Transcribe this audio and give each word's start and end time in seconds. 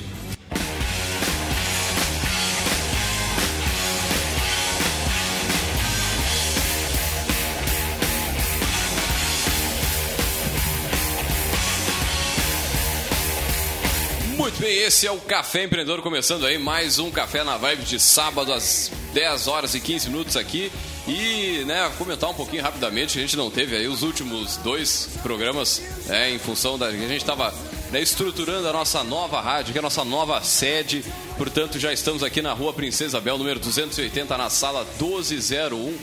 Bem, 14.65 14.79
esse 14.79 15.05
é 15.05 15.11
o 15.11 15.19
Café 15.19 15.65
Empreendedor, 15.65 16.01
começando 16.01 16.43
aí 16.43 16.57
mais 16.57 16.97
um 16.97 17.11
Café 17.11 17.43
na 17.43 17.55
Vibe 17.55 17.83
de 17.83 17.99
sábado 17.99 18.51
às 18.51 18.91
10 19.13 19.47
horas 19.47 19.75
e 19.75 19.79
15 19.79 20.09
minutos 20.09 20.35
aqui. 20.35 20.71
E, 21.07 21.63
né, 21.67 21.91
comentar 21.99 22.31
um 22.31 22.33
pouquinho 22.33 22.63
rapidamente, 22.63 23.19
a 23.19 23.21
gente 23.21 23.37
não 23.37 23.51
teve 23.51 23.75
aí 23.75 23.87
os 23.87 24.01
últimos 24.01 24.57
dois 24.57 25.19
programas, 25.21 25.83
né, 26.07 26.31
em 26.31 26.39
função 26.39 26.79
da. 26.79 26.87
A 26.87 26.91
gente 26.91 27.17
estava 27.17 27.53
né, 27.91 28.01
estruturando 28.01 28.67
a 28.67 28.73
nossa 28.73 29.03
nova 29.03 29.39
rádio, 29.39 29.71
que 29.71 29.77
é 29.77 29.81
a 29.81 29.83
nossa 29.83 30.03
nova 30.03 30.41
sede. 30.41 31.05
Portanto, 31.37 31.77
já 31.77 31.93
estamos 31.93 32.23
aqui 32.23 32.41
na 32.41 32.53
rua 32.53 32.73
Princesa 32.73 33.21
Bel, 33.21 33.37
número 33.37 33.59
280, 33.59 34.35
na 34.35 34.49
sala 34.49 34.83
1201 34.99 35.95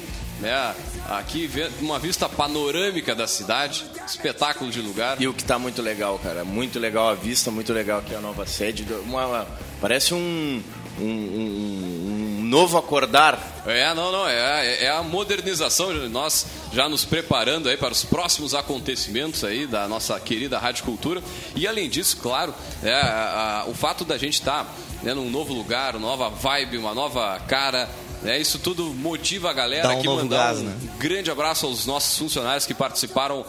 né? 0.42 0.74
Aqui 1.08 1.50
uma 1.80 1.98
vista 1.98 2.28
panorâmica 2.28 3.14
da 3.14 3.26
cidade, 3.26 3.84
espetáculo 4.06 4.70
de 4.70 4.80
lugar. 4.80 5.20
E 5.20 5.28
o 5.28 5.34
que 5.34 5.42
está 5.42 5.58
muito 5.58 5.82
legal, 5.82 6.18
cara, 6.18 6.44
muito 6.44 6.78
legal 6.78 7.08
a 7.08 7.14
vista, 7.14 7.50
muito 7.50 7.72
legal 7.72 7.98
aqui 7.98 8.14
a 8.14 8.20
nova 8.20 8.46
sede, 8.46 8.86
uma, 9.04 9.26
uma 9.26 9.46
parece 9.80 10.14
um, 10.14 10.62
um, 11.00 11.04
um, 11.04 12.38
um, 12.38 12.42
novo 12.44 12.78
acordar. 12.78 13.62
É, 13.66 13.92
não, 13.94 14.12
não, 14.12 14.28
é, 14.28 14.84
é 14.84 14.90
a 14.90 15.02
modernização, 15.02 15.92
nós 16.08 16.46
já 16.72 16.88
nos 16.88 17.04
preparando 17.04 17.68
aí 17.68 17.76
para 17.76 17.92
os 17.92 18.04
próximos 18.04 18.54
acontecimentos 18.54 19.44
aí 19.44 19.66
da 19.66 19.88
nossa 19.88 20.18
querida 20.20 20.58
Rádio 20.58 20.84
Cultura. 20.84 21.22
E 21.56 21.66
além 21.66 21.90
disso, 21.90 22.18
claro, 22.18 22.54
é, 22.82 22.92
a, 22.92 23.62
a, 23.62 23.68
o 23.68 23.74
fato 23.74 24.04
da 24.04 24.16
gente 24.16 24.34
estar 24.34 24.64
tá, 24.64 24.70
né, 25.02 25.14
num 25.14 25.30
novo 25.30 25.52
lugar, 25.52 25.96
uma 25.96 26.08
nova 26.08 26.28
vibe, 26.28 26.78
uma 26.78 26.94
nova 26.94 27.40
cara, 27.48 27.88
é, 28.24 28.38
isso 28.38 28.58
tudo 28.58 28.84
motiva 28.84 29.50
a 29.50 29.52
galera 29.52 29.88
Dá 29.88 29.94
um 29.94 29.98
aqui 29.98 30.06
novo 30.06 30.22
mandar 30.22 30.36
gás, 30.36 30.58
um 30.58 30.64
né? 30.64 30.76
grande 30.98 31.30
abraço 31.30 31.66
aos 31.66 31.86
nossos 31.86 32.16
funcionários 32.16 32.66
que 32.66 32.74
participaram 32.74 33.40
uh, 33.40 33.46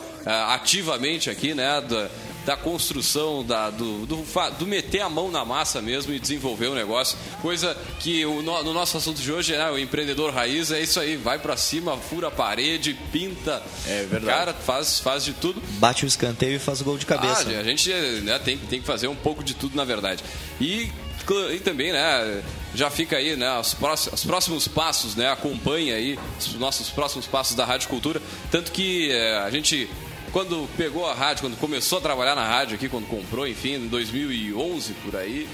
ativamente 0.50 1.29
aqui, 1.29 1.53
né, 1.53 1.81
da, 1.81 2.09
da 2.45 2.57
construção, 2.57 3.44
da, 3.44 3.69
do, 3.69 4.06
do, 4.06 4.25
do, 4.57 4.67
meter 4.67 5.01
a 5.01 5.09
mão 5.09 5.31
na 5.31 5.45
massa 5.45 5.81
mesmo 5.81 6.13
e 6.13 6.19
desenvolver 6.19 6.67
o 6.67 6.75
negócio. 6.75 7.17
Coisa 7.41 7.78
que 8.00 8.25
o, 8.25 8.41
no, 8.41 8.63
no 8.63 8.73
nosso 8.73 8.97
assunto 8.97 9.22
de 9.22 9.31
hoje, 9.31 9.53
né, 9.53 9.69
o 9.69 9.78
empreendedor 9.78 10.34
raiz, 10.34 10.72
é 10.72 10.81
isso 10.81 11.00
aí, 11.00 11.16
vai 11.16 11.40
para 11.40 11.55
cima, 11.55 11.95
fura 11.97 12.28
a 12.28 12.31
parede, 12.31 12.97
pinta. 13.11 13.61
É 13.88 14.05
verdade. 14.09 14.25
Cara, 14.25 14.53
faz, 14.53 15.00
faz 15.00 15.23
de 15.23 15.34
tudo. 15.34 15.61
Bate 15.79 16.05
o 16.05 16.07
escanteio 16.07 16.55
e 16.55 16.59
faz 16.59 16.81
o 16.81 16.84
gol 16.84 16.97
de 16.97 17.05
cabeça. 17.05 17.45
Ah, 17.50 17.59
a 17.59 17.63
gente 17.63 17.91
né, 18.22 18.40
tem, 18.40 18.57
tem 18.57 18.81
que 18.81 18.85
fazer 18.88 19.07
um 19.07 19.16
pouco 19.16 19.44
de 19.44 19.53
tudo, 19.53 19.75
na 19.75 19.85
verdade. 19.85 20.23
E 20.59 20.91
e 21.53 21.59
também, 21.59 21.94
né, 21.94 22.44
já 22.75 22.89
fica 22.89 23.17
aí, 23.17 23.35
né, 23.35 23.59
os 23.59 23.73
próximos, 23.73 24.19
os 24.19 24.25
próximos 24.25 24.67
passos, 24.67 25.16
né, 25.16 25.29
acompanha 25.29 25.95
aí 25.95 26.17
os 26.39 26.56
nossos 26.56 26.89
próximos 26.89 27.25
passos 27.28 27.56
da 27.56 27.66
Rádio 27.66 27.89
Cultura, 27.89 28.22
tanto 28.51 28.72
que 28.72 29.11
é, 29.11 29.38
a 29.38 29.50
gente 29.50 29.89
quando 30.31 30.67
pegou 30.75 31.06
a 31.06 31.13
rádio, 31.13 31.44
quando 31.44 31.57
começou 31.57 32.00
a 32.00 32.01
trabalhar 32.01 32.34
na 32.34 32.47
rádio 32.47 32.73
aqui, 32.73 32.89
quando 32.89 33.06
comprou, 33.06 33.47
enfim, 33.47 33.75
em 33.75 33.88
2011 33.88 34.94
por 35.06 35.16
aí, 35.16 35.47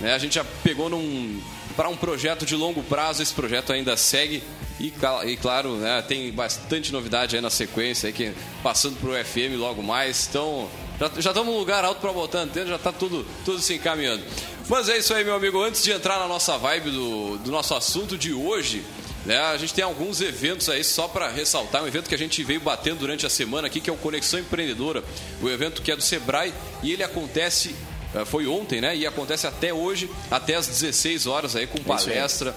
né, 0.00 0.12
a 0.12 0.18
gente 0.18 0.34
já 0.34 0.44
pegou 0.62 0.90
num 0.90 1.40
para 1.76 1.88
um 1.90 1.96
projeto 1.96 2.46
de 2.46 2.56
longo 2.56 2.82
prazo, 2.82 3.22
esse 3.22 3.34
projeto 3.34 3.70
ainda 3.72 3.96
segue 3.96 4.42
e, 4.80 4.92
e 5.26 5.36
claro, 5.36 5.76
né, 5.76 6.02
tem 6.02 6.30
bastante 6.32 6.92
novidade 6.92 7.36
aí 7.36 7.42
na 7.42 7.50
sequência, 7.50 8.06
aí, 8.06 8.12
que, 8.12 8.32
passando 8.62 8.96
para 8.98 9.10
o 9.10 9.24
FM 9.24 9.58
logo 9.58 9.82
mais, 9.82 10.26
então 10.28 10.68
já, 10.98 11.10
já 11.20 11.30
estamos 11.30 11.52
num 11.52 11.58
lugar 11.58 11.84
alto 11.84 12.00
para 12.00 12.12
botar 12.12 12.40
antena, 12.40 12.66
já 12.66 12.76
está 12.76 12.92
tudo, 12.92 13.26
tudo 13.44 13.60
se 13.60 13.74
encaminhando. 13.74 14.22
Mas 14.68 14.88
é 14.88 14.98
isso 14.98 15.14
aí, 15.14 15.24
meu 15.24 15.34
amigo. 15.34 15.62
Antes 15.62 15.82
de 15.82 15.92
entrar 15.92 16.18
na 16.18 16.26
nossa 16.26 16.56
vibe 16.58 16.90
do, 16.90 17.38
do 17.38 17.50
nosso 17.50 17.74
assunto 17.74 18.18
de 18.18 18.32
hoje, 18.32 18.82
né, 19.24 19.38
a 19.38 19.56
gente 19.56 19.74
tem 19.74 19.84
alguns 19.84 20.20
eventos 20.20 20.68
aí 20.68 20.82
só 20.82 21.06
para 21.06 21.28
ressaltar. 21.28 21.82
Um 21.82 21.86
evento 21.86 22.08
que 22.08 22.14
a 22.14 22.18
gente 22.18 22.42
veio 22.42 22.60
batendo 22.60 22.98
durante 22.98 23.26
a 23.26 23.30
semana 23.30 23.66
aqui, 23.66 23.80
que 23.80 23.90
é 23.90 23.92
o 23.92 23.96
Conexão 23.96 24.40
Empreendedora. 24.40 25.04
O 25.42 25.48
evento 25.48 25.82
que 25.82 25.92
é 25.92 25.96
do 25.96 26.02
Sebrae 26.02 26.52
e 26.82 26.92
ele 26.92 27.02
acontece 27.02 27.74
eh, 28.14 28.24
foi 28.24 28.46
ontem, 28.46 28.80
né? 28.80 28.96
E 28.96 29.06
acontece 29.06 29.46
até 29.46 29.74
hoje, 29.74 30.10
até 30.30 30.54
às 30.54 30.66
16 30.66 31.26
horas 31.26 31.54
aí, 31.54 31.66
com 31.66 31.78
palestra, 31.82 32.54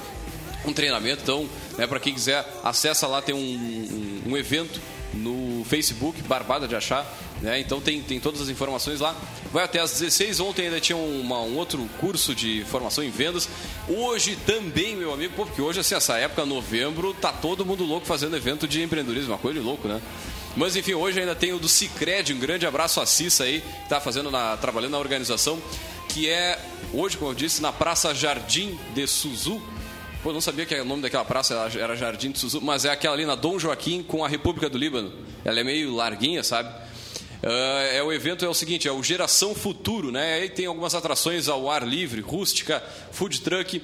um 0.65 0.73
treinamento. 0.73 1.21
Então, 1.23 1.49
né, 1.77 1.85
para 1.85 1.99
quem 1.99 2.13
quiser, 2.13 2.45
acessa 2.63 3.07
lá, 3.07 3.21
tem 3.21 3.35
um, 3.35 3.39
um, 3.39 4.31
um 4.31 4.37
evento 4.37 4.79
no 5.13 5.65
Facebook, 5.65 6.21
Barbada 6.23 6.67
de 6.67 6.75
Achar. 6.75 7.05
Né? 7.41 7.59
Então 7.59 7.79
tem, 7.79 8.01
tem 8.01 8.19
todas 8.19 8.41
as 8.41 8.49
informações 8.49 8.99
lá. 8.99 9.15
Vai 9.51 9.63
até 9.63 9.79
às 9.79 9.91
16. 9.91 10.39
Ontem 10.39 10.65
ainda 10.65 10.79
tinha 10.79 10.97
uma, 10.97 11.39
um 11.39 11.57
outro 11.57 11.87
curso 11.99 12.35
de 12.35 12.65
formação 12.65 13.03
em 13.03 13.09
vendas. 13.09 13.49
Hoje 13.87 14.37
também, 14.45 14.95
meu 14.95 15.13
amigo, 15.13 15.33
porque 15.35 15.61
hoje, 15.61 15.79
assim, 15.79 15.95
essa 15.95 16.17
época, 16.17 16.45
novembro, 16.45 17.13
tá 17.13 17.31
todo 17.31 17.65
mundo 17.65 17.83
louco 17.83 18.05
fazendo 18.05 18.35
evento 18.35 18.67
de 18.67 18.81
empreendedorismo. 18.81 19.31
Uma 19.31 19.37
coisa 19.37 19.59
de 19.59 19.65
louco, 19.65 19.87
né? 19.87 20.01
Mas 20.55 20.75
enfim, 20.75 20.93
hoje 20.93 21.19
ainda 21.19 21.35
tem 21.35 21.53
o 21.53 21.59
do 21.59 21.69
Cicred, 21.69 22.33
um 22.33 22.39
grande 22.39 22.65
abraço 22.65 22.99
a 22.99 23.05
Cissa 23.05 23.43
aí, 23.43 23.61
que 23.83 23.89
tá 23.89 24.01
fazendo 24.01 24.31
na, 24.31 24.57
trabalhando 24.57 24.91
na 24.91 24.99
organização, 24.99 25.61
que 26.09 26.27
é 26.27 26.59
hoje, 26.91 27.15
como 27.17 27.31
eu 27.31 27.35
disse, 27.35 27.61
na 27.61 27.71
Praça 27.71 28.13
Jardim 28.13 28.77
de 28.93 29.05
Suzu, 29.07 29.61
Pô, 30.21 30.33
não 30.33 30.41
sabia 30.41 30.65
que 30.65 30.75
o 30.75 30.83
nome 30.83 31.01
daquela 31.01 31.23
praça 31.23 31.53
era 31.79 31.95
Jardim 31.95 32.31
de 32.31 32.39
Suzu, 32.39 32.59
mas 32.59 32.83
é 32.83 32.89
aquela 32.89 33.13
ali 33.13 33.25
na 33.25 33.35
Dom 33.35 33.57
Joaquim 33.57 34.03
com 34.03 34.25
a 34.25 34.27
República 34.27 34.69
do 34.69 34.77
Líbano. 34.77 35.13
Ela 35.45 35.61
é 35.61 35.63
meio 35.63 35.95
larguinha, 35.95 36.43
sabe? 36.43 36.69
Uh, 37.41 37.95
é 37.95 38.03
o 38.03 38.11
evento 38.11 38.43
é 38.43 38.49
o 38.49 38.53
seguinte, 38.53 38.87
é 38.87 38.91
o 38.91 39.01
Geração 39.01 39.55
Futuro, 39.55 40.11
né? 40.11 40.35
Aí 40.35 40.49
tem 40.49 40.65
algumas 40.65 40.93
atrações 40.93 41.47
ao 41.47 41.69
ar 41.69 41.87
livre, 41.87 42.19
rústica, 42.19 42.83
food 43.11 43.41
truck, 43.41 43.81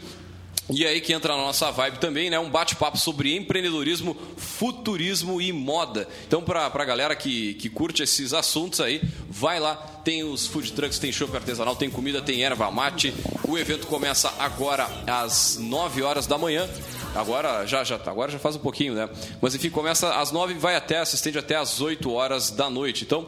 e 0.69 0.83
aí 0.83 0.99
que 0.99 1.13
entra 1.13 1.37
na 1.37 1.43
nossa 1.43 1.69
vibe 1.71 1.99
também, 1.99 2.29
né? 2.29 2.39
Um 2.39 2.49
bate-papo 2.49 2.97
sobre 2.97 3.35
empreendedorismo, 3.35 4.17
futurismo 4.35 5.39
e 5.39 5.53
moda. 5.53 6.07
Então, 6.27 6.41
para 6.41 6.65
a 6.65 6.85
galera 6.85 7.15
que, 7.15 7.53
que 7.53 7.69
curte 7.69 8.01
esses 8.01 8.33
assuntos 8.33 8.81
aí, 8.81 8.99
vai 9.29 9.59
lá. 9.59 9.75
Tem 9.75 10.23
os 10.23 10.47
food 10.47 10.73
trucks, 10.73 10.97
tem 10.97 11.11
chopp 11.11 11.35
artesanal, 11.35 11.75
tem 11.75 11.89
comida, 11.89 12.19
tem 12.19 12.43
erva 12.43 12.71
mate. 12.71 13.13
O 13.47 13.57
evento 13.57 13.85
começa 13.85 14.33
agora 14.39 14.89
às 15.05 15.57
9 15.57 16.01
horas 16.01 16.25
da 16.25 16.37
manhã. 16.37 16.67
Agora 17.15 17.65
já, 17.65 17.83
já, 17.83 17.95
agora 18.06 18.31
já 18.31 18.38
faz 18.38 18.56
um 18.56 18.59
pouquinho, 18.59 18.94
né? 18.94 19.09
Mas 19.41 19.56
enfim, 19.56 19.69
começa 19.69 20.15
às 20.15 20.31
9 20.31 20.53
e 20.53 20.57
vai 20.57 20.75
até, 20.75 21.03
se 21.06 21.15
estende 21.15 21.39
até 21.39 21.56
às 21.56 21.79
8 21.81 22.12
horas 22.12 22.51
da 22.51 22.69
noite. 22.69 23.06
Então, 23.06 23.27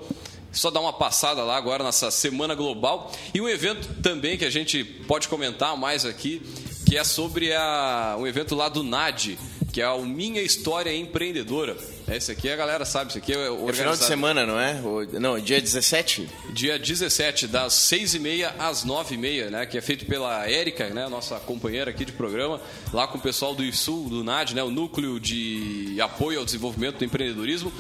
só 0.52 0.70
dar 0.70 0.82
uma 0.82 0.94
passada 0.94 1.44
lá 1.44 1.56
agora 1.56 1.84
nessa 1.84 2.12
semana 2.12 2.54
global. 2.54 3.12
E 3.34 3.40
um 3.40 3.48
evento 3.48 4.02
também 4.02 4.38
que 4.38 4.46
a 4.46 4.50
gente 4.50 4.84
pode 4.84 5.28
comentar 5.28 5.76
mais 5.78 6.06
aqui 6.06 6.42
que 6.88 6.98
é 6.98 7.04
sobre 7.04 7.54
a, 7.54 8.16
um 8.18 8.26
evento 8.26 8.56
lá 8.56 8.70
do 8.70 8.82
NAD, 8.82 9.38
que 9.74 9.82
é 9.82 9.90
o 9.90 10.06
Minha 10.06 10.42
História 10.42 10.96
Empreendedora. 10.96 11.76
Esse 12.10 12.32
aqui 12.32 12.50
a 12.50 12.56
galera 12.56 12.86
sabe, 12.86 13.10
isso 13.10 13.18
aqui 13.18 13.34
é 13.34 13.38
organizado. 13.50 13.70
É 13.70 13.74
final 13.74 13.96
de 13.98 14.04
semana, 14.06 14.46
não 14.46 14.58
é? 14.58 14.80
Não, 15.20 15.38
dia 15.40 15.60
17? 15.60 16.30
Dia 16.52 16.80
17, 16.80 17.48
das 17.48 17.74
6h30 17.74 18.54
às 18.58 18.86
9h30, 18.86 19.50
né? 19.50 19.66
Que 19.66 19.78
é 19.78 19.82
feito 19.82 20.06
pela 20.06 20.50
Érica, 20.50 20.90
né? 20.90 21.10
Nossa 21.10 21.38
companheira 21.40 21.92
aqui 21.92 22.06
de 22.06 22.14
programa, 22.14 22.62
lá 22.94 23.08
com 23.08 23.18
o 23.18 23.22
pessoal 23.22 23.54
do 23.54 23.64
ISUL, 23.64 24.08
do 24.08 24.24
NAD, 24.24 24.56
né? 24.56 24.64
O 24.64 24.72
Núcleo 24.72 25.20
de 25.20 25.98
Apoio 26.00 26.40
ao 26.40 26.46
Desenvolvimento 26.46 26.98
do 26.98 27.06
Empreendedorismo. 27.06 27.74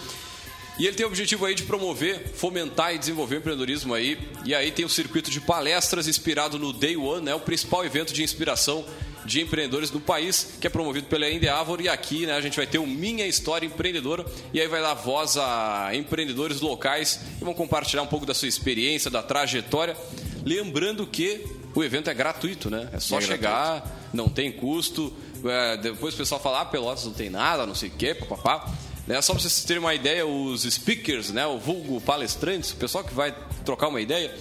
E 0.77 0.85
ele 0.85 0.95
tem 0.95 1.05
o 1.05 1.09
objetivo 1.09 1.45
aí 1.45 1.55
de 1.55 1.63
promover, 1.63 2.33
fomentar 2.35 2.93
e 2.93 2.99
desenvolver 2.99 3.37
o 3.37 3.39
empreendedorismo 3.39 3.95
aí. 3.95 4.19
E 4.45 4.53
aí 4.53 4.71
tem 4.71 4.85
o 4.85 4.89
circuito 4.89 5.31
de 5.31 5.41
palestras 5.41 6.07
inspirado 6.07 6.59
no 6.59 6.71
Day 6.71 6.95
One, 6.95 7.25
né, 7.25 7.33
o 7.33 7.39
principal 7.39 7.83
evento 7.83 8.13
de 8.13 8.21
inspiração 8.21 8.85
de 9.27 9.41
empreendedores 9.41 9.89
do 9.89 9.99
país, 9.99 10.57
que 10.59 10.65
é 10.65 10.69
promovido 10.69 11.07
pela 11.07 11.29
Endeavor. 11.29 11.81
E 11.81 11.89
aqui 11.89 12.25
né, 12.25 12.33
a 12.33 12.41
gente 12.41 12.55
vai 12.55 12.65
ter 12.65 12.79
o 12.79 12.87
Minha 12.87 13.27
História 13.27 13.67
Empreendedora. 13.67 14.25
E 14.53 14.61
aí 14.61 14.67
vai 14.67 14.81
dar 14.81 14.93
voz 14.93 15.35
a 15.37 15.89
empreendedores 15.93 16.61
locais 16.61 17.19
que 17.37 17.43
vão 17.43 17.53
compartilhar 17.53 18.01
um 18.01 18.07
pouco 18.07 18.25
da 18.25 18.33
sua 18.33 18.47
experiência, 18.47 19.11
da 19.11 19.21
trajetória. 19.21 19.97
Lembrando 20.45 21.05
que 21.05 21.45
o 21.75 21.83
evento 21.83 22.09
é 22.09 22.13
gratuito, 22.13 22.69
né? 22.69 22.89
É 22.93 22.99
só 22.99 23.17
é 23.17 23.21
chegar, 23.21 23.81
gratuito. 23.81 23.97
não 24.13 24.29
tem 24.29 24.49
custo. 24.49 25.13
É, 25.43 25.75
depois 25.77 26.13
o 26.13 26.17
pessoal 26.17 26.39
fala, 26.41 26.61
ah, 26.61 26.65
Pelotas 26.65 27.05
não 27.05 27.13
tem 27.13 27.29
nada, 27.29 27.67
não 27.67 27.75
sei 27.75 27.89
o 27.89 27.91
quê, 27.91 28.15
papapá. 28.15 28.73
Né? 29.05 29.21
Só 29.21 29.33
para 29.33 29.41
vocês 29.41 29.63
terem 29.65 29.81
uma 29.81 29.93
ideia, 29.93 30.25
os 30.25 30.63
speakers, 30.63 31.31
né? 31.31 31.45
o 31.45 31.57
vulgo 31.57 31.99
palestrantes, 31.99 32.71
o 32.71 32.77
pessoal 32.77 33.03
que 33.03 33.13
vai 33.13 33.35
trocar 33.65 33.89
uma 33.89 33.99
ideia, 33.99 34.33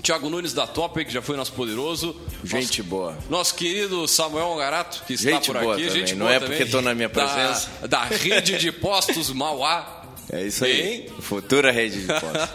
Tiago 0.00 0.28
Nunes 0.30 0.52
da 0.52 0.66
Top, 0.66 1.04
que 1.04 1.12
já 1.12 1.22
foi 1.22 1.36
nosso 1.36 1.52
poderoso. 1.52 2.14
Gente 2.42 2.78
nosso, 2.78 2.84
boa. 2.84 3.18
Nosso 3.28 3.54
querido 3.54 4.06
Samuel 4.08 4.54
Garato, 4.56 5.02
que 5.06 5.14
está 5.14 5.30
gente 5.30 5.46
por 5.46 5.56
aqui. 5.56 5.66
Também. 5.66 5.90
Gente 5.90 6.14
Não 6.14 6.26
boa 6.26 6.32
é 6.32 6.34
também, 6.40 6.48
porque 6.48 6.62
estou 6.64 6.82
na 6.82 6.94
minha 6.94 7.08
presença. 7.08 7.70
Da, 7.82 7.86
da 7.86 8.04
rede 8.04 8.58
de 8.58 8.72
postos 8.72 9.30
Mauá. 9.30 10.04
É 10.32 10.46
isso 10.46 10.64
aí. 10.64 10.82
Bem, 10.82 11.20
Futura 11.20 11.70
rede 11.70 12.00
de 12.00 12.06
postos. 12.06 12.50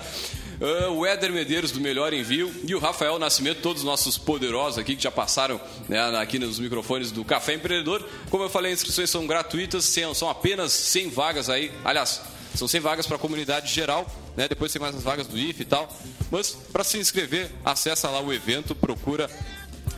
Uh, 0.61 0.91
o 0.95 1.05
Éder 1.05 1.31
Medeiros 1.31 1.71
do 1.71 1.81
Melhor 1.81 2.13
Envio 2.13 2.53
e 2.63 2.73
o 2.73 2.79
Rafael 2.79 3.19
Nascimento, 3.19 3.61
todos 3.61 3.81
os 3.81 3.85
nossos 3.85 4.17
poderosos 4.17 4.79
aqui 4.79 4.95
que 4.95 5.03
já 5.03 5.11
passaram 5.11 5.59
né, 5.89 5.99
aqui 6.17 6.39
nos 6.39 6.59
microfones 6.59 7.11
do 7.11 7.25
Café 7.25 7.55
Empreendedor. 7.55 8.07
Como 8.29 8.43
eu 8.43 8.49
falei, 8.49 8.71
as 8.71 8.79
inscrições 8.79 9.09
são 9.09 9.27
gratuitas, 9.27 9.93
são 10.13 10.29
apenas 10.29 10.71
100 10.71 11.09
vagas 11.09 11.49
aí. 11.49 11.71
Aliás, 11.83 12.21
são 12.55 12.67
100 12.67 12.79
vagas 12.79 13.07
para 13.07 13.17
a 13.17 13.19
comunidade 13.19 13.73
geral, 13.73 14.07
né? 14.35 14.47
depois 14.47 14.71
tem 14.71 14.81
mais 14.81 14.95
as 14.95 15.03
vagas 15.03 15.27
do 15.27 15.37
IF 15.37 15.61
e 15.61 15.65
tal. 15.65 15.91
Mas 16.31 16.51
para 16.71 16.83
se 16.83 16.97
inscrever, 16.97 17.49
acessa 17.63 18.09
lá 18.09 18.21
o 18.21 18.33
evento, 18.33 18.75
procura 18.75 19.29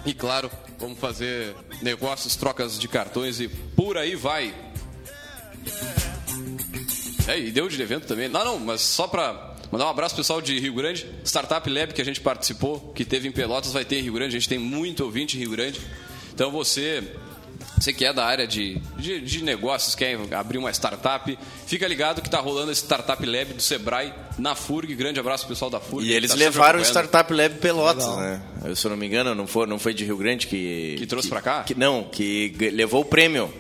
e 0.06 0.14
claro, 0.14 0.50
vamos 0.80 1.00
fazer 1.00 1.56
negócios, 1.82 2.36
trocas 2.36 2.80
de 2.80 2.88
cartões 2.88 3.40
e 3.40 3.48
por 3.48 3.98
aí 3.98 4.16
vai. 4.16 4.54
É, 7.28 7.40
e 7.40 7.52
deu 7.52 7.68
de 7.68 7.82
evento 7.82 8.08
também. 8.08 8.30
Não, 8.30 8.44
não, 8.46 8.60
mas 8.60 8.82
só 8.82 9.08
para 9.08 9.48
Mandar 9.72 9.88
um 9.88 9.90
abraço 9.90 10.16
pessoal 10.16 10.42
de 10.42 10.58
Rio 10.60 10.74
Grande. 10.74 11.06
Startup 11.26 11.70
Lab 11.70 11.94
que 11.94 12.02
a 12.02 12.06
gente 12.06 12.22
participou, 12.22 12.94
que 12.96 13.04
teve 13.04 13.28
em 13.28 13.32
Pelotas, 13.32 13.74
vai 13.74 13.84
ter 13.84 13.98
em 13.98 14.02
Rio 14.02 14.14
Grande. 14.14 14.38
A 14.38 14.40
gente 14.40 14.48
tem 14.48 14.58
muito 14.58 15.04
ouvinte 15.04 15.36
em 15.36 15.42
Rio 15.42 15.52
Grande. 15.52 15.82
Então 16.34 16.50
você, 16.52 17.04
você 17.78 17.92
que 17.92 18.06
é 18.06 18.14
da 18.14 18.26
área 18.26 18.48
de, 18.48 18.80
de, 18.98 19.20
de 19.20 19.44
negócios, 19.44 19.94
quer 19.94 20.18
abrir 20.34 20.58
uma 20.58 20.72
startup, 20.72 21.38
fica 21.66 21.86
ligado 21.86 22.22
que 22.22 22.30
está 22.30 22.40
rolando 22.40 22.72
esse 22.72 22.82
Startup 22.82 23.26
Lab 23.26 23.54
do 23.54 23.62
Sebrae 23.62 24.14
na 24.38 24.56
FURG. 24.56 24.96
Grande 24.96 25.20
abraço 25.20 25.48
pessoal 25.48 25.70
da 25.70 25.80
FURG. 25.80 26.08
E 26.08 26.14
eles 26.14 26.32
tá 26.32 26.38
levaram 26.38 26.80
o 26.80 26.84
Startup 26.84 27.32
Lab 27.34 27.56
Pelotas, 27.56 28.06
Legal. 28.06 28.20
né? 28.20 28.42
Eu, 28.66 28.76
se 28.76 28.86
eu 28.86 28.90
não 28.90 28.98
me 28.98 29.06
engano, 29.06 29.34
não 29.36 29.48
foi, 29.48 29.66
não 29.68 29.80
foi 29.80 29.94
de 29.94 30.06
Rio 30.06 30.18
Grande 30.18 30.48
que. 30.48 30.96
Que 30.98 31.06
trouxe 31.06 31.28
para 31.30 31.42
cá? 31.42 31.64
Que, 31.64 31.76
não, 31.76 32.04
que 32.04 32.54
levou 32.74 33.02
o 33.02 33.06
prêmio. 33.06 33.54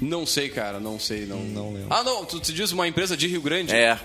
Não 0.00 0.26
sei, 0.26 0.48
cara, 0.48 0.80
não 0.80 0.98
sei. 0.98 1.26
Não, 1.26 1.38
não 1.38 1.72
lembro. 1.72 1.86
Ah, 1.90 2.02
não, 2.02 2.24
tu, 2.24 2.40
tu 2.40 2.52
diz 2.52 2.72
uma 2.72 2.88
empresa 2.88 3.16
de 3.16 3.26
Rio 3.28 3.40
Grande? 3.40 3.72
É 3.72 3.98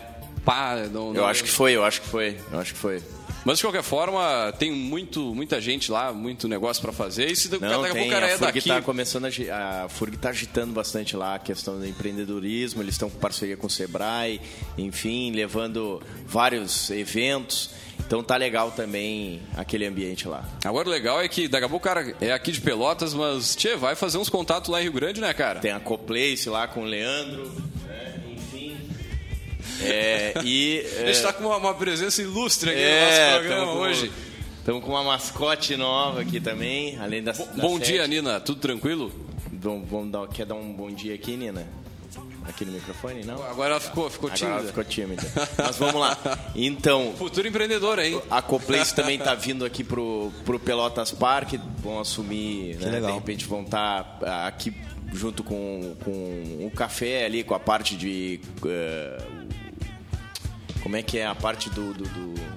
pá. 0.48 0.78
Não, 0.90 1.12
não 1.12 1.16
eu 1.16 1.26
acho 1.26 1.44
que 1.44 1.50
foi, 1.50 1.74
eu 1.74 1.84
acho 1.84 2.00
que 2.02 2.08
foi, 2.08 2.38
eu 2.50 2.60
acho 2.60 2.74
que 2.74 2.80
foi. 2.80 3.02
Mas 3.48 3.60
de 3.60 3.64
qualquer 3.64 3.82
forma, 3.82 4.54
tem 4.60 4.74
muito, 4.74 5.34
muita 5.34 5.62
gente 5.62 5.90
lá, 5.90 6.12
muito 6.12 6.50
negócio 6.50 6.82
para 6.82 6.92
fazer. 6.92 7.32
E 7.32 7.36
se 7.38 7.50
não, 7.50 7.60
daqui 7.60 7.70
tem, 7.70 7.92
a 7.92 7.94
pouco 7.94 8.08
o 8.10 8.12
cara 8.12 8.26
a 8.26 8.30
é 8.30 8.38
daqui. 8.38 8.62
Tá 8.62 8.82
começando 8.82 9.24
a, 9.24 9.86
a 9.86 9.88
FURG 9.88 10.16
está 10.18 10.32
agitando 10.32 10.74
bastante 10.74 11.16
lá 11.16 11.36
a 11.36 11.40
questão 11.40 11.80
do 11.80 11.88
empreendedorismo. 11.88 12.82
Eles 12.82 12.96
estão 12.96 13.10
com 13.10 13.18
parceria 13.18 13.56
com 13.56 13.68
o 13.68 13.70
Sebrae, 13.70 14.42
enfim, 14.78 15.32
levando 15.32 16.04
vários 16.26 16.90
eventos. 16.90 17.70
Então 17.98 18.22
tá 18.22 18.36
legal 18.36 18.72
também 18.72 19.42
aquele 19.56 19.86
ambiente 19.86 20.28
lá. 20.28 20.44
Agora 20.66 20.90
o 20.90 20.92
legal 20.92 21.22
é 21.22 21.30
que 21.30 21.48
daqui 21.48 21.64
a 21.64 21.70
pouco 21.70 21.88
o 21.88 21.90
cara 21.90 22.18
é 22.20 22.34
aqui 22.34 22.52
de 22.52 22.60
Pelotas, 22.60 23.14
mas 23.14 23.56
tchê, 23.56 23.78
vai 23.78 23.96
fazer 23.96 24.18
uns 24.18 24.28
contatos 24.28 24.70
lá 24.70 24.82
em 24.82 24.84
Rio 24.84 24.92
Grande, 24.92 25.22
né, 25.22 25.34
cara? 25.34 25.62
Tem 25.62 25.72
a 25.72 25.80
Coplace 25.80 26.50
lá 26.50 26.68
com 26.68 26.82
o 26.82 26.86
Leandro. 26.86 27.50
É, 29.82 30.34
e, 30.44 30.80
é... 30.80 31.04
A 31.04 31.06
gente 31.06 31.10
está 31.12 31.34
com 31.34 31.46
uma, 31.46 31.58
uma, 31.58 31.74
presença 31.74 32.22
ilustre 32.22 32.70
aqui 32.70 32.80
é, 32.80 33.00
no 33.00 33.06
nosso 33.06 33.40
programa 33.40 33.74
com, 33.74 33.80
hoje. 33.80 34.12
Estamos 34.60 34.84
com 34.84 34.92
uma 34.92 35.04
mascote 35.04 35.78
nova 35.78 36.22
aqui 36.22 36.40
também, 36.40 36.98
além 37.00 37.24
da. 37.24 37.34
Bom, 37.34 37.48
da 37.56 37.62
bom 37.64 37.80
dia, 37.80 38.06
Nina. 38.08 38.40
Tudo 38.40 38.60
tranquilo? 38.60 39.12
Bom, 39.52 39.84
vamos 39.90 40.12
dar, 40.12 40.28
quer 40.28 40.46
dar 40.46 40.56
um 40.56 40.74
bom 40.74 40.92
dia 40.92 41.16
aqui, 41.16 41.38
Nina? 41.38 41.68
Aqui 42.48 42.64
no 42.64 42.72
microfone, 42.72 43.26
não? 43.26 43.44
Agora 43.44 43.72
ela 43.72 43.80
ficou, 43.80 44.10
ficou 44.10 44.30
tímida. 44.30 44.56
Agora 44.56 44.68
ficou 44.68 44.84
tímida. 44.84 45.24
Mas 45.58 45.76
vamos 45.78 46.00
lá. 46.00 46.18
Então. 46.56 47.14
Futuro 47.18 47.48
empreendedor, 47.48 48.00
hein? 48.00 48.22
A 48.32 48.42
Coplace 48.42 48.96
também 48.96 49.18
está 49.18 49.36
vindo 49.36 49.66
aqui 49.66 49.84
pro, 49.84 50.32
pro 50.46 50.58
Pelotas 50.58 51.12
Park. 51.12 51.56
Vão 51.80 52.00
assumir, 52.00 52.78
né? 52.78 53.02
De 53.02 53.12
repente 53.12 53.46
vão 53.46 53.64
estar 53.64 54.04
tá 54.20 54.48
aqui 54.48 54.74
junto 55.14 55.44
com, 55.44 55.96
com 56.04 56.66
o 56.66 56.72
café 56.74 57.26
ali, 57.26 57.44
com 57.44 57.54
a 57.54 57.60
parte 57.60 57.96
de. 57.96 58.40
Uh, 58.62 59.48
como 60.82 60.96
é 60.96 61.02
que 61.02 61.18
é 61.18 61.26
a 61.26 61.36
parte 61.36 61.70
do, 61.70 61.94
do, 61.94 62.04
do 62.04 62.48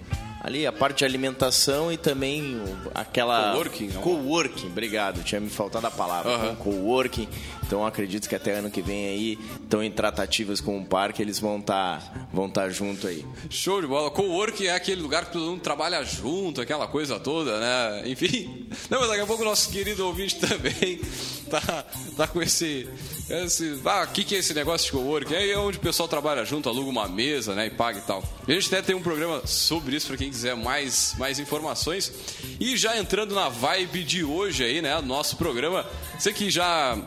ali 0.43 0.67
a 0.67 0.73
parte 0.73 0.99
de 0.99 1.05
alimentação 1.05 1.93
e 1.93 1.97
também 1.97 2.61
aquela 2.95 3.53
coworking, 3.53 3.91
coworking, 3.93 4.67
obrigado, 4.69 5.23
tinha 5.23 5.41
me 5.41 5.51
faltado 5.51 5.87
a 5.87 5.91
palavra, 5.91 6.31
uhum. 6.31 6.57
coworking. 6.57 7.29
Então 7.71 7.87
acredito 7.87 8.29
que 8.29 8.35
até 8.35 8.55
ano 8.55 8.69
que 8.69 8.83
vem 8.83 9.07
aí 9.07 9.39
estão 9.63 9.81
em 9.81 9.93
tratativas 9.93 10.61
com 10.61 10.77
o 10.77 10.85
parque, 10.85 11.23
eles 11.23 11.39
vão 11.39 11.61
estar 11.61 12.01
tá, 12.01 12.27
vão 12.33 12.51
tá 12.51 12.69
junto 12.69 13.07
aí. 13.07 13.25
Show 13.49 13.81
de 13.81 13.87
bola. 13.87 14.11
Coworking 14.11 14.65
é 14.65 14.75
aquele 14.75 15.01
lugar 15.01 15.27
que 15.27 15.35
todo 15.35 15.53
mundo 15.53 15.61
trabalha 15.61 16.03
junto, 16.03 16.61
aquela 16.61 16.89
coisa 16.89 17.21
toda, 17.21 17.61
né? 17.61 18.03
Enfim. 18.11 18.67
Não, 18.91 18.99
mas 18.99 19.09
daqui 19.09 19.21
a 19.21 19.27
pouco 19.27 19.43
o 19.43 19.45
nosso 19.45 19.71
querido 19.71 20.05
ouvinte 20.05 20.41
também 20.41 21.01
tá, 21.49 21.87
tá 22.17 22.27
com 22.27 22.43
esse 22.43 22.89
esse, 23.29 23.81
ah, 23.85 24.03
o 24.03 24.13
que, 24.13 24.25
que 24.25 24.35
é 24.35 24.39
esse 24.39 24.53
negócio 24.53 24.87
de 24.87 24.91
coworking? 24.91 25.35
É 25.35 25.57
onde 25.57 25.79
o 25.79 25.81
pessoal 25.81 26.09
trabalha 26.09 26.45
junto, 26.45 26.69
aluga 26.69 26.91
uma 26.91 27.07
mesa, 27.07 27.55
né, 27.55 27.67
e 27.69 27.71
paga 27.71 28.01
e 28.01 28.03
tal. 28.03 28.25
A 28.49 28.51
gente 28.51 28.67
até 28.67 28.83
tem 28.83 28.97
um 28.97 29.03
programa 29.03 29.47
sobre 29.47 29.95
isso 29.95 30.09
para 30.09 30.17
quem 30.17 30.29
quiser 30.29 30.57
mais, 30.57 31.15
mais 31.17 31.39
informações. 31.39 32.13
E 32.59 32.77
já 32.77 32.99
entrando 32.99 33.33
na 33.33 33.49
vibe 33.49 34.03
de 34.03 34.25
hoje 34.25 34.65
aí, 34.65 34.83
né, 34.83 35.01
nosso 35.01 35.37
programa, 35.37 35.87
você 36.19 36.33
que 36.33 36.51
já 36.51 36.99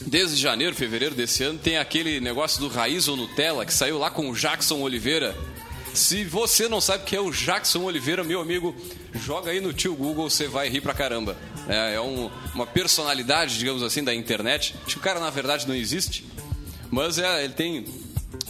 desde 0.00 0.36
janeiro, 0.36 0.74
fevereiro 0.74 1.14
desse 1.14 1.42
ano, 1.42 1.58
tem 1.58 1.78
aquele 1.78 2.20
negócio 2.20 2.60
do 2.60 2.68
Raiz 2.68 3.08
ou 3.08 3.16
Nutella 3.16 3.64
que 3.64 3.72
saiu 3.72 3.98
lá 3.98 4.10
com 4.10 4.30
o 4.30 4.34
Jackson 4.34 4.80
Oliveira. 4.80 5.36
Se 5.92 6.24
você 6.24 6.68
não 6.68 6.80
sabe 6.80 7.04
quem 7.04 7.18
é 7.18 7.22
o 7.22 7.30
Jackson 7.30 7.84
Oliveira, 7.84 8.24
meu 8.24 8.40
amigo, 8.40 8.74
joga 9.14 9.52
aí 9.52 9.60
no 9.60 9.72
tio 9.72 9.94
Google, 9.94 10.28
você 10.28 10.48
vai 10.48 10.68
rir 10.68 10.80
pra 10.80 10.92
caramba. 10.92 11.36
É, 11.68 11.94
é 11.94 12.00
um, 12.00 12.28
uma 12.52 12.66
personalidade, 12.66 13.56
digamos 13.56 13.82
assim, 13.82 14.02
da 14.02 14.12
internet. 14.12 14.74
Acho 14.84 14.94
que 14.94 14.98
o 14.98 15.02
cara, 15.02 15.20
na 15.20 15.30
verdade, 15.30 15.68
não 15.68 15.74
existe. 15.74 16.26
Mas 16.90 17.18
é, 17.18 17.44
ele 17.44 17.54
tem, 17.54 17.84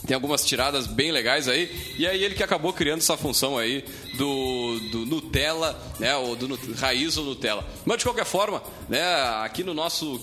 tem 0.07 0.15
algumas 0.15 0.45
tiradas 0.45 0.87
bem 0.87 1.13
legais 1.13 1.47
aí. 1.47 1.95
E 1.99 2.07
aí 2.07 2.25
ele 2.25 2.35
que 2.35 2.43
acabou 2.43 2.73
criando 2.73 3.01
essa 3.01 3.17
função 3.17 3.59
aí 3.59 3.85
do, 4.17 4.81
do 4.91 5.07
Nutella, 5.07 5.79
né? 6.01 6.17
Ou 6.17 6.35
do 6.35 6.59
raiz 6.77 7.19
ou 7.19 7.27
Nutella. 7.27 7.67
Mas 7.85 7.99
de 7.99 8.05
qualquer 8.05 8.25
forma, 8.25 8.63
né, 8.89 9.03
aqui 9.43 9.63
no 9.63 9.75
nosso 9.75 10.19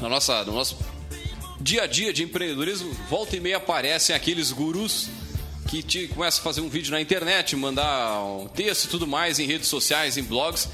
na 0.00 0.08
nossa, 0.08 0.44
no 0.44 0.52
nosso 0.52 0.76
dia 1.60 1.82
a 1.82 1.86
dia 1.86 2.12
de 2.12 2.22
empreendedorismo, 2.22 2.92
volta 3.08 3.36
e 3.36 3.40
meia 3.40 3.58
aparecem 3.58 4.14
aqueles 4.16 4.50
gurus 4.50 5.08
que 5.68 5.82
te, 5.82 6.08
começam 6.08 6.40
a 6.40 6.44
fazer 6.44 6.60
um 6.60 6.68
vídeo 6.68 6.90
na 6.90 7.00
internet, 7.00 7.54
mandar 7.54 8.24
um 8.24 8.48
texto 8.48 8.84
e 8.84 8.88
tudo 8.88 9.06
mais 9.06 9.38
em 9.38 9.46
redes 9.46 9.68
sociais, 9.68 10.16
em 10.16 10.22
blogs. 10.22 10.68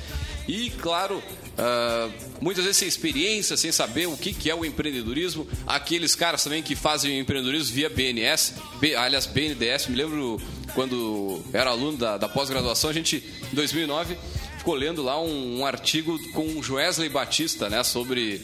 E, 0.49 0.71
claro, 0.71 1.17
uh, 1.19 2.13
muitas 2.41 2.65
vezes 2.65 2.79
sem 2.79 2.89
experiência, 2.89 3.57
sem 3.57 3.73
saber 3.73 4.07
o 4.07 4.17
que, 4.17 4.33
que 4.33 4.49
é 4.49 4.55
o 4.55 4.65
empreendedorismo. 4.65 5.47
Aqueles 5.67 6.15
caras 6.15 6.45
também 6.45 6.63
que 6.63 6.77
fazem 6.77 7.19
empreendedorismo 7.19 7.75
via 7.75 7.91
BNS, 7.91 8.55
B, 8.81 8.95
aliás, 8.95 9.27
BNDS. 9.27 9.89
Me 9.89 9.97
lembro 9.97 10.41
quando 10.73 11.43
era 11.53 11.71
aluno 11.71 11.99
da, 11.99 12.17
da 12.17 12.29
pós-graduação, 12.29 12.89
a 12.89 12.93
gente, 12.93 13.23
em 13.53 13.55
2009, 13.55 14.17
ficou 14.57 14.75
lendo 14.75 15.03
lá 15.03 15.21
um, 15.21 15.61
um 15.61 15.67
artigo 15.67 16.17
com 16.33 16.47
o 16.59 16.63
Joesley 16.63 17.09
Batista, 17.09 17.69
né, 17.69 17.83
sobre 17.83 18.41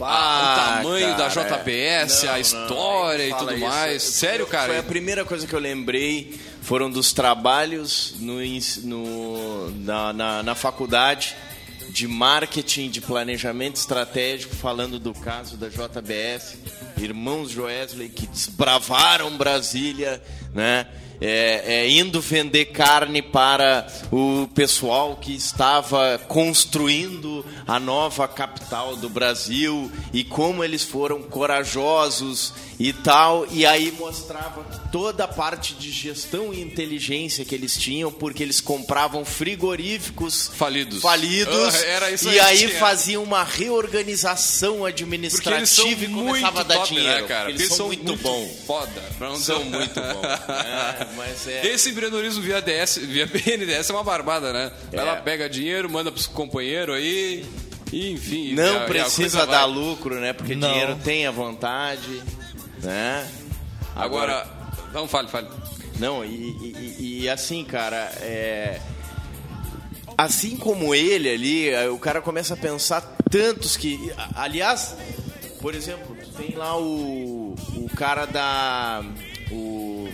ah, 0.00 0.78
o 0.80 0.82
tamanho 0.82 1.16
cara, 1.16 1.28
da 1.28 1.58
JBS, 1.58 2.22
não, 2.22 2.32
a 2.32 2.40
história 2.40 3.28
não, 3.28 3.36
e 3.36 3.38
tudo 3.38 3.54
isso. 3.54 3.66
mais. 3.66 4.02
Sério, 4.02 4.46
cara? 4.46 4.66
Foi 4.66 4.78
a 4.78 4.82
primeira 4.82 5.24
coisa 5.24 5.46
que 5.46 5.54
eu 5.54 5.60
lembrei, 5.60 6.38
foram 6.62 6.90
dos 6.90 7.12
trabalhos 7.12 8.14
no, 8.18 8.40
no 8.82 9.70
na, 9.80 10.12
na, 10.12 10.42
na 10.42 10.54
faculdade 10.54 11.36
de 11.90 12.08
marketing, 12.08 12.90
de 12.90 13.00
planejamento 13.00 13.76
estratégico, 13.76 14.54
falando 14.56 14.98
do 14.98 15.14
caso 15.14 15.56
da 15.56 15.68
JBS, 15.68 16.56
irmãos 16.96 17.50
Joesley 17.50 18.08
que 18.08 18.26
desbravaram 18.26 19.36
Brasília, 19.36 20.20
né? 20.52 20.86
É, 21.20 21.62
é, 21.66 21.90
indo 21.90 22.20
vender 22.20 22.66
carne 22.66 23.22
para 23.22 23.86
o 24.10 24.48
pessoal 24.54 25.16
que 25.16 25.34
estava 25.34 26.18
construindo 26.28 27.44
a 27.66 27.78
nova 27.78 28.26
capital 28.28 28.96
do 28.96 29.08
Brasil 29.08 29.90
e 30.12 30.24
como 30.24 30.62
eles 30.62 30.82
foram 30.82 31.22
corajosos 31.22 32.52
e 32.78 32.92
tal, 32.92 33.46
e 33.50 33.64
aí 33.64 33.92
mostrava 33.92 34.64
toda 34.90 35.24
a 35.24 35.28
parte 35.28 35.74
de 35.74 35.92
gestão 35.92 36.52
e 36.52 36.60
inteligência 36.60 37.44
que 37.44 37.54
eles 37.54 37.76
tinham, 37.76 38.10
porque 38.10 38.42
eles 38.42 38.60
compravam 38.60 39.24
frigoríficos 39.24 40.50
falidos, 40.54 41.00
falidos 41.00 41.74
uh, 41.74 42.28
e 42.28 42.40
aí 42.40 42.58
tinha. 42.58 42.78
faziam 42.78 43.22
uma 43.22 43.44
reorganização 43.44 44.84
administrativa 44.84 46.04
e 46.04 46.08
começava 46.08 46.60
a 46.60 46.62
dar 46.64 46.74
top, 46.78 46.94
né, 46.94 47.00
dinheiro. 47.00 47.22
Né, 47.22 47.28
cara? 47.28 47.50
Eles, 47.50 47.60
eles 47.62 47.74
são, 47.74 47.86
muito, 47.86 48.04
muito 48.04 48.22
bons. 48.22 48.50
Foda. 48.66 49.02
São 49.38 49.64
muito 49.64 50.00
bons. 50.00 50.24
é, 50.50 51.06
mas 51.16 51.46
é... 51.46 51.66
Esse 51.66 51.90
empreendedorismo 51.90 52.42
via 52.42 52.60
DS, 52.60 52.98
via 52.98 53.26
BNDES 53.30 53.88
é 53.88 53.92
uma 53.92 54.04
barbada, 54.04 54.52
né? 54.52 54.72
É. 54.92 54.96
Ela 54.96 55.16
pega 55.16 55.48
dinheiro, 55.48 55.88
manda 55.88 56.10
pros 56.10 56.26
companheiros 56.26 56.96
aí. 56.96 57.44
enfim. 57.92 58.54
Não 58.54 58.78
a, 58.78 58.80
precisa 58.80 59.46
dar 59.46 59.66
vai... 59.66 59.70
lucro, 59.70 60.16
né? 60.16 60.32
Porque 60.32 60.56
não. 60.56 60.68
dinheiro 60.68 60.98
tem 61.04 61.26
a 61.26 61.30
vontade. 61.30 62.22
Né? 62.84 63.28
Agora, 63.96 64.42
Agora 64.42 64.64
não 64.92 65.08
fale, 65.08 65.28
fale. 65.28 65.48
Não, 65.98 66.24
e, 66.24 66.28
e, 66.98 67.20
e 67.22 67.28
assim, 67.28 67.64
cara, 67.64 68.12
é... 68.20 68.80
assim 70.16 70.56
como 70.56 70.94
ele 70.94 71.28
ali, 71.28 71.88
o 71.88 71.98
cara 71.98 72.20
começa 72.20 72.54
a 72.54 72.56
pensar 72.56 73.00
tantos 73.30 73.76
que, 73.76 74.12
aliás, 74.34 74.96
por 75.60 75.74
exemplo, 75.74 76.16
tem 76.36 76.54
lá 76.56 76.78
o, 76.78 77.54
o 77.76 77.88
cara 77.96 78.26
da 78.26 79.04
o 79.50 80.08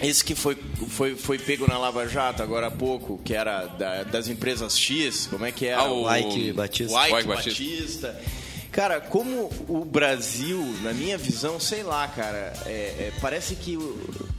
esse 0.00 0.24
que 0.24 0.34
foi, 0.34 0.56
foi, 0.88 1.14
foi 1.14 1.38
pego 1.38 1.66
na 1.66 1.76
Lava 1.76 2.08
Jato 2.08 2.42
agora 2.42 2.68
há 2.68 2.70
pouco, 2.70 3.20
que 3.22 3.34
era 3.34 3.66
da, 3.66 4.02
das 4.04 4.28
empresas 4.28 4.78
X, 4.78 5.26
como 5.26 5.44
é 5.44 5.52
que 5.52 5.66
é? 5.66 5.74
Ah, 5.74 5.90
o 5.92 6.16
Ike 6.16 6.52
Batista. 6.52 6.96
O 6.96 7.06
Ike 7.06 7.28
Batista. 7.28 8.08
Batista. 8.08 8.39
Cara, 8.72 9.00
como 9.00 9.50
o 9.68 9.84
Brasil, 9.84 10.62
na 10.82 10.92
minha 10.92 11.18
visão, 11.18 11.58
sei 11.58 11.82
lá, 11.82 12.06
cara, 12.06 12.52
é, 12.66 12.70
é, 12.70 13.12
parece 13.20 13.56
que 13.56 13.76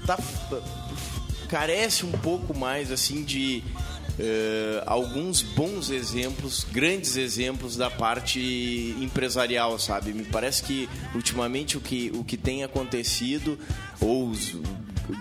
tá, 0.05 0.17
carece 1.49 2.05
um 2.05 2.11
pouco 2.11 2.57
mais 2.57 2.91
assim 2.93 3.23
de 3.23 3.61
uh, 4.11 4.83
alguns 4.85 5.41
bons 5.41 5.89
exemplos, 5.89 6.65
grandes 6.71 7.17
exemplos 7.17 7.75
da 7.75 7.89
parte 7.89 8.95
empresarial, 9.01 9.77
sabe? 9.77 10.13
Me 10.13 10.23
parece 10.23 10.63
que 10.63 10.87
ultimamente 11.13 11.75
o 11.75 11.81
que, 11.81 12.09
o 12.15 12.23
que 12.23 12.37
tem 12.37 12.63
acontecido, 12.63 13.59
ou 13.99 14.29
os 14.29 14.55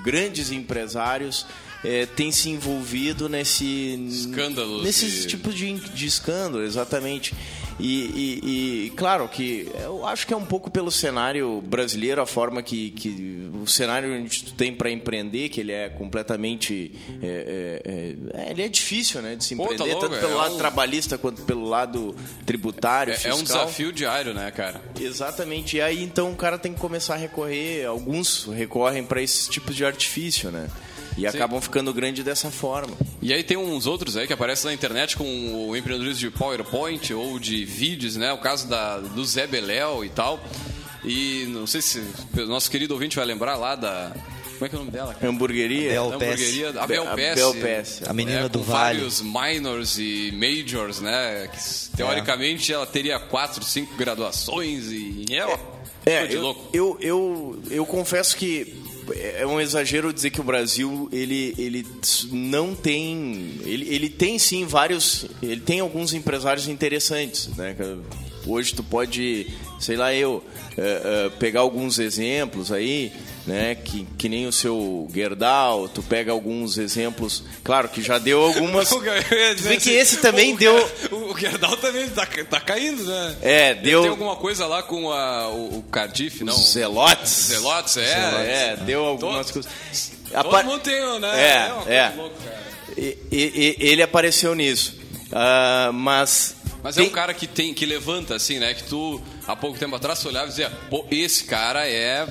grandes 0.05 0.53
empresários 0.53 1.47
é, 1.85 2.07
tem 2.07 2.31
se 2.31 2.51
envolvido 2.51 3.29
nesse 3.29 3.99
escândalo 4.09 4.83
nesses 4.83 5.27
tipos 5.27 5.55
de, 5.55 5.73
de 5.73 6.07
escândalo 6.07 6.63
exatamente 6.63 7.35
e, 7.81 8.41
e, 8.43 8.87
e, 8.87 8.91
claro 8.91 9.27
que 9.27 9.67
eu 9.83 10.07
acho 10.07 10.27
que 10.27 10.35
é 10.35 10.37
um 10.37 10.45
pouco 10.45 10.71
pelo 10.71 10.91
cenário 10.91 11.63
brasileiro, 11.63 12.21
a 12.21 12.27
forma 12.27 12.63
que, 12.63 12.91
que 12.91 13.51
o 13.63 13.67
cenário 13.67 14.15
onde 14.15 14.45
tu 14.45 14.53
tem 14.53 14.75
para 14.75 14.91
empreender, 14.91 15.49
que 15.49 15.61
ele 15.61 15.73
é 15.73 15.89
completamente. 15.89 16.93
É, 17.23 17.81
é, 17.85 18.43
é, 18.43 18.51
ele 18.51 18.63
é 18.63 18.69
difícil 18.69 19.23
né, 19.23 19.35
de 19.35 19.45
se 19.45 19.55
empreender, 19.55 19.79
Pô, 19.79 19.95
tá 19.95 20.09
tanto 20.09 20.21
pelo 20.21 20.33
é 20.33 20.37
lado 20.37 20.55
um... 20.55 20.59
trabalhista 20.59 21.17
quanto 21.17 21.43
pelo 21.43 21.67
lado 21.67 22.15
tributário. 22.45 23.15
É, 23.15 23.29
é 23.29 23.35
um 23.35 23.43
desafio 23.43 23.93
diário, 23.93 24.35
né, 24.35 24.51
cara? 24.51 24.81
Exatamente. 25.01 25.79
E 25.79 25.81
aí 25.81 26.03
então 26.03 26.31
o 26.31 26.37
cara 26.37 26.59
tem 26.59 26.75
que 26.75 26.81
começar 26.81 27.15
a 27.15 27.19
recorrer, 27.19 27.87
alguns 27.87 28.45
recorrem 28.45 29.05
para 29.05 29.23
esses 29.23 29.49
tipos 29.49 29.75
de 29.75 29.85
artifício, 29.85 30.51
né? 30.51 30.69
E 31.17 31.21
Sim. 31.21 31.27
acabam 31.27 31.61
ficando 31.61 31.93
grande 31.93 32.23
dessa 32.23 32.51
forma. 32.51 32.97
E 33.21 33.33
aí 33.33 33.43
tem 33.43 33.57
uns 33.57 33.87
outros 33.87 34.17
aí 34.17 34.27
que 34.27 34.33
aparecem 34.33 34.67
na 34.67 34.75
internet 34.75 35.17
com 35.17 35.69
o 35.69 35.77
empreendedorismo 35.77 36.21
de 36.21 36.31
PowerPoint 36.31 37.13
ou 37.13 37.39
de 37.39 37.65
vídeos, 37.65 38.17
né? 38.17 38.33
O 38.33 38.39
caso 38.39 38.69
da, 38.69 38.99
do 38.99 39.25
Zé 39.25 39.47
Beléu 39.47 40.05
e 40.05 40.09
tal. 40.09 40.41
E 41.05 41.47
não 41.49 41.67
sei 41.67 41.81
se 41.81 42.03
o 42.35 42.47
nosso 42.47 42.71
querido 42.71 42.95
ouvinte 42.95 43.17
vai 43.17 43.25
lembrar 43.25 43.57
lá 43.57 43.75
da. 43.75 44.13
Como 44.55 44.67
é 44.67 44.69
que 44.69 44.75
é 44.75 44.79
o 44.79 44.81
nome 44.81 44.91
dela? 44.91 45.15
Cara? 45.15 45.27
Hamburgueria. 45.27 45.91
Bel 45.91 46.13
Hamburgueria. 46.13 46.69
A 46.79 46.87
Belpes. 46.87 48.03
A 48.07 48.13
menina 48.13 48.41
é, 48.41 48.49
do 48.49 48.63
Vale. 48.63 48.99
vários 48.99 49.23
minors 49.23 49.99
e 49.99 50.31
majors, 50.33 51.01
né? 51.01 51.49
Que, 51.49 51.97
teoricamente 51.97 52.71
é. 52.71 52.75
ela 52.75 52.87
teria 52.87 53.19
quatro, 53.19 53.65
cinco 53.65 53.97
graduações 53.97 54.91
e 54.93 55.25
é, 55.31 55.59
é, 56.05 56.13
é 56.13 56.35
eu, 56.35 56.69
eu, 56.73 56.99
eu, 57.01 57.63
eu 57.71 57.87
confesso 57.87 58.37
que 58.37 58.80
é 59.15 59.47
um 59.47 59.61
exagero 59.61 60.13
dizer 60.13 60.31
que 60.31 60.41
o 60.41 60.45
Brasil 60.45 61.09
ele, 61.13 61.55
ele 61.59 61.87
não 62.31 62.75
tem 62.75 63.55
ele, 63.65 63.95
ele 63.95 64.09
tem 64.09 64.39
sim 64.39 64.65
vários 64.65 65.27
ele 65.43 65.61
tem 65.61 65.81
alguns 65.81 66.15
empresários 66.15 66.69
interessantes 66.69 67.49
né? 67.57 67.77
Hoje 68.47 68.75
tu 68.75 68.83
pode 68.83 69.47
sei 69.79 69.97
lá 69.97 70.15
eu 70.15 70.43
é, 70.77 71.27
é, 71.27 71.31
pegar 71.39 71.61
alguns 71.61 71.99
exemplos 71.99 72.73
aí 72.73 73.13
né? 73.47 73.75
Que, 73.75 74.07
que 74.19 74.29
nem 74.29 74.47
o 74.47 74.53
seu 74.53 75.09
Gerdau, 75.13 75.89
tu 75.89 76.03
pega 76.03 76.33
alguns 76.33 76.79
exemplos, 76.79 77.43
claro 77.65 77.89
que 77.89 78.03
já 78.03 78.19
deu 78.19 78.43
algumas. 78.43 78.91
vê 79.59 79.77
que 79.77 79.91
esse 79.91 80.19
também 80.19 80.55
o, 80.55 80.57
deu. 80.57 80.91
O, 81.11 81.33
o 81.33 81.39
Gerdau 81.39 81.77
também 81.77 82.09
tá, 82.09 82.27
tá 82.49 82.61
caindo, 82.61 83.05
né? 83.05 83.37
É, 83.43 83.75
deu. 83.75 84.03
Tem 84.03 84.11
alguma 84.11 84.37
coisa 84.37 84.67
lá 84.67 84.83
com 84.83 85.11
a, 85.11 85.49
o, 85.49 85.79
o 85.79 85.83
Cardiff, 85.85 86.45
não? 86.45 86.57
Zelotes. 86.57 87.31
Zelotes, 87.31 87.97
é. 87.97 88.07
Zelotes. 88.07 88.49
É, 88.49 88.77
deu 88.77 89.05
algumas 89.05 89.51
coisas. 89.51 89.71
Todo 90.31 90.65
mundo 90.65 90.81
tem, 90.81 91.21
né? 91.21 91.41
É, 91.41 91.93
é. 91.93 91.97
é. 91.97 92.13
E, 92.97 93.19
e, 93.33 93.77
ele 93.79 94.03
apareceu 94.03 94.55
nisso. 94.55 94.99
Uh, 95.31 95.93
mas 95.93 96.57
mas 96.83 96.97
tem... 96.97 97.07
é 97.07 97.09
um 97.09 97.13
cara 97.13 97.35
que 97.35 97.47
tem 97.47 97.75
que 97.75 97.85
levanta 97.87 98.35
assim, 98.35 98.59
né? 98.59 98.75
Que 98.75 98.85
tu 98.85 99.21
há 99.47 99.55
pouco 99.55 99.79
tempo 99.79 99.95
atrás 99.97 100.21
tu 100.21 100.29
olhava 100.29 100.47
e 100.47 100.51
dizia, 100.51 100.71
pô, 100.89 101.05
esse 101.11 101.45
cara 101.45 101.87
é 101.87 102.27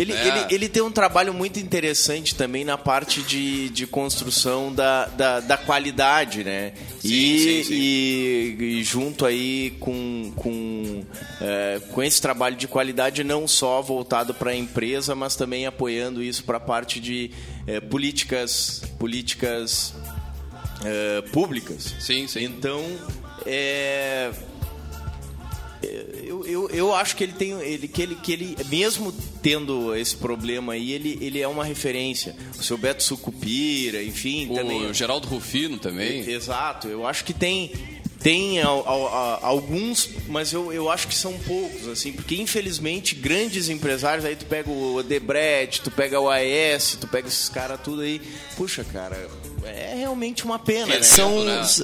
ele, 0.00 0.12
é. 0.14 0.28
ele, 0.28 0.54
ele 0.54 0.68
tem 0.68 0.82
um 0.82 0.90
trabalho 0.90 1.34
muito 1.34 1.60
interessante 1.60 2.34
também 2.34 2.64
na 2.64 2.78
parte 2.78 3.20
de, 3.22 3.68
de 3.68 3.86
construção 3.86 4.72
da, 4.72 5.04
da, 5.06 5.40
da 5.40 5.56
qualidade, 5.58 6.42
né? 6.42 6.72
Sim, 7.00 7.08
e, 7.08 7.38
sim, 7.38 7.64
sim. 7.64 7.74
E, 7.74 8.56
e, 8.78 8.82
junto 8.82 9.26
aí 9.26 9.76
com, 9.78 10.32
com, 10.34 11.04
é, 11.40 11.80
com 11.92 12.02
esse 12.02 12.20
trabalho 12.20 12.56
de 12.56 12.66
qualidade 12.66 13.22
não 13.22 13.46
só 13.46 13.82
voltado 13.82 14.32
para 14.32 14.52
a 14.52 14.56
empresa, 14.56 15.14
mas 15.14 15.36
também 15.36 15.66
apoiando 15.66 16.22
isso 16.22 16.44
para 16.44 16.56
a 16.56 16.60
parte 16.60 16.98
de 16.98 17.30
é, 17.66 17.78
políticas, 17.78 18.82
políticas 18.98 19.94
é, 20.82 21.20
públicas. 21.30 21.94
Sim, 21.98 22.26
sim. 22.26 22.42
Então, 22.44 22.82
é, 23.44 24.30
eu, 26.44 26.68
eu, 26.68 26.70
eu 26.70 26.94
acho 26.94 27.16
que 27.16 27.24
ele 27.24 27.32
tem 27.32 27.52
ele 27.60 27.88
que 27.88 28.02
ele 28.02 28.14
que 28.14 28.32
ele 28.32 28.56
mesmo 28.68 29.12
tendo 29.42 29.94
esse 29.94 30.16
problema 30.16 30.74
aí 30.74 30.92
ele, 30.92 31.18
ele 31.20 31.40
é 31.40 31.48
uma 31.48 31.64
referência. 31.64 32.36
O 32.58 32.62
seu 32.62 32.76
Beto 32.76 33.02
Sucupira 33.02 34.02
enfim 34.02 34.50
o 34.50 34.54
também. 34.54 34.86
O 34.86 34.94
Geraldo 34.94 35.26
Rufino 35.26 35.78
também. 35.78 36.28
Exato 36.28 36.88
eu 36.88 37.06
acho 37.06 37.24
que 37.24 37.32
tem 37.32 37.72
tem 38.22 38.60
alguns, 38.60 40.10
mas 40.28 40.52
eu, 40.52 40.70
eu 40.70 40.90
acho 40.90 41.08
que 41.08 41.14
são 41.14 41.32
poucos, 41.38 41.88
assim, 41.88 42.12
porque 42.12 42.36
infelizmente 42.36 43.14
grandes 43.14 43.70
empresários, 43.70 44.26
aí 44.26 44.36
tu 44.36 44.44
pega 44.44 44.68
o 44.68 44.96
Odebrecht, 44.96 45.80
tu 45.80 45.90
pega 45.90 46.20
o 46.20 46.28
AES, 46.28 46.98
tu 47.00 47.08
pega 47.08 47.28
esses 47.28 47.48
caras 47.48 47.80
tudo 47.82 48.02
aí, 48.02 48.20
puxa, 48.58 48.84
cara, 48.84 49.16
é 49.64 49.94
realmente 49.96 50.44
uma 50.44 50.58
pena, 50.58 50.86
né? 50.86 51.02
São, 51.02 51.34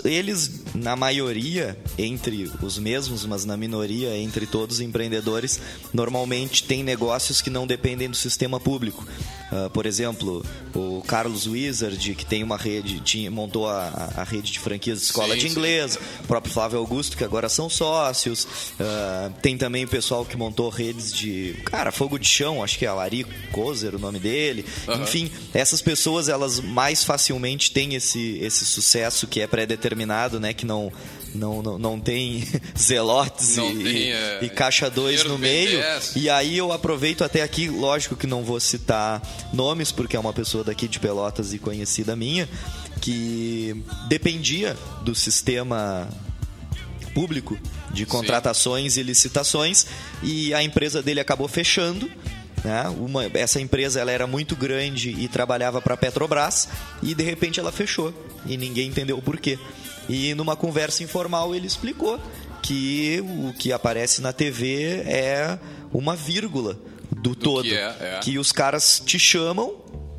eles 0.04 0.62
na 0.76 0.94
maioria, 0.94 1.76
entre 1.98 2.50
os 2.62 2.78
mesmos, 2.78 3.24
mas 3.24 3.44
na 3.44 3.56
minoria, 3.56 4.16
entre 4.16 4.46
todos 4.46 4.76
os 4.76 4.80
empreendedores, 4.80 5.60
normalmente 5.92 6.62
tem 6.64 6.82
negócios 6.82 7.40
que 7.40 7.50
não 7.50 7.66
dependem 7.66 8.08
do 8.08 8.16
sistema 8.16 8.60
público. 8.60 9.06
Uh, 9.50 9.70
por 9.70 9.86
exemplo, 9.86 10.44
o 10.74 11.02
Carlos 11.06 11.46
Wizard, 11.46 12.14
que 12.14 12.26
tem 12.26 12.42
uma 12.42 12.56
rede, 12.56 13.00
tinha, 13.00 13.30
montou 13.30 13.68
a, 13.68 14.12
a 14.16 14.24
rede 14.24 14.50
de 14.52 14.58
franquias 14.58 14.98
de 14.98 15.04
escola 15.04 15.34
sim, 15.34 15.40
de 15.40 15.48
inglês, 15.48 15.92
sim. 15.92 15.98
o 16.24 16.26
próprio 16.26 16.52
Flávio 16.52 16.78
Augusto, 16.78 17.16
que 17.16 17.24
agora 17.24 17.48
são 17.48 17.68
sócios. 17.68 18.44
Uh, 18.44 19.32
tem 19.40 19.56
também 19.56 19.84
o 19.84 19.88
pessoal 19.88 20.24
que 20.24 20.36
montou 20.36 20.68
redes 20.68 21.12
de. 21.12 21.54
Cara, 21.64 21.92
fogo 21.92 22.18
de 22.18 22.26
chão, 22.26 22.62
acho 22.62 22.78
que 22.78 22.84
é 22.84 22.88
Alari 22.88 23.24
Kozer 23.52 23.94
o 23.94 23.98
nome 23.98 24.18
dele. 24.18 24.64
Uhum. 24.88 25.02
Enfim, 25.02 25.30
essas 25.54 25.80
pessoas, 25.80 26.28
elas 26.28 26.60
mais 26.60 27.04
facilmente 27.04 27.70
têm 27.70 27.94
esse, 27.94 28.38
esse 28.40 28.64
sucesso 28.64 29.26
que 29.26 29.40
é 29.40 29.46
pré-determinado, 29.46 30.40
né? 30.40 30.52
Que 30.52 30.66
não 30.66 30.92
não, 31.36 31.62
não, 31.62 31.78
não 31.78 32.00
tem 32.00 32.46
zelotes 32.78 33.56
não 33.56 33.70
e, 33.70 33.84
tem, 33.84 34.12
é, 34.12 34.38
e 34.42 34.48
caixa 34.48 34.90
2 34.90 35.24
no 35.24 35.38
meio. 35.38 35.80
E 36.14 36.28
aí 36.28 36.56
eu 36.56 36.72
aproveito 36.72 37.22
até 37.22 37.42
aqui, 37.42 37.68
lógico 37.68 38.16
que 38.16 38.26
não 38.26 38.42
vou 38.42 38.58
citar 38.58 39.22
nomes, 39.52 39.92
porque 39.92 40.16
é 40.16 40.20
uma 40.20 40.32
pessoa 40.32 40.64
daqui 40.64 40.88
de 40.88 40.98
Pelotas 40.98 41.52
e 41.52 41.58
conhecida 41.58 42.16
minha, 42.16 42.48
que 43.00 43.84
dependia 44.08 44.76
do 45.02 45.14
sistema 45.14 46.08
público 47.14 47.58
de 47.92 48.04
contratações 48.04 48.94
Sim. 48.94 49.00
e 49.00 49.02
licitações 49.02 49.86
e 50.22 50.52
a 50.52 50.62
empresa 50.62 51.02
dele 51.02 51.18
acabou 51.18 51.48
fechando 51.48 52.10
né? 52.66 52.88
Uma, 52.98 53.24
essa 53.34 53.60
empresa 53.60 54.00
ela 54.00 54.10
era 54.10 54.26
muito 54.26 54.56
grande 54.56 55.10
e 55.10 55.28
trabalhava 55.28 55.80
para 55.80 55.94
a 55.94 55.96
Petrobras 55.96 56.68
e 57.00 57.14
de 57.14 57.22
repente 57.22 57.60
ela 57.60 57.70
fechou 57.70 58.12
e 58.44 58.56
ninguém 58.56 58.88
entendeu 58.88 59.16
o 59.16 59.22
porquê. 59.22 59.56
E 60.08 60.34
numa 60.34 60.56
conversa 60.56 61.04
informal 61.04 61.54
ele 61.54 61.66
explicou 61.66 62.20
que 62.60 63.22
o 63.22 63.52
que 63.52 63.72
aparece 63.72 64.20
na 64.20 64.32
TV 64.32 65.02
é 65.06 65.56
uma 65.92 66.16
vírgula 66.16 66.76
do, 67.08 67.30
do 67.30 67.36
todo. 67.36 67.62
Que, 67.62 67.74
é, 67.74 67.96
é. 68.00 68.20
que 68.20 68.36
os 68.36 68.50
caras 68.50 69.00
te 69.04 69.16
chamam, 69.16 69.76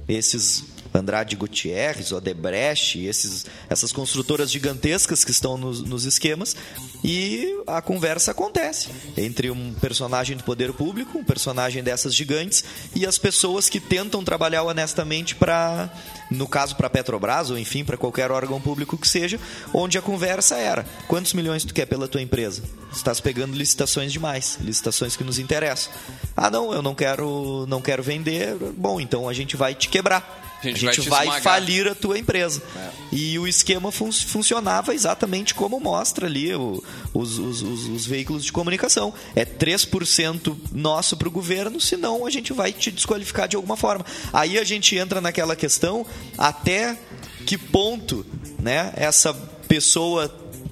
esses 0.08 0.64
Andrade 0.94 1.36
Gutierrez, 1.36 2.12
Odebrecht, 2.12 3.06
esses, 3.06 3.46
essas 3.70 3.92
construtoras 3.92 4.52
gigantescas 4.52 5.24
que 5.24 5.32
estão 5.32 5.58
nos, 5.58 5.82
nos, 5.82 6.06
esquemas, 6.06 6.56
e 7.04 7.62
a 7.68 7.82
conversa 7.82 8.32
acontece 8.32 8.90
entre 9.16 9.52
um 9.52 9.74
personagem 9.74 10.36
do 10.36 10.44
poder 10.44 10.74
público, 10.74 11.18
um 11.18 11.24
personagem 11.24 11.84
dessas 11.84 12.14
gigantes, 12.14 12.64
e 12.96 13.06
as 13.06 13.18
pessoas 13.18 13.70
que 13.70 13.80
tentam 13.80 14.24
trabalhar 14.24 14.64
honestamente 14.64 15.36
para, 15.36 15.90
no 16.30 16.48
caso 16.48 16.76
para 16.76 16.90
Petrobras, 16.90 17.50
ou 17.50 17.58
enfim, 17.58 17.84
para 17.84 17.98
qualquer 17.98 18.32
órgão 18.32 18.60
público 18.60 18.98
que 18.98 19.08
seja, 19.08 19.40
onde 19.74 19.98
a 19.98 20.02
conversa 20.02 20.56
era: 20.56 20.86
quantos 21.08 21.34
milhões 21.34 21.64
tu 21.64 21.74
quer 21.74 21.86
pela 21.86 22.08
tua 22.08 22.22
empresa? 22.22 22.64
Estás 22.92 23.20
pegando 23.20 23.56
licitações 23.56 24.12
demais, 24.12 24.58
licitações 24.62 25.16
que 25.16 25.24
nos 25.24 25.40
interessam. 25.40 25.92
Ah, 26.36 26.50
não, 26.50 26.74
eu 26.74 26.82
não 26.82 26.96
quero, 26.96 27.66
não 27.68 27.82
quero 27.82 28.02
vender. 28.02 28.56
Bom, 28.76 29.00
então 29.00 29.28
a 29.30 29.34
gente 29.34 29.56
vai 29.56 29.76
te 29.76 29.90
quebrar. 29.90 30.47
A 30.62 30.68
gente, 30.68 30.88
a 30.88 30.92
gente 30.92 31.10
vai, 31.10 31.28
vai 31.28 31.42
falir 31.42 31.88
a 31.88 31.96
tua 31.96 32.18
empresa. 32.18 32.62
É. 32.76 32.90
E 33.12 33.40
o 33.40 33.48
esquema 33.48 33.92
fun 33.92 34.12
funcionava 34.12 34.94
exatamente 34.94 35.54
como 35.54 35.80
mostra 35.80 36.26
ali 36.28 36.54
o, 36.56 36.84
os, 37.14 37.38
os, 37.38 37.62
os, 37.62 37.88
os, 37.88 38.06
veículos 38.06 38.44
de 38.44 38.52
comunicação. 38.52 39.14
É 39.36 39.46
3% 39.46 40.58
nosso 40.74 41.16
para 41.16 41.28
o 41.28 41.32
governo, 41.32 41.80
senão 41.80 42.26
a 42.26 42.30
gente 42.30 42.54
vai 42.54 42.74
te 42.74 42.92
desqualificar 42.92 43.48
de 43.48 43.56
alguma 43.56 43.78
forma. 43.78 44.06
Aí 44.34 44.58
a 44.58 44.64
gente 44.64 44.96
entra 44.96 45.22
naquela 45.22 45.56
questão 45.56 46.06
até 46.38 46.98
que 47.46 47.58
ponto 47.58 48.26
né, 48.60 48.92
essa 48.96 49.34
pessoa 49.68 50.28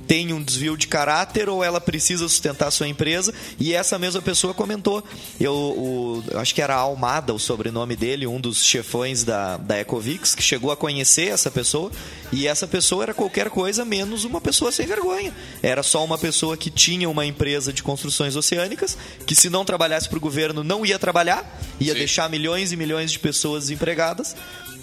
tem 0.08 0.34
um 0.34 0.42
desvio 0.42 0.78
de 0.78 0.88
caráter 0.88 1.50
ou 1.50 1.64
ela 1.64 1.82
precisa 1.82 2.28
sustentar 2.28 2.68
a 2.68 2.72
sua 2.72 2.88
empresa. 2.88 3.34
E 3.60 3.74
essa 3.74 3.98
mesma 3.98 4.22
pessoa 4.22 4.54
comentou. 4.54 5.04
Eu 5.40 5.54
o, 5.54 6.24
acho 6.36 6.54
que 6.54 6.62
era 6.62 6.76
Almada 6.76 7.34
o 7.34 7.40
sobrenome 7.40 7.96
dele, 7.96 8.28
um 8.28 8.40
dos 8.40 8.64
chefões 8.64 9.24
da, 9.24 9.58
da 9.58 9.80
Ecovix, 9.80 10.36
que 10.36 10.44
chegou 10.44 10.72
a 10.72 10.78
conhecer 10.78 11.28
essa 11.30 11.50
pessoa. 11.50 11.92
E 12.32 12.48
essa 12.48 12.68
pessoa 12.68 13.04
era 13.04 13.14
qualquer 13.14 13.50
coisa 13.50 13.86
menos 13.86 14.24
uma 14.24 14.42
pessoa 14.42 14.72
sem 14.72 14.86
vergonha. 14.86 15.34
Era 15.62 15.84
só 15.84 16.04
uma 16.04 16.18
pessoa 16.18 16.58
que 16.58 16.70
tinha 16.70 17.10
uma 17.10 17.26
empresa 17.26 17.72
de 17.72 17.84
construções 17.84 18.36
oceânicas, 18.36 18.98
que 19.26 19.36
se 19.36 19.50
não 19.50 19.66
trabalhasse 19.66 20.10
para 20.10 20.18
o 20.18 20.22
governo 20.22 20.64
não 20.64 20.86
ia 20.86 21.00
trabalhar, 21.00 21.60
ia 21.80 21.94
Sim. 21.94 22.00
deixar 22.00 22.30
milhões 22.30 22.72
e 22.72 22.78
milhões 22.78 23.12
de 23.12 23.20
pessoas 23.20 23.64
desempregadas 23.64 24.36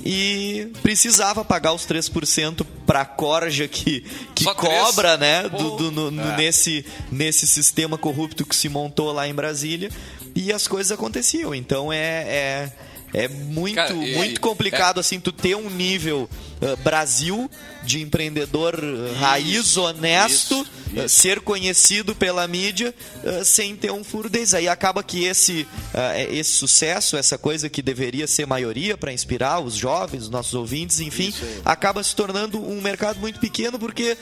e 0.04 0.70
precisava 0.82 1.44
pagar 1.44 1.72
os 1.72 1.86
3% 1.86 2.66
para 2.86 3.02
a 3.02 3.04
corja 3.04 3.68
que, 3.68 4.00
que 4.34 4.44
cobra, 4.54 5.16
né, 5.16 5.48
do, 5.48 5.76
do 5.76 5.90
no, 5.90 6.20
é. 6.20 6.36
nesse, 6.36 6.84
nesse 7.10 7.46
sistema 7.46 7.96
corrupto 7.96 8.44
que 8.44 8.56
se 8.56 8.68
montou 8.68 9.12
lá 9.12 9.28
em 9.28 9.34
Brasília. 9.34 9.90
E 10.34 10.52
as 10.52 10.66
coisas 10.66 10.90
aconteciam. 10.90 11.54
Então 11.54 11.92
é, 11.92 11.98
é 11.98 12.72
é 13.14 13.28
muito, 13.28 13.74
Cara, 13.74 13.92
e, 13.92 14.14
muito 14.14 14.40
complicado, 14.40 14.98
é... 14.98 15.00
assim, 15.00 15.20
tu 15.20 15.30
ter 15.32 15.54
um 15.54 15.68
nível 15.68 16.28
uh, 16.60 16.76
Brasil 16.78 17.50
de 17.82 18.00
empreendedor 18.00 18.74
uh, 18.74 19.14
raiz, 19.18 19.76
honesto, 19.76 20.66
isso, 20.90 21.00
uh, 21.04 21.08
ser 21.08 21.40
conhecido 21.40 22.14
pela 22.14 22.46
mídia 22.48 22.94
sem 23.44 23.76
ter 23.76 23.92
um 23.92 24.02
furo 24.02 24.28
desse. 24.28 24.56
Aí 24.56 24.68
acaba 24.68 25.02
que 25.02 25.24
esse, 25.24 25.66
esse 26.28 26.52
sucesso, 26.52 27.16
essa 27.16 27.38
coisa 27.38 27.68
que 27.68 27.82
deveria 27.82 28.26
ser 28.26 28.46
maioria 28.46 28.96
para 28.96 29.12
inspirar 29.12 29.60
os 29.60 29.74
jovens, 29.74 30.24
os 30.24 30.30
nossos 30.30 30.54
ouvintes, 30.54 31.00
enfim, 31.00 31.32
acaba 31.64 32.02
se 32.02 32.14
tornando 32.14 32.60
um 32.60 32.80
mercado 32.80 33.20
muito 33.20 33.38
pequeno 33.38 33.78
porque 33.78 34.16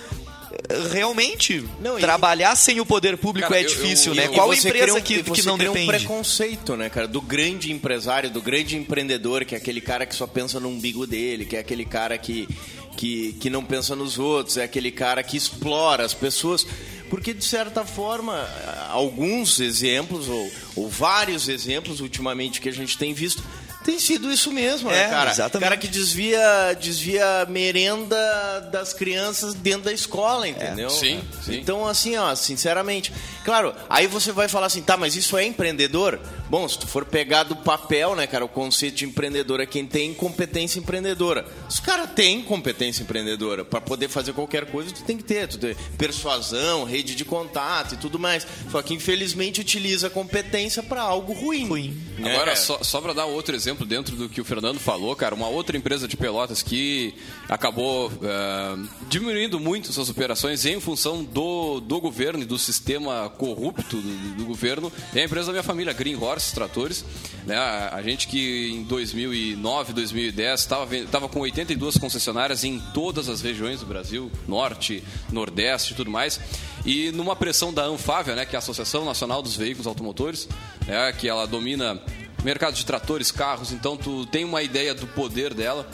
realmente 0.92 1.64
não, 1.80 1.98
trabalhar 1.98 2.54
e... 2.54 2.56
sem 2.56 2.80
o 2.80 2.86
poder 2.86 3.16
público 3.16 3.48
cara, 3.48 3.60
é 3.60 3.64
difícil, 3.64 4.12
eu, 4.12 4.16
eu, 4.16 4.22
né? 4.22 4.26
Eu, 4.26 4.32
Qual 4.32 4.54
empresa 4.54 4.98
um, 4.98 5.00
que, 5.00 5.22
que 5.22 5.42
não 5.42 5.56
depende? 5.56 5.84
um 5.84 5.86
preconceito, 5.86 6.76
né, 6.76 6.88
cara, 6.88 7.06
do 7.06 7.20
grande 7.20 7.72
empresário, 7.72 8.30
do 8.30 8.40
grande 8.42 8.76
empreendedor, 8.76 9.44
que 9.44 9.54
é 9.54 9.58
aquele 9.58 9.80
cara 9.80 10.06
que 10.06 10.14
só 10.14 10.26
pensa 10.26 10.58
no 10.58 10.68
umbigo 10.68 11.06
dele, 11.06 11.44
que 11.44 11.56
é 11.56 11.60
aquele 11.60 11.84
cara 11.84 12.16
que 12.18 12.48
que, 12.96 13.32
que 13.40 13.48
não 13.48 13.64
pensa 13.64 13.96
nos 13.96 14.18
outros, 14.18 14.58
é 14.58 14.64
aquele 14.64 14.90
cara 14.90 15.22
que 15.22 15.36
explora 15.36 16.04
as 16.04 16.12
pessoas. 16.12 16.66
Porque, 17.08 17.32
de 17.32 17.44
certa 17.44 17.84
forma, 17.84 18.46
alguns 18.90 19.58
exemplos, 19.58 20.28
ou, 20.28 20.52
ou 20.76 20.88
vários 20.88 21.48
exemplos 21.48 22.00
ultimamente 22.00 22.60
que 22.60 22.68
a 22.68 22.72
gente 22.72 22.96
tem 22.96 23.12
visto, 23.12 23.42
tem 23.84 23.98
sido 23.98 24.30
isso 24.30 24.52
mesmo, 24.52 24.90
né, 24.90 24.98
é, 24.98 25.04
né, 25.04 25.10
cara? 25.10 25.30
Exatamente. 25.30 25.68
Cara 25.68 25.76
que 25.76 25.88
desvia, 25.88 26.76
desvia 26.80 27.46
merenda 27.48 28.68
das 28.72 28.92
crianças 28.92 29.54
dentro 29.54 29.82
da 29.82 29.92
escola, 29.92 30.46
entendeu? 30.46 30.88
É. 30.88 30.90
Sim, 30.90 31.20
sim. 31.42 31.56
Então, 31.56 31.86
assim, 31.86 32.16
ó, 32.16 32.34
sinceramente. 32.34 33.12
Claro, 33.44 33.74
aí 33.88 34.06
você 34.06 34.32
vai 34.32 34.48
falar 34.48 34.66
assim, 34.66 34.82
tá, 34.82 34.96
mas 34.96 35.16
isso 35.16 35.36
é 35.36 35.44
empreendedor? 35.44 36.20
Bom, 36.48 36.68
se 36.68 36.78
tu 36.78 36.86
for 36.86 37.04
pegar 37.04 37.44
do 37.44 37.56
papel, 37.56 38.14
né, 38.14 38.26
cara, 38.26 38.44
o 38.44 38.48
conceito 38.48 38.96
de 38.96 39.04
empreendedor 39.06 39.60
é 39.60 39.66
quem 39.66 39.86
tem 39.86 40.12
competência 40.12 40.78
empreendedora. 40.78 41.46
Os 41.68 41.80
caras 41.80 42.10
têm 42.10 42.42
competência 42.42 43.02
empreendedora. 43.02 43.64
para 43.64 43.80
poder 43.80 44.08
fazer 44.08 44.32
qualquer 44.32 44.66
coisa, 44.66 44.92
tu 44.92 45.02
tem 45.04 45.16
que 45.16 45.24
ter. 45.24 45.48
Tu 45.48 45.58
tem 45.58 45.76
persuasão, 45.96 46.84
rede 46.84 47.14
de 47.14 47.24
contato 47.24 47.94
e 47.94 47.96
tudo 47.96 48.18
mais. 48.18 48.46
Só 48.70 48.82
que, 48.82 48.92
infelizmente, 48.92 49.60
utiliza 49.60 50.10
competência 50.10 50.82
para 50.82 51.00
algo 51.00 51.32
ruim. 51.32 51.66
Ruim. 51.66 52.02
Né, 52.18 52.34
Agora, 52.34 52.54
só, 52.56 52.82
só 52.82 53.00
para 53.00 53.12
dar 53.12 53.26
outro 53.26 53.54
exemplo 53.54 53.69
exemplo, 53.70 53.86
dentro 53.86 54.16
do 54.16 54.28
que 54.28 54.40
o 54.40 54.44
Fernando 54.44 54.78
falou, 54.80 55.14
cara, 55.14 55.34
uma 55.34 55.48
outra 55.48 55.76
empresa 55.76 56.08
de 56.08 56.16
pelotas 56.16 56.62
que 56.62 57.14
acabou 57.48 58.08
uh, 58.08 58.88
diminuindo 59.08 59.60
muito 59.60 59.92
suas 59.92 60.10
operações 60.10 60.66
em 60.66 60.80
função 60.80 61.22
do, 61.22 61.78
do 61.80 62.00
governo 62.00 62.42
e 62.42 62.44
do 62.44 62.58
sistema 62.58 63.30
corrupto 63.38 63.96
do, 63.96 64.34
do 64.34 64.44
governo 64.44 64.92
é 65.14 65.20
a 65.22 65.24
empresa 65.24 65.46
da 65.46 65.52
minha 65.52 65.62
família, 65.62 65.92
Green 65.92 66.16
Horse 66.16 66.52
Tratores. 66.52 67.04
Né? 67.46 67.56
A, 67.56 67.94
a 67.94 68.02
gente 68.02 68.26
que 68.26 68.72
em 68.72 68.82
2009, 68.82 69.92
2010 69.92 70.60
estava 70.60 71.28
com 71.28 71.40
82 71.40 71.96
concessionárias 71.96 72.64
em 72.64 72.80
todas 72.92 73.28
as 73.28 73.40
regiões 73.40 73.80
do 73.80 73.86
Brasil, 73.86 74.30
norte, 74.48 75.02
nordeste 75.30 75.92
e 75.92 75.96
tudo 75.96 76.10
mais. 76.10 76.40
E 76.84 77.12
numa 77.12 77.36
pressão 77.36 77.72
da 77.72 77.84
Anfávia, 77.84 78.34
né, 78.34 78.44
que 78.44 78.56
é 78.56 78.58
a 78.58 78.58
Associação 78.58 79.04
Nacional 79.04 79.42
dos 79.42 79.54
Veículos 79.54 79.86
Automotores, 79.86 80.48
né, 80.86 81.12
que 81.12 81.28
ela 81.28 81.46
domina 81.46 82.00
mercado 82.44 82.74
de 82.74 82.84
tratores, 82.84 83.30
carros, 83.30 83.72
então 83.72 83.96
tu 83.96 84.26
tem 84.26 84.44
uma 84.44 84.62
ideia 84.62 84.94
do 84.94 85.06
poder 85.06 85.54
dela. 85.54 85.88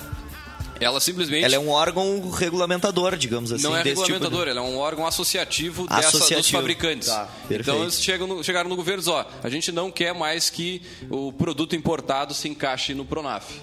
Ela 0.79 1.01
simplesmente. 1.01 1.45
Ela 1.45 1.55
é 1.55 1.59
um 1.59 1.71
órgão 1.71 2.31
regulamentador, 2.31 3.17
digamos 3.17 3.51
assim. 3.51 3.63
Não 3.63 3.77
é 3.77 3.83
regulamentador, 3.83 4.31
tipo 4.31 4.45
de... 4.45 4.51
ela 4.51 4.61
é 4.61 4.63
um 4.63 4.77
órgão 4.77 5.07
associativo, 5.07 5.87
associativo. 5.89 6.19
Dessa, 6.21 6.37
dos 6.37 6.51
fabricantes. 6.51 7.09
Tá, 7.09 7.29
então 7.51 7.83
eles 7.83 8.03
chegam 8.03 8.27
no, 8.27 8.45
chegaram 8.45 8.69
no 8.69 8.77
governo 8.77 9.03
e 9.03 9.09
ó, 9.09 9.25
a 9.43 9.49
gente 9.49 9.73
não 9.73 9.91
quer 9.91 10.15
mais 10.15 10.51
que 10.51 10.83
o 11.09 11.33
produto 11.33 11.75
importado 11.75 12.35
se 12.35 12.49
encaixe 12.49 12.93
no 12.93 13.05
Pronaf. 13.05 13.55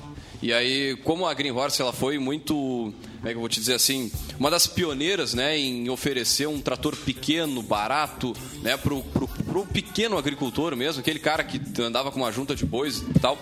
E 0.42 0.52
aí, 0.52 0.98
como 1.04 1.26
a 1.26 1.34
Green 1.34 1.52
Horse 1.52 1.82
ela 1.82 1.94
foi 1.94 2.18
muito, 2.18 2.94
como 3.24 3.30
é 3.30 3.32
que 3.32 3.38
eu 3.38 3.40
vou 3.40 3.48
te 3.48 3.58
dizer 3.58 3.76
assim, 3.76 4.12
uma 4.38 4.52
das 4.52 4.68
pioneiras, 4.68 5.34
né, 5.34 5.58
em 5.58 5.90
oferecer 5.90 6.46
um 6.46 6.60
trator 6.60 6.94
pequeno, 6.94 7.64
barato, 7.64 8.36
né, 8.62 8.76
pro, 8.76 9.02
pro, 9.02 9.30
pro 9.30 9.66
pequeno 9.66 10.18
agricultor 10.18 10.76
mesmo, 10.76 11.00
aquele 11.00 11.20
cara 11.20 11.42
que 11.42 11.62
andava 11.82 12.12
com 12.12 12.20
uma 12.20 12.34
junta 12.34 12.54
de 12.54 12.66
bois 12.66 12.98
e 12.98 13.20
tal. 13.22 13.42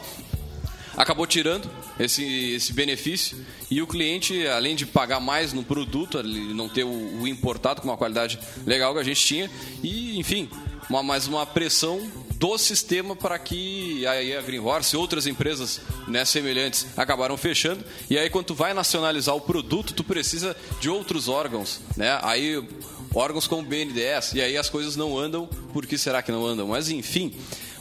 acabou 0.96 1.26
tirando 1.26 1.68
esse, 2.00 2.52
esse 2.52 2.72
benefício 2.74 3.44
e 3.72 3.82
o 3.82 3.88
cliente, 3.88 4.46
além 4.46 4.76
de 4.76 4.86
pagar 4.86 5.20
mais 5.20 5.52
no 5.52 5.64
produto, 5.64 6.22
não 6.22 6.70
ter 6.70 6.84
o, 6.84 7.22
o 7.22 7.28
importado 7.28 7.82
com 7.82 7.88
uma 7.88 7.98
qualidade 7.98 8.38
legal 8.68 8.94
que 8.94 9.00
a 9.00 9.04
gente 9.04 9.26
tinha, 9.26 9.50
e 9.82 10.20
enfim, 10.20 10.48
uma, 10.88 11.02
mais 11.02 11.26
uma 11.26 11.44
pressão 11.44 12.08
do 12.42 12.58
sistema 12.58 13.16
para 13.16 13.38
que 13.38 14.04
aí 14.08 14.36
a 14.36 14.42
Greenhorse 14.42 14.96
e 14.96 14.98
outras 14.98 15.28
empresas 15.28 15.80
né, 16.08 16.26
semelhantes 16.26 16.88
acabaram 16.98 17.38
fechando. 17.38 17.86
E 18.10 18.18
aí, 18.18 18.32
quando 18.32 18.48
tu 18.48 18.56
vai 18.56 18.74
nacionalizar 18.74 19.36
o 19.36 19.42
produto, 19.42 19.94
tu 19.94 20.04
precisa 20.04 20.58
de 20.80 20.90
outros 20.90 21.28
órgãos. 21.28 21.80
Né? 21.96 22.20
Aí, 22.24 22.68
órgãos 23.14 23.46
como 23.46 23.62
o 23.62 23.66
BNDES. 23.66 24.34
E 24.34 24.42
aí 24.42 24.58
as 24.58 24.72
coisas 24.72 24.96
não 24.96 25.16
andam. 25.16 25.46
Por 25.72 25.86
que 25.86 26.00
será 26.00 26.24
que 26.24 26.32
não 26.32 26.44
andam? 26.44 26.68
Mas, 26.68 26.90
enfim. 26.90 27.32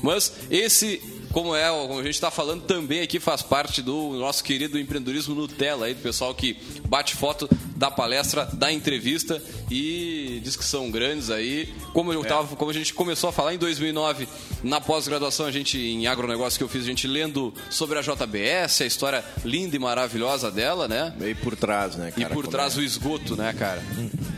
Mas 0.02 0.30
esse 0.50 1.02
como 1.32 1.54
é, 1.54 1.68
como 1.70 2.00
a 2.00 2.02
gente 2.02 2.14
está 2.14 2.30
falando 2.30 2.62
também 2.62 3.00
aqui, 3.00 3.20
faz 3.20 3.42
parte 3.42 3.82
do 3.82 4.14
nosso 4.14 4.42
querido 4.42 4.78
empreendedorismo 4.78 5.34
Nutella, 5.34 5.86
aí, 5.86 5.94
do 5.94 6.02
pessoal 6.02 6.34
que 6.34 6.56
bate 6.86 7.14
foto 7.14 7.48
da 7.76 7.90
palestra, 7.90 8.46
da 8.52 8.70
entrevista 8.70 9.42
e 9.70 10.40
diz 10.42 10.56
que 10.56 10.64
são 10.64 10.90
grandes 10.90 11.30
aí. 11.30 11.72
Como, 11.92 12.12
eu 12.12 12.22
é. 12.22 12.26
tava, 12.26 12.56
como 12.56 12.70
a 12.70 12.74
gente 12.74 12.92
começou 12.92 13.30
a 13.30 13.32
falar 13.32 13.54
em 13.54 13.58
2009, 13.58 14.28
na 14.62 14.80
pós-graduação, 14.80 15.46
a 15.46 15.50
gente, 15.50 15.78
em 15.78 16.06
agronegócio 16.06 16.58
que 16.58 16.64
eu 16.64 16.68
fiz, 16.68 16.82
a 16.82 16.86
gente 16.86 17.06
lendo 17.06 17.54
sobre 17.70 17.98
a 17.98 18.02
JBS, 18.02 18.82
a 18.82 18.86
história 18.86 19.24
linda 19.44 19.76
e 19.76 19.78
maravilhosa 19.78 20.50
dela, 20.50 20.88
né? 20.88 21.14
E 21.20 21.34
por 21.34 21.56
trás, 21.56 21.96
né, 21.96 22.10
cara? 22.10 22.32
E 22.32 22.34
por 22.34 22.46
trás 22.46 22.76
é? 22.76 22.80
o 22.80 22.82
esgoto, 22.82 23.36
né, 23.36 23.54
cara? 23.58 23.82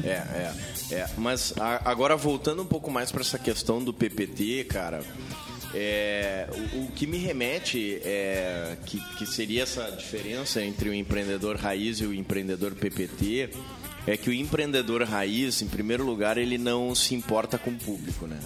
É, 0.05 0.09
é. 0.11 0.52
é. 0.92 1.09
Mas 1.16 1.52
a, 1.59 1.90
agora 1.90 2.16
voltando 2.16 2.62
um 2.62 2.66
pouco 2.66 2.90
mais 2.90 3.11
para 3.11 3.22
essa 3.22 3.38
questão 3.38 3.83
do 3.83 3.92
PPT, 3.92 4.64
cara. 4.64 5.02
É, 5.75 6.49
o, 6.75 6.85
o, 6.85 6.93
que 6.93 7.07
me 7.07 7.17
remete 7.19 8.01
é 8.05 8.77
que, 8.85 9.01
que 9.17 9.27
seria 9.27 9.63
essa 9.63 9.91
diferença 9.91 10.63
entre 10.63 10.91
o 10.91 10.95
empreendedor 10.95 11.57
raiz 11.57 11.99
e 12.01 12.05
o 12.05 12.13
empreendedor 12.13 12.75
PPT 12.75 13.51
é 14.07 14.17
que 14.17 14.29
o 14.29 14.33
empreendedor 14.33 15.03
raiz, 15.03 15.63
em 15.63 15.69
primeiro 15.69 16.05
lugar, 16.05 16.37
ele 16.37 16.59
não 16.59 16.95
se 16.95 17.15
importa 17.15 17.57
com 17.57 17.71
o 17.71 17.77
público, 17.79 18.27
né? 18.27 18.39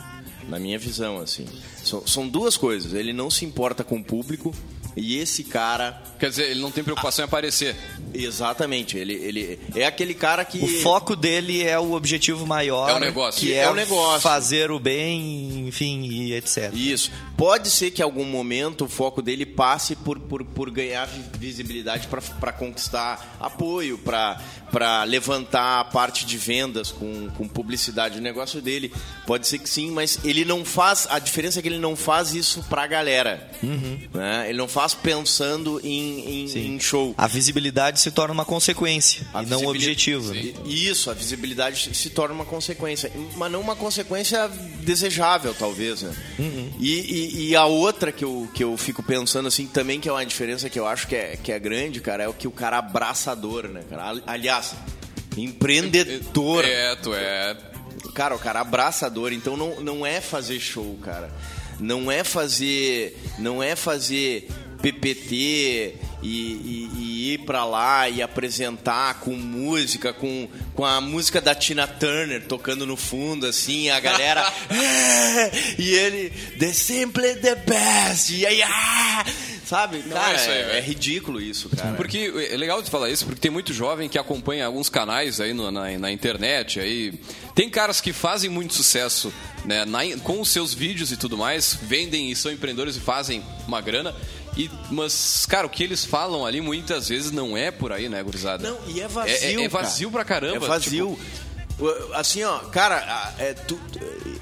Na 0.48 0.58
minha 0.58 0.78
visão, 0.78 1.18
assim. 1.18 1.46
São, 1.82 2.06
são 2.06 2.28
duas 2.28 2.56
coisas. 2.56 2.92
Ele 2.92 3.12
não 3.12 3.30
se 3.30 3.44
importa 3.44 3.82
com 3.82 3.96
o 3.96 4.04
público 4.04 4.54
e 4.96 5.18
esse 5.18 5.44
cara. 5.44 6.00
Quer 6.18 6.30
dizer, 6.30 6.50
ele 6.50 6.60
não 6.60 6.70
tem 6.70 6.82
preocupação 6.82 7.22
em 7.22 7.26
aparecer. 7.28 7.76
Exatamente. 8.14 8.96
Ele, 8.96 9.12
ele 9.12 9.58
é 9.74 9.84
aquele 9.84 10.14
cara 10.14 10.42
que. 10.44 10.58
O 10.58 10.68
foco 10.80 11.14
dele 11.14 11.62
é 11.62 11.78
o 11.78 11.92
objetivo 11.92 12.46
maior. 12.46 12.88
É 12.88 12.94
o 12.94 12.98
negócio. 12.98 13.40
Que 13.40 13.52
é, 13.52 13.64
é 13.64 13.70
o 13.70 13.74
negócio. 13.74 14.22
Fazer 14.22 14.70
o 14.70 14.80
bem, 14.80 15.68
enfim, 15.68 16.02
e 16.04 16.32
etc. 16.32 16.72
Isso. 16.72 17.12
Pode 17.36 17.70
ser 17.70 17.90
que 17.90 18.00
em 18.00 18.04
algum 18.04 18.24
momento 18.24 18.86
o 18.86 18.88
foco 18.88 19.20
dele 19.20 19.44
passe 19.44 19.94
por, 19.94 20.18
por, 20.18 20.42
por 20.42 20.70
ganhar 20.70 21.06
visibilidade 21.38 22.08
para 22.40 22.52
conquistar 22.52 23.36
apoio, 23.38 23.98
para 23.98 25.04
levantar 25.04 25.80
a 25.80 25.84
parte 25.84 26.24
de 26.24 26.38
vendas 26.38 26.90
com, 26.90 27.28
com 27.36 27.46
publicidade. 27.46 28.18
O 28.18 28.22
negócio 28.22 28.62
dele 28.62 28.90
pode 29.26 29.46
ser 29.46 29.58
que 29.58 29.68
sim, 29.68 29.90
mas 29.90 30.18
ele 30.24 30.46
não 30.46 30.64
faz. 30.64 31.06
A 31.10 31.18
diferença 31.18 31.58
é 31.58 31.62
que 31.62 31.68
ele 31.68 31.78
não 31.78 31.94
faz 31.94 32.34
isso 32.34 32.64
para 32.70 32.84
a 32.84 32.86
galera. 32.86 33.50
Uhum. 33.62 33.98
Né? 34.14 34.46
Ele 34.48 34.56
não 34.56 34.68
faz 34.68 34.85
pensando 34.94 35.80
em, 35.82 36.44
em, 36.44 36.74
em, 36.74 36.80
show. 36.80 37.14
A 37.16 37.26
visibilidade 37.26 38.00
se 38.00 38.10
torna 38.10 38.32
uma 38.32 38.44
consequência 38.44 39.26
a 39.32 39.42
e 39.42 39.46
não 39.46 39.62
um 39.62 39.68
objetivo. 39.68 40.32
Né? 40.32 40.54
Isso, 40.64 41.10
a 41.10 41.14
visibilidade 41.14 41.94
se 41.94 42.10
torna 42.10 42.34
uma 42.34 42.44
consequência, 42.44 43.10
mas 43.36 43.50
não 43.50 43.60
uma 43.60 43.76
consequência 43.76 44.48
desejável, 44.80 45.54
talvez. 45.54 46.02
Né? 46.02 46.14
Uhum. 46.38 46.72
E, 46.78 46.92
e, 46.92 47.48
e, 47.48 47.56
a 47.56 47.66
outra 47.66 48.12
que 48.12 48.24
eu, 48.24 48.48
que 48.54 48.62
eu 48.62 48.76
fico 48.76 49.02
pensando 49.02 49.48
assim 49.48 49.66
também, 49.66 50.00
que 50.00 50.08
é 50.08 50.12
uma 50.12 50.24
diferença 50.24 50.68
que 50.68 50.78
eu 50.78 50.86
acho 50.86 51.06
que 51.06 51.16
é, 51.16 51.36
que 51.36 51.52
é 51.52 51.58
grande, 51.58 52.00
cara, 52.00 52.24
é 52.24 52.28
o 52.28 52.34
que 52.34 52.48
o 52.48 52.52
cara 52.52 52.78
abraçador, 52.78 53.68
né, 53.68 53.82
cara? 53.88 54.20
Aliás, 54.26 54.74
empreendedor. 55.36 56.64
É, 56.64 56.96
tu 56.96 57.14
é. 57.14 57.56
Cara, 58.14 58.34
o 58.34 58.38
cara 58.38 58.60
abraçador, 58.60 59.32
então 59.32 59.56
não, 59.56 59.80
não 59.80 60.06
é 60.06 60.20
fazer 60.20 60.58
show, 60.58 60.98
cara. 61.02 61.30
Não 61.78 62.10
é 62.10 62.24
fazer. 62.24 63.16
Não 63.38 63.62
é 63.62 63.76
fazer 63.76 64.48
PPT 64.82 65.94
e, 66.22 66.28
e, 66.28 66.90
e 66.96 67.32
ir 67.34 67.38
para 67.38 67.64
lá 67.64 68.08
e 68.08 68.22
apresentar 68.22 69.20
com 69.20 69.34
música, 69.34 70.12
com, 70.12 70.48
com 70.74 70.84
a 70.84 71.00
música 71.00 71.40
da 71.40 71.54
Tina 71.54 71.86
Turner 71.86 72.46
tocando 72.46 72.86
no 72.86 72.96
fundo, 72.96 73.46
assim, 73.46 73.90
a 73.90 74.00
galera. 74.00 74.40
é, 74.70 75.50
e 75.78 75.94
ele, 75.94 76.30
The 76.58 76.72
Simple 76.72 77.36
the 77.36 77.54
Best! 77.54 78.34
E 78.34 78.46
aí, 78.46 78.62
ah, 78.62 79.24
sabe? 79.64 80.02
Não 80.06 80.16
cara, 80.16 80.38
é, 80.38 80.48
aí, 80.48 80.76
é, 80.76 80.78
é, 80.78 80.80
ridículo 80.80 81.40
isso, 81.40 81.68
cara. 81.68 81.94
Porque 81.96 82.32
é 82.50 82.56
legal 82.56 82.82
de 82.82 82.90
falar 82.90 83.10
isso, 83.10 83.24
porque 83.24 83.40
tem 83.40 83.50
muito 83.50 83.72
jovem 83.72 84.08
que 84.08 84.18
acompanha 84.18 84.66
alguns 84.66 84.88
canais 84.88 85.40
aí 85.40 85.52
no, 85.52 85.70
na, 85.70 85.98
na 85.98 86.10
internet. 86.10 86.80
aí 86.80 87.12
Tem 87.54 87.68
caras 87.68 88.00
que 88.00 88.12
fazem 88.12 88.48
muito 88.48 88.74
sucesso 88.74 89.32
né, 89.64 89.84
na, 89.84 90.00
com 90.22 90.40
os 90.40 90.48
seus 90.48 90.72
vídeos 90.72 91.10
e 91.10 91.16
tudo 91.16 91.36
mais, 91.36 91.76
vendem 91.82 92.30
e 92.30 92.36
são 92.36 92.52
empreendedores 92.52 92.96
e 92.96 93.00
fazem 93.00 93.42
uma 93.66 93.80
grana. 93.80 94.14
E, 94.56 94.70
mas, 94.90 95.44
cara, 95.46 95.66
o 95.66 95.70
que 95.70 95.84
eles 95.84 96.04
falam 96.04 96.46
ali 96.46 96.60
muitas 96.60 97.08
vezes 97.08 97.30
não 97.30 97.56
é 97.56 97.70
por 97.70 97.92
aí, 97.92 98.08
né, 98.08 98.22
gurizada? 98.22 98.68
Não, 98.68 98.78
e 98.88 99.00
é 99.00 99.08
vazio. 99.08 99.60
É, 99.60 99.64
é 99.64 99.68
vazio 99.68 100.10
cara. 100.10 100.24
pra 100.24 100.34
caramba. 100.34 100.64
É 100.64 100.68
vazio. 100.68 101.18
Tipo... 101.76 102.14
Assim, 102.14 102.42
ó, 102.42 102.58
cara, 102.60 102.96
a, 102.96 103.42
é, 103.42 103.52
tu, 103.52 103.78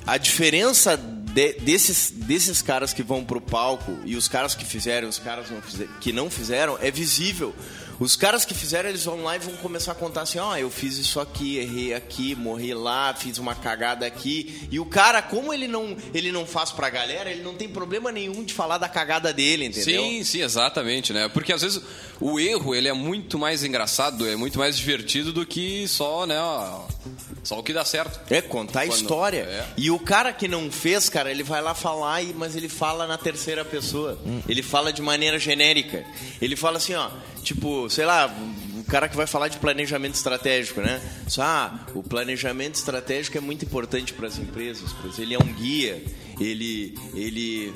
a 0.07 0.16
diferença 0.16 0.96
de, 0.96 1.55
desses, 1.55 2.12
desses 2.12 2.62
caras 2.62 2.92
que 2.92 3.03
vão 3.03 3.24
pro 3.24 3.40
palco 3.40 3.98
e 4.05 4.14
os 4.14 4.29
caras 4.29 4.55
que 4.55 4.64
fizeram, 4.64 5.09
os 5.09 5.18
caras 5.18 5.50
não 5.50 5.61
fizer, 5.61 5.88
que 6.00 6.12
não 6.12 6.31
fizeram, 6.31 6.79
é 6.81 6.92
visível. 6.92 7.53
Os 7.98 8.16
caras 8.16 8.44
que 8.44 8.54
fizeram, 8.54 8.88
eles 8.88 9.04
vão 9.04 9.22
lá 9.22 9.37
e 9.37 9.38
vão 9.38 9.54
começar 9.57 9.92
a 9.92 9.94
contar 9.94 10.22
assim: 10.22 10.38
ó, 10.38 10.52
oh, 10.52 10.57
eu 10.57 10.70
fiz 10.70 10.98
isso 10.98 11.20
aqui, 11.20 11.59
errei 11.59 11.94
aqui, 11.94 12.35
morri 12.35 12.74
lá, 12.74 13.14
fiz 13.14 13.38
uma 13.38 13.54
cagada 13.54 14.07
aqui. 14.07 14.68
E 14.70 14.80
o 14.80 14.85
cara, 14.85 15.22
como 15.22 15.52
ele 15.52 15.68
não, 15.68 15.96
ele 16.12 16.33
não 16.33 16.46
faz 16.46 16.72
pra 16.72 16.90
galera, 16.90 17.30
ele 17.30 17.42
não 17.42 17.54
tem 17.54 17.68
problema 17.68 18.11
nenhum 18.11 18.44
de 18.44 18.52
falar 18.52 18.78
da 18.78 18.88
cagada 18.88 19.33
dele, 19.33 19.66
entendeu? 19.66 20.02
Sim, 20.02 20.24
sim, 20.24 20.42
exatamente, 20.42 21.12
né? 21.12 21.28
Porque 21.28 21.52
às 21.52 21.62
vezes 21.62 21.80
o 22.20 22.38
erro, 22.38 22.74
ele 22.74 22.88
é 22.88 22.92
muito 22.92 23.38
mais 23.38 23.64
engraçado, 23.64 24.28
é 24.28 24.37
muito 24.37 24.59
mais 24.59 24.76
divertido 24.76 25.33
do 25.33 25.44
que 25.44 25.87
só, 25.88 26.26
né, 26.26 26.37
só 27.42 27.59
o 27.59 27.62
que 27.62 27.72
dá 27.72 27.85
certo. 27.85 28.20
É, 28.33 28.40
contar 28.40 28.80
a 28.80 28.87
história. 28.87 29.42
É. 29.42 29.66
E 29.76 29.90
o 29.90 29.98
cara 29.98 30.33
que 30.33 30.48
não 30.48 30.70
fez, 30.70 31.09
cara, 31.09 31.30
ele 31.30 31.42
vai 31.42 31.61
lá 31.61 31.74
falar, 31.74 32.22
mas 32.35 32.57
ele 32.57 32.68
fala 32.68 33.07
na 33.07 33.18
terceira 33.18 33.64
pessoa. 33.64 34.18
Hum. 34.24 34.40
Ele 34.48 34.62
fala 34.62 34.92
de 34.92 35.02
maneira 35.02 35.38
genérica. 35.38 36.04
Ele 36.40 36.57
fala 36.57 36.78
assim, 36.78 36.94
ó, 36.94 37.11
tipo, 37.44 37.88
sei 37.88 38.04
lá, 38.07 38.35
o 38.78 38.85
cara 38.85 39.09
que 39.09 39.16
vai 39.16 39.26
falar 39.26 39.48
de 39.48 39.59
planejamento 39.59 40.14
estratégico, 40.14 40.80
né? 40.80 41.00
Só, 41.28 41.42
ah, 41.42 41.87
o 41.94 42.02
planejamento 42.02 42.74
estratégico 42.74 43.38
é 43.38 43.40
muito 43.40 43.64
importante 43.64 44.12
para 44.12 44.26
as 44.26 44.38
empresas, 44.38 44.90
pois 45.00 45.18
ele 45.18 45.35
é 45.35 45.38
um 45.38 45.52
guia, 45.52 46.02
ele, 46.40 46.98
ele 47.14 47.72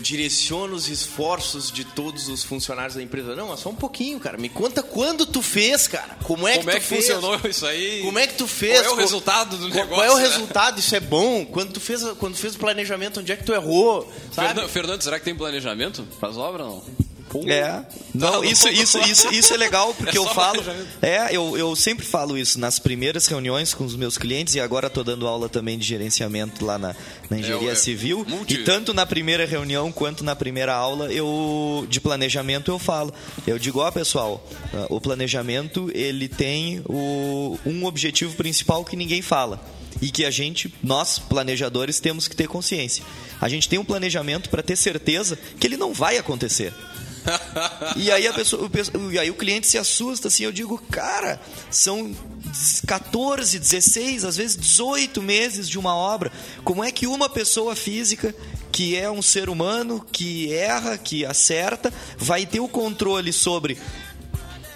direciona 0.00 0.74
os 0.74 0.88
esforços 0.88 1.70
de 1.70 1.84
todos 1.84 2.28
os 2.28 2.42
funcionários 2.42 2.94
da 2.94 3.02
empresa. 3.02 3.34
Não, 3.34 3.48
mas 3.48 3.60
só 3.60 3.70
um 3.70 3.74
pouquinho, 3.74 4.18
cara. 4.18 4.38
Me 4.38 4.48
conta 4.48 4.82
quando 4.82 5.26
tu 5.26 5.42
fez, 5.42 5.86
cara. 5.86 6.16
Como 6.22 6.46
é 6.46 6.56
Como 6.56 6.64
que 6.64 6.70
é 6.70 6.74
tu 6.74 6.82
que 6.82 6.86
fez? 6.86 7.06
funcionou 7.06 7.40
isso 7.48 7.66
aí? 7.66 8.02
Como 8.02 8.18
é 8.18 8.26
que 8.26 8.34
tu 8.34 8.46
fez? 8.46 8.80
Qual 8.80 8.90
é 8.90 8.94
o 8.94 8.96
resultado 8.96 9.56
do 9.56 9.68
negócio? 9.68 9.88
Qual 9.88 10.04
é 10.04 10.10
o 10.10 10.16
né? 10.16 10.22
resultado? 10.22 10.78
Isso 10.78 10.94
é 10.94 11.00
bom? 11.00 11.44
Quando 11.44 11.72
tu 11.72 11.80
fez, 11.80 12.02
quando 12.18 12.34
tu 12.34 12.40
fez 12.40 12.54
o 12.54 12.58
planejamento, 12.58 13.20
onde 13.20 13.32
é 13.32 13.36
que 13.36 13.44
tu 13.44 13.52
errou? 13.52 14.10
Sabe? 14.32 14.66
Fernando, 14.68 15.02
será 15.02 15.18
que 15.18 15.24
tem 15.24 15.34
planejamento 15.34 16.06
para 16.18 16.28
as 16.28 16.36
obras 16.36 16.66
não? 16.66 17.07
É. 17.46 17.84
Não, 18.14 18.42
isso, 18.42 18.68
isso, 18.68 18.98
isso, 19.00 19.32
isso 19.32 19.54
é 19.54 19.56
legal, 19.56 19.92
porque 19.94 20.16
é 20.16 20.20
eu 20.20 20.26
falo. 20.26 20.62
É, 21.02 21.34
eu, 21.34 21.56
eu 21.56 21.76
sempre 21.76 22.04
falo 22.06 22.38
isso 22.38 22.58
nas 22.58 22.78
primeiras 22.78 23.26
reuniões 23.26 23.74
com 23.74 23.84
os 23.84 23.94
meus 23.94 24.16
clientes 24.16 24.54
e 24.54 24.60
agora 24.60 24.86
estou 24.86 25.04
dando 25.04 25.26
aula 25.26 25.48
também 25.48 25.78
de 25.78 25.86
gerenciamento 25.86 26.64
lá 26.64 26.78
na, 26.78 26.96
na 27.28 27.38
engenharia 27.38 27.72
é, 27.72 27.74
civil. 27.74 28.24
Multi... 28.26 28.54
E 28.54 28.64
tanto 28.64 28.94
na 28.94 29.04
primeira 29.04 29.44
reunião 29.44 29.92
quanto 29.92 30.24
na 30.24 30.34
primeira 30.34 30.74
aula 30.74 31.12
eu 31.12 31.86
de 31.88 32.00
planejamento 32.00 32.70
eu 32.70 32.78
falo. 32.78 33.12
Eu 33.46 33.58
digo, 33.58 33.80
ó 33.80 33.90
pessoal, 33.90 34.46
ah, 34.74 34.86
o 34.88 35.00
planejamento 35.00 35.90
ele 35.94 36.28
tem 36.28 36.82
o, 36.86 37.58
um 37.66 37.84
objetivo 37.84 38.34
principal 38.34 38.84
que 38.84 38.96
ninguém 38.96 39.22
fala 39.22 39.60
e 40.00 40.10
que 40.10 40.24
a 40.24 40.30
gente, 40.30 40.72
nós 40.82 41.18
planejadores, 41.18 42.00
temos 42.00 42.28
que 42.28 42.36
ter 42.36 42.46
consciência. 42.46 43.04
A 43.40 43.48
gente 43.48 43.68
tem 43.68 43.78
um 43.78 43.84
planejamento 43.84 44.48
para 44.48 44.62
ter 44.62 44.76
certeza 44.76 45.38
que 45.58 45.66
ele 45.66 45.76
não 45.76 45.92
vai 45.92 46.18
acontecer 46.18 46.72
e 47.96 48.10
aí 48.10 48.26
a 48.26 48.32
pessoa, 48.32 48.70
e 49.10 49.18
aí 49.18 49.30
o 49.30 49.34
cliente 49.34 49.66
se 49.66 49.78
assusta 49.78 50.28
assim, 50.28 50.44
eu 50.44 50.52
digo, 50.52 50.78
cara, 50.90 51.40
são 51.70 52.14
14, 52.86 53.58
16, 53.58 54.24
às 54.24 54.36
vezes 54.36 54.56
18 54.56 55.22
meses 55.22 55.68
de 55.68 55.78
uma 55.78 55.94
obra. 55.94 56.32
Como 56.64 56.82
é 56.82 56.90
que 56.90 57.06
uma 57.06 57.28
pessoa 57.28 57.76
física 57.76 58.34
que 58.70 58.96
é 58.96 59.10
um 59.10 59.22
ser 59.22 59.48
humano, 59.48 60.04
que 60.12 60.52
erra, 60.52 60.96
que 60.96 61.24
acerta, 61.24 61.92
vai 62.16 62.46
ter 62.46 62.60
o 62.60 62.68
controle 62.68 63.32
sobre 63.32 63.78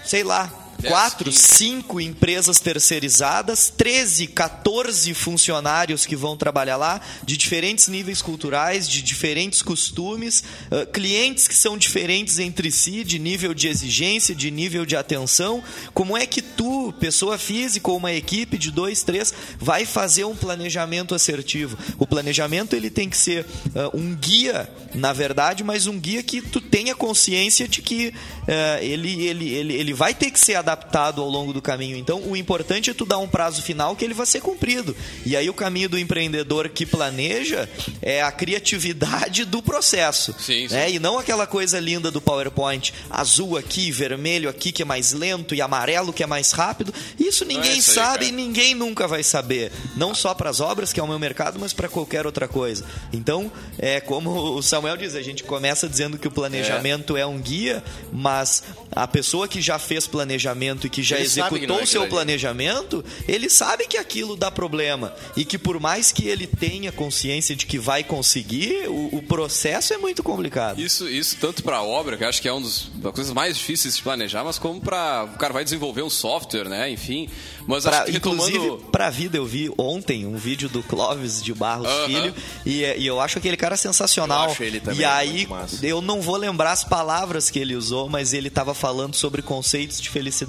sei 0.05 0.23
lá, 0.23 0.53
quatro, 0.83 1.31
cinco 1.33 2.01
empresas 2.01 2.61
terceirizadas, 2.61 3.73
13, 3.77 4.27
14 4.29 5.15
funcionários 5.15 6.05
que 6.05 6.17
vão 6.17 6.37
trabalhar 6.37 6.77
lá, 6.77 7.01
de 7.25 7.37
diferentes 7.37 7.89
níveis 7.89 8.21
culturais, 8.21 8.89
de 8.89 9.01
diferentes 9.03 9.63
costumes, 9.63 10.43
uh, 10.71 10.87
clientes 10.93 11.47
que 11.47 11.55
são 11.55 11.79
diferentes 11.79 12.39
entre 12.39 12.71
si, 12.71 13.05
de 13.05 13.19
nível 13.19 13.55
de 13.55 13.69
exigência, 13.69 14.35
de 14.35 14.51
nível 14.51 14.85
de 14.85 14.97
atenção. 14.97 15.63
Como 15.95 16.17
é 16.17 16.27
que 16.27 16.43
tu, 16.43 16.93
pessoa 16.99 17.39
física 17.39 17.91
ou 17.91 17.97
uma 17.97 18.13
equipe 18.13 18.59
de 18.59 18.71
dois, 18.71 19.03
três, 19.03 19.33
vai 19.59 19.87
fazer 19.87 20.25
um 20.25 20.37
planejamento 20.37 21.15
assertivo? 21.15 21.79
O 21.99 22.07
planejamento 22.07 22.75
ele 22.75 22.91
tem 22.91 23.09
que 23.09 23.17
ser 23.17 23.45
uh, 23.45 23.97
um 23.97 24.15
guia, 24.15 24.69
na 24.95 25.13
verdade, 25.13 25.63
mas 25.63 25.87
um 25.87 25.99
guia 25.99 26.23
que 26.23 26.43
tu 26.43 26.61
tenha 26.61 26.95
consciência 26.95 27.69
de 27.69 27.81
que 27.81 28.09
uh, 28.09 28.83
ele, 28.83 29.25
ele, 29.27 29.49
ele, 29.51 29.75
ele 29.75 29.95
vai 29.95 30.15
ter 30.15 30.31
que 30.31 30.41
ser 30.41 30.57
adaptado 30.57 30.72
ao 31.21 31.29
longo 31.29 31.53
do 31.53 31.63
caminho. 31.63 31.97
Então, 31.97 32.23
o 32.23 32.37
importante 32.37 32.91
é 32.91 32.95
tu 32.95 33.05
dar 33.05 33.19
um 33.19 33.29
prazo 33.29 33.63
final 33.63 33.97
que 33.97 34.05
ele 34.05 34.15
vai 34.15 34.27
ser 34.27 34.41
cumprido. 34.41 34.97
E 35.25 35.37
aí 35.37 35.49
o 35.49 35.55
caminho 35.55 35.89
do 35.89 35.99
empreendedor 35.99 36.69
que 36.69 36.85
planeja 36.85 37.69
é 38.01 38.23
a 38.23 38.33
criatividade 38.33 39.45
do 39.45 39.63
processo. 39.63 40.35
Sim, 40.39 40.69
sim. 40.69 40.75
Né? 40.75 40.93
E 40.93 40.99
não 40.99 41.19
aquela 41.19 41.47
coisa 41.47 41.79
linda 41.79 42.11
do 42.11 42.21
PowerPoint, 42.21 42.93
azul 43.11 43.57
aqui, 43.57 43.91
vermelho 43.91 44.49
aqui 44.49 44.73
que 44.73 44.83
é 44.83 44.85
mais 44.85 45.13
lento 45.13 45.55
e 45.55 45.61
amarelo 45.61 46.13
que 46.13 46.23
é 46.23 46.27
mais 46.27 46.53
rápido. 46.53 46.93
Isso 47.19 47.45
ninguém 47.45 47.73
é 47.73 47.77
isso 47.77 47.95
sabe 47.95 48.27
aí, 48.27 48.31
e 48.31 48.33
ninguém 48.33 48.75
nunca 48.75 49.07
vai 49.07 49.23
saber. 49.23 49.73
Não 49.97 50.15
só 50.15 50.35
para 50.35 50.51
as 50.51 50.61
obras, 50.61 50.93
que 50.93 51.01
é 51.01 51.03
o 51.03 51.09
meu 51.09 51.19
mercado, 51.19 51.59
mas 51.59 51.73
para 51.73 51.89
qualquer 51.89 52.27
outra 52.27 52.49
coisa. 52.49 52.85
Então, 53.13 53.51
é 53.79 54.01
como 54.01 54.57
o 54.57 54.63
Samuel 54.63 54.97
diz, 54.97 55.15
a 55.15 55.23
gente 55.23 55.45
começa 55.45 55.89
dizendo 55.89 56.19
que 56.19 56.29
o 56.29 56.31
planejamento 56.31 57.17
é, 57.17 57.21
é 57.21 57.27
um 57.27 57.39
guia, 57.39 57.83
mas 58.13 58.63
a 58.91 59.07
pessoa 59.07 59.49
que 59.49 59.61
já 59.61 59.79
fez 59.79 60.07
planejamento 60.07 60.52
e 60.87 60.91
que 60.91 61.03
já 61.03 61.17
ele 61.17 61.25
executou 61.25 61.79
o 61.79 61.81
é 61.81 61.87
seu 61.87 62.07
planejamento, 62.09 63.05
ele 63.27 63.49
sabe 63.49 63.87
que 63.87 63.97
aquilo 63.97 64.37
dá 64.37 64.51
problema 64.51 65.15
e 65.37 65.45
que 65.45 65.59
por 65.59 65.81
mais 65.81 66.13
que 66.13 66.29
ele 66.29 66.47
tenha 66.47 66.93
consciência 66.93 67.57
de 67.57 67.67
que 67.67 67.79
vai 67.79 68.05
conseguir, 68.05 68.89
o, 68.89 69.17
o 69.17 69.23
processo 69.23 69.93
é 69.95 69.99
muito 69.99 70.23
complicado. 70.23 70.81
Isso, 70.81 71.09
isso 71.09 71.37
tanto 71.41 71.63
para 71.63 71.79
a 71.79 71.83
obra, 71.83 72.17
que 72.17 72.25
eu 72.25 72.29
acho 72.29 72.41
que 72.41 72.49
é 72.49 72.53
uma 72.53 72.63
das 72.63 73.13
coisas 73.15 73.33
mais 73.33 73.57
difíceis 73.57 73.97
de 73.97 74.03
planejar, 74.03 74.45
mas 74.45 74.59
como 74.59 74.81
para 74.81 75.25
o 75.35 75.39
cara 75.39 75.53
vai 75.53 75.65
desenvolver 75.65 76.03
um 76.03 76.11
software, 76.11 76.69
né? 76.69 76.91
Enfim, 76.91 77.29
mas 77.67 77.85
pra, 77.85 77.99
acho 77.99 78.07
que 78.07 78.13
retomando... 78.13 78.49
Inclusive, 78.49 78.85
para 78.91 79.07
a 79.07 79.11
vida 79.11 79.37
eu 79.37 79.47
vi 79.47 79.73
ontem 79.79 80.27
um 80.27 80.37
vídeo 80.37 80.69
do 80.69 80.83
Clóvis 80.83 81.43
de 81.43 81.55
Barros 81.55 81.87
uh 81.87 81.91
-huh. 81.91 82.07
Filho 82.07 82.35
e, 82.67 82.83
e, 82.83 83.07
eu 83.07 83.21
acho 83.21 83.39
aquele 83.39 83.57
cara 83.57 83.77
sensacional. 83.77 84.47
Eu 84.47 84.53
acho 84.53 84.63
ele 84.63 84.81
também 84.81 85.01
e 85.01 85.05
aí 85.05 85.49
eu 85.83 86.01
não 86.01 86.21
vou 86.21 86.37
lembrar 86.37 86.73
as 86.73 86.85
palavras 86.85 87.51
que 87.51 87.59
ele 87.59 87.75
usou, 87.75 88.09
mas 88.09 88.33
ele 88.33 88.49
estava 88.49 88.75
falando 88.75 89.15
sobre 89.15 89.43
conceitos 89.43 90.01
de 90.01 90.09
felicidade. 90.09 90.42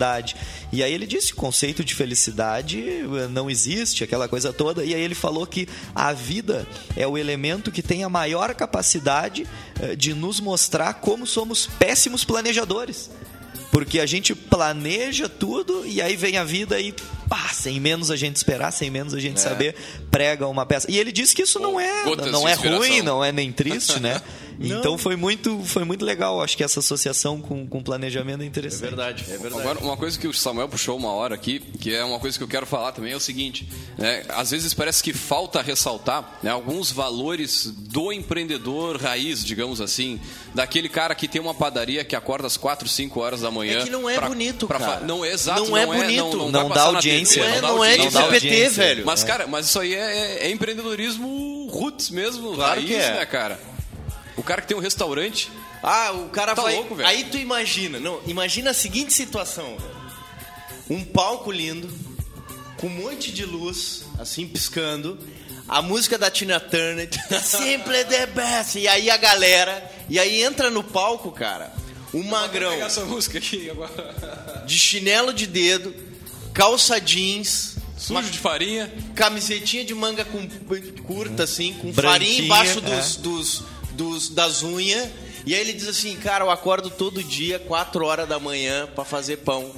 E 0.71 0.83
aí 0.83 0.93
ele 0.93 1.05
disse 1.05 1.33
o 1.33 1.35
conceito 1.35 1.83
de 1.83 1.93
felicidade 1.93 2.81
eh, 2.81 3.27
não 3.29 3.49
existe, 3.49 4.03
aquela 4.03 4.27
coisa 4.27 4.51
toda. 4.51 4.83
E 4.83 4.93
aí 4.93 5.01
ele 5.01 5.15
falou 5.15 5.45
que 5.45 5.67
a 5.93 6.13
vida 6.13 6.67
é 6.95 7.07
o 7.07 7.17
elemento 7.17 7.71
que 7.71 7.81
tem 7.81 8.03
a 8.03 8.09
maior 8.09 8.53
capacidade 8.55 9.47
eh, 9.79 9.95
de 9.95 10.13
nos 10.13 10.39
mostrar 10.39 10.95
como 10.95 11.25
somos 11.25 11.67
péssimos 11.67 12.23
planejadores. 12.23 13.09
Porque 13.71 13.99
a 13.99 14.05
gente 14.05 14.35
planeja 14.35 15.27
tudo 15.27 15.85
e 15.85 16.01
aí 16.01 16.15
vem 16.15 16.37
a 16.37 16.43
vida 16.43 16.79
e 16.79 16.93
pá, 17.33 17.49
sem 17.51 17.79
menos 17.79 18.11
a 18.11 18.15
gente 18.15 18.35
esperar, 18.35 18.69
sem 18.69 18.91
menos 18.91 19.11
a 19.11 19.19
gente 19.19 19.37
é. 19.37 19.39
saber, 19.39 19.75
prega 20.11 20.47
uma 20.47 20.67
peça. 20.67 20.85
E 20.91 20.99
ele 20.99 21.11
disse 21.11 21.35
que 21.35 21.41
isso 21.41 21.59
não 21.59 21.79
é, 21.79 22.03
não 22.31 22.47
é 22.47 22.53
ruim, 22.53 23.01
não 23.01 23.23
é 23.23 23.31
nem 23.31 23.51
triste, 23.51 23.99
né? 23.99 24.21
Então 24.59 24.97
foi 24.97 25.15
muito, 25.15 25.61
foi 25.63 25.83
muito 25.83 26.03
legal. 26.05 26.41
Acho 26.41 26.55
que 26.55 26.63
essa 26.63 26.79
associação 26.79 27.41
com, 27.41 27.65
com 27.67 27.81
planejamento 27.81 28.43
é 28.43 28.45
interessante. 28.45 28.85
É 28.85 28.87
verdade, 28.87 29.25
é 29.29 29.37
verdade. 29.37 29.61
Agora, 29.61 29.79
uma 29.79 29.97
coisa 29.97 30.17
que 30.17 30.27
o 30.27 30.33
Samuel 30.33 30.69
puxou 30.69 30.97
uma 30.97 31.11
hora 31.11 31.35
aqui, 31.35 31.59
que 31.59 31.93
é 31.93 32.03
uma 32.03 32.19
coisa 32.19 32.37
que 32.37 32.43
eu 32.43 32.47
quero 32.47 32.65
falar 32.65 32.91
também, 32.91 33.13
é 33.13 33.15
o 33.15 33.19
seguinte: 33.19 33.67
né? 33.97 34.23
às 34.29 34.51
vezes 34.51 34.73
parece 34.73 35.01
que 35.01 35.13
falta 35.13 35.61
ressaltar 35.61 36.39
né, 36.41 36.51
alguns 36.51 36.91
valores 36.91 37.65
do 37.65 38.11
empreendedor 38.11 39.01
raiz, 39.01 39.43
digamos 39.43 39.81
assim, 39.81 40.19
daquele 40.53 40.89
cara 40.89 41.15
que 41.15 41.27
tem 41.27 41.41
uma 41.41 41.53
padaria 41.53 42.03
que 42.03 42.15
acorda 42.15 42.47
às 42.47 42.57
4, 42.57 42.87
5 42.87 43.19
horas 43.19 43.41
da 43.41 43.51
manhã. 43.51 43.79
É 43.79 43.83
que 43.83 43.89
não 43.89 44.09
é 44.09 44.15
pra, 44.15 44.27
bonito, 44.27 44.67
pra, 44.67 44.79
cara. 44.79 44.99
Não 45.01 45.23
é 45.25 45.31
exato, 45.31 45.61
não, 45.61 45.69
não 45.69 45.77
é 45.77 45.85
bonito. 45.85 46.03
É, 46.03 46.15
não, 46.15 46.31
não, 46.31 46.51
não 46.51 46.69
dá 46.69 46.83
audiência. 46.83 47.22
Não, 47.23 47.43
é, 47.45 47.61
não 47.61 47.83
é 47.83 47.97
de 47.97 48.11
CPT, 48.11 48.69
velho. 48.69 49.05
Mas, 49.05 49.23
cara, 49.23 49.47
mas 49.47 49.65
isso 49.67 49.79
aí 49.79 49.93
é, 49.93 49.99
é, 49.99 50.47
é 50.47 50.51
empreendedorismo 50.51 51.67
roots 51.67 52.09
mesmo, 52.09 52.53
claro 52.55 52.79
raiz, 52.79 52.87
que 52.87 52.95
é. 52.95 53.13
né, 53.13 53.25
cara? 53.25 53.59
O 54.35 54.43
cara 54.43 54.61
que 54.61 54.67
tem 54.67 54.77
um 54.77 54.81
restaurante. 54.81 55.51
Ah, 55.81 56.11
o 56.13 56.29
cara 56.29 56.55
tá 56.55 56.61
vai. 56.61 56.75
Louco, 56.75 56.95
velho. 56.95 57.07
Aí 57.07 57.25
tu 57.25 57.37
imagina, 57.37 57.99
não, 57.99 58.21
imagina 58.25 58.71
a 58.71 58.73
seguinte 58.73 59.13
situação, 59.13 59.77
Um 60.89 61.03
palco 61.03 61.51
lindo, 61.51 61.89
com 62.77 62.87
um 62.87 62.89
monte 62.89 63.31
de 63.31 63.45
luz, 63.45 64.05
assim, 64.19 64.47
piscando. 64.47 65.19
A 65.67 65.81
música 65.81 66.17
da 66.17 66.29
Tina 66.29 66.59
Turner, 66.59 67.09
Simple 67.41 68.03
the 68.05 68.25
Best. 68.27 68.77
E 68.77 68.87
aí 68.87 69.09
a 69.09 69.17
galera, 69.17 69.91
e 70.09 70.19
aí 70.19 70.41
entra 70.41 70.69
no 70.69 70.83
palco, 70.83 71.31
cara, 71.31 71.73
um 72.13 72.23
magrão. 72.23 72.67
Vou 72.67 72.77
pegar 72.77 72.87
essa 72.87 73.05
música 73.05 73.37
aqui 73.37 73.69
agora. 73.69 74.63
De 74.65 74.77
chinelo 74.77 75.33
de 75.33 75.47
dedo, 75.47 75.95
calça 76.53 76.99
jeans, 76.99 77.73
Sujo 78.03 78.29
de 78.29 78.37
farinha. 78.37 78.91
Camisetinha 79.15 79.85
de 79.85 79.95
manga 79.95 80.25
com, 80.25 80.45
curta, 81.03 81.43
assim, 81.43 81.73
com 81.75 81.93
farinha 81.93 82.41
embaixo 82.41 82.81
dos, 82.81 83.17
é. 83.17 83.21
dos, 83.21 83.63
dos, 83.93 84.29
das 84.29 84.61
unhas. 84.61 85.09
E 85.45 85.53
aí 85.53 85.61
ele 85.61 85.71
diz 85.71 85.87
assim, 85.87 86.15
cara, 86.17 86.43
eu 86.43 86.51
acordo 86.51 86.89
todo 86.89 87.23
dia, 87.23 87.59
4 87.59 88.05
horas 88.05 88.27
da 88.27 88.39
manhã, 88.39 88.87
para 88.87 89.05
fazer 89.05 89.37
pão. 89.37 89.71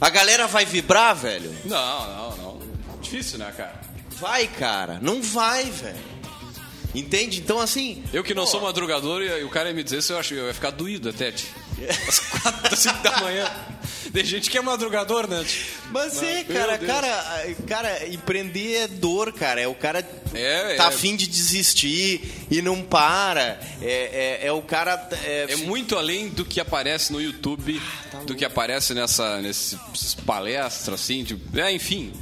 A 0.00 0.10
galera 0.10 0.48
vai 0.48 0.64
vibrar, 0.64 1.14
velho? 1.14 1.54
Não, 1.64 2.16
não, 2.16 2.36
não. 2.36 2.60
Difícil, 3.00 3.38
né, 3.38 3.52
cara? 3.56 3.80
Vai, 4.18 4.48
cara. 4.48 4.98
Não 5.00 5.22
vai, 5.22 5.64
velho. 5.64 6.10
Entende? 6.94 7.38
Então, 7.38 7.60
assim. 7.60 8.02
Eu 8.12 8.24
que 8.24 8.34
não 8.34 8.44
pô, 8.44 8.50
sou 8.50 8.60
madrugador 8.62 9.22
e 9.22 9.44
o 9.44 9.48
cara 9.48 9.68
ia 9.68 9.74
me 9.74 9.84
dizer 9.84 9.98
isso, 9.98 10.12
eu 10.12 10.18
acho 10.18 10.34
que 10.34 10.40
eu 10.40 10.46
ia 10.46 10.54
ficar 10.54 10.70
doído 10.70 11.08
até. 11.08 11.32
Às 12.08 12.18
quatro, 12.20 12.76
cinco 12.76 13.02
da 13.02 13.20
manhã. 13.20 13.50
Tem 14.12 14.24
gente 14.24 14.50
que 14.50 14.58
é 14.58 14.60
madrugador, 14.60 15.28
né? 15.28 15.44
Mas 15.90 16.20
é, 16.22 16.44
cara, 16.44 16.78
cara, 16.78 17.54
cara, 17.66 18.08
empreender 18.08 18.74
é 18.74 18.88
dor, 18.88 19.32
cara. 19.32 19.60
É 19.60 19.68
o 19.68 19.74
cara 19.74 20.00
é, 20.34 20.74
tá 20.76 20.84
é. 20.84 20.86
afim 20.86 21.14
de 21.14 21.26
desistir 21.28 22.46
e 22.50 22.60
não 22.60 22.82
para. 22.82 23.60
É, 23.80 24.38
é, 24.42 24.46
é 24.46 24.52
o 24.52 24.62
cara. 24.62 25.08
É, 25.24 25.46
é, 25.50 25.56
muito 25.56 25.96
além 25.96 26.28
do 26.28 26.44
que 26.44 26.60
aparece 26.60 27.12
no 27.12 27.20
YouTube, 27.20 27.80
ah, 27.80 28.08
tá 28.10 28.18
do 28.24 28.34
que 28.34 28.44
aparece 28.44 28.94
nessa, 28.94 29.40
nesses 29.40 30.14
palestras, 30.26 31.00
assim, 31.00 31.24
tipo, 31.24 31.58
é, 31.58 31.72
enfim. 31.72 32.12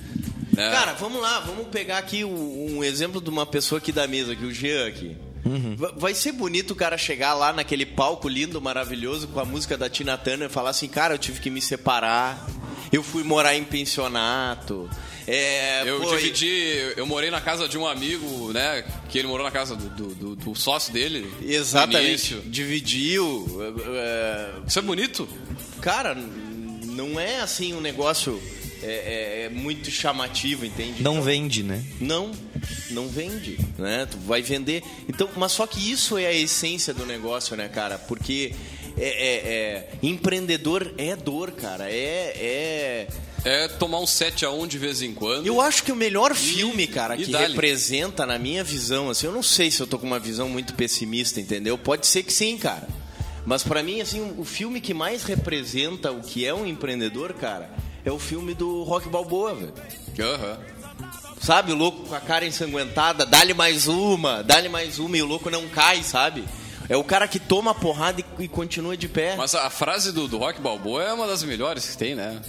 Né? 0.52 0.70
Cara, 0.70 0.92
vamos 0.94 1.20
lá, 1.22 1.40
vamos 1.40 1.68
pegar 1.68 1.98
aqui 1.98 2.24
um, 2.24 2.78
um 2.78 2.84
exemplo 2.84 3.20
de 3.20 3.30
uma 3.30 3.46
pessoa 3.46 3.78
aqui 3.78 3.92
da 3.92 4.06
mesa, 4.06 4.32
aqui, 4.32 4.44
o 4.44 4.52
Jean 4.52 4.86
aqui. 4.88 5.16
Uhum. 5.44 5.76
Vai 5.96 6.14
ser 6.14 6.32
bonito 6.32 6.72
o 6.72 6.76
cara 6.76 6.98
chegar 6.98 7.34
lá 7.34 7.52
naquele 7.52 7.86
palco 7.86 8.28
lindo, 8.28 8.60
maravilhoso, 8.60 9.28
com 9.28 9.40
a 9.40 9.44
música 9.44 9.76
da 9.76 9.88
Tina 9.88 10.16
Turner 10.16 10.48
e 10.48 10.52
falar 10.52 10.70
assim, 10.70 10.88
cara, 10.88 11.14
eu 11.14 11.18
tive 11.18 11.40
que 11.40 11.50
me 11.50 11.60
separar, 11.60 12.46
eu 12.92 13.02
fui 13.02 13.22
morar 13.22 13.54
em 13.56 13.64
pensionato. 13.64 14.88
É, 15.26 15.82
eu 15.86 16.00
pô, 16.00 16.16
dividi, 16.16 16.94
eu 16.96 17.06
morei 17.06 17.30
na 17.30 17.40
casa 17.40 17.68
de 17.68 17.76
um 17.76 17.86
amigo, 17.86 18.50
né? 18.50 18.82
Que 19.10 19.18
ele 19.18 19.28
morou 19.28 19.44
na 19.44 19.50
casa 19.50 19.76
do, 19.76 20.14
do, 20.14 20.34
do 20.34 20.54
sócio 20.54 20.90
dele. 20.90 21.30
Exatamente. 21.42 22.36
Dividiu. 22.46 23.46
É, 23.94 24.52
Isso 24.66 24.78
é 24.78 24.82
bonito? 24.82 25.28
Cara, 25.82 26.14
não 26.14 27.20
é 27.20 27.40
assim 27.40 27.74
um 27.74 27.80
negócio 27.80 28.40
é, 28.82 28.86
é, 28.86 29.42
é, 29.44 29.48
muito 29.48 29.90
chamativo, 29.90 30.64
entende? 30.64 31.02
Não 31.02 31.22
vende, 31.22 31.62
né? 31.62 31.82
Não, 32.00 32.32
não 32.90 33.08
vende, 33.08 33.58
né? 33.78 34.06
Tu 34.10 34.18
vai 34.18 34.42
vender. 34.42 34.82
Então, 35.08 35.28
mas 35.36 35.52
só 35.52 35.66
que 35.66 35.90
isso 35.90 36.16
é 36.18 36.26
a 36.26 36.32
essência 36.32 36.92
do 36.92 37.06
negócio, 37.06 37.56
né, 37.56 37.68
cara? 37.68 37.98
Porque 37.98 38.54
é, 38.96 39.08
é, 39.08 39.48
é 39.48 39.88
empreendedor 40.02 40.92
é 40.96 41.14
dor, 41.16 41.52
cara. 41.52 41.90
É, 41.90 42.32
é 42.36 43.08
é 43.44 43.68
tomar 43.68 44.00
um 44.00 44.06
7 44.06 44.44
a 44.44 44.50
1 44.50 44.66
de 44.66 44.78
vez 44.78 45.00
em 45.00 45.14
quando. 45.14 45.46
Eu 45.46 45.60
acho 45.60 45.82
que 45.84 45.92
o 45.92 45.96
melhor 45.96 46.34
filme, 46.34 46.86
cara, 46.86 47.16
que 47.16 47.30
representa, 47.30 48.26
na 48.26 48.38
minha 48.38 48.64
visão, 48.64 49.10
assim, 49.10 49.26
eu 49.26 49.32
não 49.32 49.42
sei 49.42 49.70
se 49.70 49.80
eu 49.80 49.86
tô 49.86 49.98
com 49.98 50.06
uma 50.06 50.18
visão 50.18 50.48
muito 50.48 50.74
pessimista, 50.74 51.40
entendeu? 51.40 51.78
Pode 51.78 52.06
ser 52.06 52.24
que 52.24 52.32
sim, 52.32 52.58
cara. 52.58 52.88
Mas 53.46 53.62
para 53.62 53.82
mim, 53.82 54.00
assim, 54.00 54.34
o 54.36 54.44
filme 54.44 54.80
que 54.80 54.92
mais 54.92 55.22
representa 55.22 56.10
o 56.10 56.20
que 56.20 56.44
é 56.44 56.52
um 56.52 56.66
empreendedor, 56.66 57.32
cara, 57.32 57.70
é 58.08 58.12
o 58.12 58.18
filme 58.18 58.54
do 58.54 58.82
Rock 58.82 59.08
Balboa, 59.08 59.54
velho. 59.54 59.72
Aham. 60.20 60.58
Uhum. 60.58 60.78
Sabe, 61.40 61.72
o 61.72 61.76
louco 61.76 62.08
com 62.08 62.14
a 62.14 62.20
cara 62.20 62.44
ensanguentada, 62.44 63.24
dá-lhe 63.24 63.54
mais 63.54 63.86
uma, 63.86 64.42
dá-lhe 64.42 64.68
mais 64.68 64.98
uma 64.98 65.16
e 65.16 65.22
o 65.22 65.26
louco 65.26 65.48
não 65.48 65.68
cai, 65.68 66.02
sabe? 66.02 66.44
É 66.88 66.96
o 66.96 67.04
cara 67.04 67.28
que 67.28 67.38
toma 67.38 67.70
a 67.70 67.74
porrada 67.74 68.20
e, 68.20 68.44
e 68.44 68.48
continua 68.48 68.96
de 68.96 69.08
pé. 69.08 69.36
Mas 69.36 69.54
a, 69.54 69.70
frase 69.70 70.10
do, 70.10 70.26
do 70.26 70.38
Rock 70.38 70.60
Balboa 70.60 71.04
é 71.04 71.12
uma 71.12 71.26
das 71.26 71.42
melhores 71.44 71.86
que 71.86 71.96
tem, 71.96 72.14
né? 72.14 72.40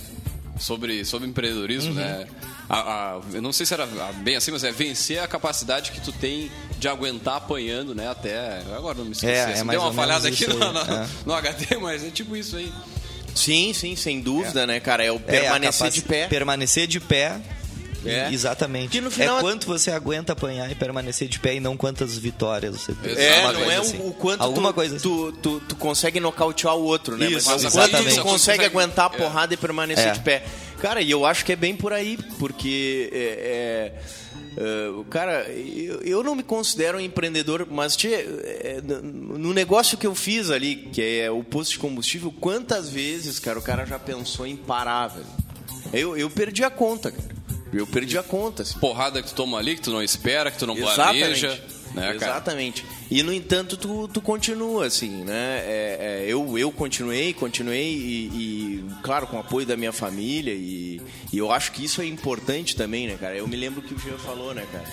Sobre, 0.57 1.05
sobre 1.05 1.27
empreendedorismo, 1.27 1.91
uhum. 1.91 1.97
né? 1.97 2.27
A, 2.67 2.79
a, 2.79 3.19
eu 3.33 3.41
não 3.41 3.53
sei 3.53 3.65
se 3.65 3.73
era 3.73 3.85
bem 4.23 4.35
assim, 4.35 4.51
mas 4.51 4.63
é 4.63 4.71
vencer 4.71 5.19
a 5.19 5.27
capacidade 5.27 5.91
que 5.91 6.01
tu 6.01 6.11
tem 6.11 6.51
de 6.77 6.87
aguentar 6.87 7.37
apanhando, 7.37 7.93
né? 7.93 8.09
Até. 8.09 8.61
Agora 8.75 8.97
não 8.97 9.05
me 9.05 9.11
esqueci. 9.11 9.31
É, 9.31 9.59
é 9.59 9.63
Deu 9.63 9.81
uma 9.81 9.93
falhada 9.93 10.27
aqui 10.27 10.47
no, 10.47 10.57
no, 10.57 10.79
é. 10.79 11.09
no 11.25 11.33
HD, 11.33 11.77
mas 11.77 12.03
é 12.03 12.09
tipo 12.09 12.35
isso 12.35 12.55
aí. 12.55 12.71
Sim, 13.35 13.73
sim, 13.73 13.95
sem 13.95 14.21
dúvida, 14.21 14.63
é. 14.63 14.67
né, 14.67 14.79
cara? 14.79 15.03
É 15.03 15.11
o 15.11 15.19
permanecer 15.19 15.87
é, 15.87 15.89
de 15.89 16.01
pé. 16.01 16.27
Permanecer 16.27 16.87
de 16.87 16.99
pé 16.99 17.39
é. 18.05 18.31
Exatamente. 18.31 18.89
Que 18.89 19.01
no 19.01 19.11
final... 19.11 19.39
É 19.39 19.41
quanto 19.41 19.67
você 19.67 19.91
aguenta 19.91 20.33
apanhar 20.33 20.71
e 20.71 20.75
permanecer 20.75 21.27
de 21.27 21.39
pé 21.39 21.55
e 21.55 21.59
não 21.59 21.75
quantas 21.75 22.17
vitórias 22.17 22.79
você 22.79 22.93
tem. 22.93 23.11
É, 23.13 23.51
não 23.51 23.71
é 23.71 23.77
assim. 23.77 23.97
o 23.99 24.13
quanto 24.13 24.41
Alguma 24.41 24.69
tu, 24.69 24.75
coisa 24.75 24.95
assim. 24.95 25.03
tu, 25.03 25.31
tu, 25.33 25.59
tu, 25.61 25.75
consegue 25.75 26.19
nocautear 26.19 26.75
o 26.75 26.83
outro, 26.83 27.17
né? 27.17 27.27
Isso, 27.27 27.49
Mas 27.49 27.65
quanto 27.65 28.03
tu 28.03 28.21
consegue 28.21 28.63
aguentar 28.65 29.05
a 29.05 29.09
porrada 29.09 29.53
é. 29.53 29.55
e 29.55 29.57
permanecer 29.57 30.07
é. 30.07 30.11
de 30.11 30.19
pé. 30.21 30.43
Cara, 30.81 31.01
e 31.01 31.11
eu 31.11 31.25
acho 31.25 31.43
que 31.43 31.51
é 31.51 31.55
bem 31.55 31.75
por 31.75 31.91
aí, 31.91 32.17
porque 32.37 33.09
é, 33.11 33.91
Uh, 34.59 35.05
cara, 35.05 35.43
eu, 35.49 36.01
eu, 36.01 36.21
não 36.21 36.35
me 36.35 36.43
considero 36.43 36.97
um 36.97 37.01
empreendedor, 37.01 37.65
mas 37.71 37.95
tia, 37.95 38.17
é, 38.17 38.81
no 38.83 39.53
negócio 39.53 39.97
que 39.97 40.05
eu 40.05 40.13
fiz 40.13 40.49
ali, 40.49 40.75
que 40.75 41.01
é 41.01 41.31
o 41.31 41.45
posto 41.45 41.71
de 41.71 41.79
combustível, 41.79 42.33
quantas 42.41 42.89
vezes, 42.89 43.39
cara, 43.39 43.57
o 43.57 43.61
cara 43.61 43.85
já 43.85 43.97
pensou 43.97 44.45
em 44.45 44.57
parar, 44.57 45.07
velho? 45.07 45.25
Eu, 45.93 46.17
eu 46.17 46.29
perdi 46.29 46.61
a 46.65 46.69
conta, 46.69 47.09
cara. 47.09 47.39
Eu 47.71 47.87
perdi 47.87 48.17
a 48.17 48.23
conta. 48.23 48.63
Assim. 48.63 48.77
Porrada 48.79 49.21
que 49.21 49.29
tu 49.29 49.35
toma 49.35 49.57
ali, 49.57 49.75
que 49.75 49.81
tu 49.81 49.91
não 49.91 50.03
espera, 50.03 50.51
que 50.51 50.57
tu 50.57 50.67
não 50.67 50.77
Exatamente. 50.77 51.19
planeja. 51.19 51.63
Né, 51.93 52.15
Exatamente. 52.15 52.85
E 53.09 53.23
no 53.23 53.33
entanto, 53.33 53.75
tu, 53.75 54.07
tu 54.07 54.21
continua, 54.21 54.85
assim, 54.85 55.23
né? 55.23 55.63
É, 55.65 55.97
é, 55.99 56.25
eu, 56.27 56.57
eu 56.57 56.71
continuei, 56.71 57.33
continuei 57.33 57.93
e, 57.93 58.25
e, 58.27 58.85
claro, 59.01 59.25
com 59.25 59.37
o 59.37 59.39
apoio 59.39 59.65
da 59.65 59.75
minha 59.75 59.91
família 59.91 60.53
e, 60.53 60.88
e, 61.31 61.37
eu 61.37 61.51
acho 61.51 61.71
que 61.71 61.83
isso 61.83 62.01
é 62.01 62.05
importante 62.05 62.75
também, 62.75 63.07
né, 63.07 63.17
cara? 63.19 63.35
Eu 63.35 63.47
me 63.47 63.55
lembro 63.55 63.81
que 63.81 63.93
o 63.93 63.99
Jean 63.99 64.17
falou, 64.17 64.53
né, 64.53 64.65
cara? 64.71 64.85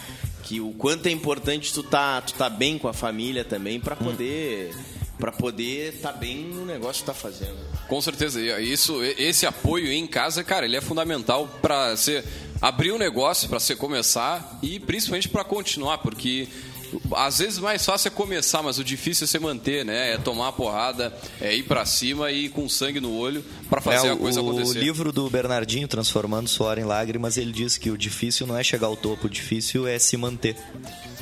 Que 0.42 0.61
o 0.61 0.70
quanto 0.72 1.07
é 1.07 1.11
importante 1.11 1.72
tu 1.72 1.83
tá, 1.83 2.20
tu 2.20 2.35
tá 2.35 2.48
bem 2.48 2.79
com 2.79 2.88
a 2.88 2.92
família 2.92 3.44
também 3.44 3.81
para 3.81 3.96
poder. 3.96 4.74
Para 5.18 5.33
poder 5.33 5.98
tá 6.02 6.12
bem 6.12 6.44
no 6.44 6.66
negócio 6.66 7.02
que 7.02 7.11
está 7.11 7.14
fazendo. 7.14 7.57
Com 7.88 8.00
certeza, 8.02 8.61
isso, 8.61 9.02
esse 9.02 9.46
apoio 9.46 9.90
em 9.90 10.07
casa, 10.07 10.44
cara, 10.44 10.66
ele 10.66 10.76
é 10.76 10.81
fundamental 10.81 11.48
para 11.62 11.96
ser 11.96 12.22
abrir 12.61 12.92
um 12.92 12.98
negócio, 12.98 13.48
para 13.48 13.59
você 13.59 13.74
começar 13.74 14.59
e 14.62 14.79
principalmente 14.79 15.29
para 15.29 15.42
continuar, 15.42 15.98
porque 15.98 16.48
às 17.14 17.38
vezes 17.38 17.59
mais 17.59 17.85
fácil 17.85 18.09
é 18.09 18.11
começar, 18.11 18.62
mas 18.62 18.79
o 18.79 18.85
difícil 18.85 19.25
é 19.25 19.27
você 19.27 19.38
manter, 19.38 19.85
né? 19.85 20.14
É 20.14 20.18
tomar 20.18 20.49
a 20.49 20.53
porrada, 20.53 21.16
é 21.40 21.55
ir 21.55 21.64
para 21.64 21.85
cima 21.85 22.31
e 22.31 22.46
ir 22.46 22.49
com 22.51 22.68
sangue 22.68 23.01
no 23.01 23.16
olho 23.16 23.44
para 23.68 23.81
fazer 23.81 24.09
é, 24.09 24.12
a 24.12 24.16
coisa 24.16 24.40
o, 24.40 24.49
acontecer. 24.49 24.79
O 24.79 24.81
livro 24.81 25.12
do 25.12 25.29
Bernardinho, 25.29 25.88
Transformando 25.88 26.49
Suor 26.49 26.79
em 26.79 26.85
Lágrimas, 26.85 27.37
ele 27.37 27.53
diz 27.53 27.77
que 27.77 27.90
o 27.90 27.99
difícil 27.99 28.46
não 28.46 28.57
é 28.57 28.64
chegar 28.64 28.87
ao 28.87 28.96
topo, 28.96 29.27
o 29.27 29.31
difícil 29.31 29.87
é 29.87 29.99
se 29.99 30.16
manter. 30.16 30.57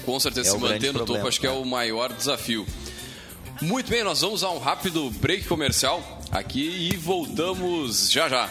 Com 0.05 0.19
certeza, 0.21 0.49
é 0.49 0.53
se 0.53 0.59
manter 0.59 0.93
no 0.93 0.99
problema, 1.01 1.19
topo 1.19 1.29
acho 1.29 1.41
que 1.41 1.47
é 1.47 1.51
o 1.51 1.65
maior 1.65 2.13
desafio. 2.13 2.67
Muito 3.61 3.89
bem, 3.89 4.03
nós 4.03 4.21
vamos 4.21 4.43
a 4.43 4.51
um 4.51 4.59
rápido 4.59 5.11
break 5.11 5.47
comercial 5.47 6.03
aqui 6.31 6.91
e 6.93 6.97
voltamos 6.97 8.11
já 8.11 8.29
já 8.29 8.51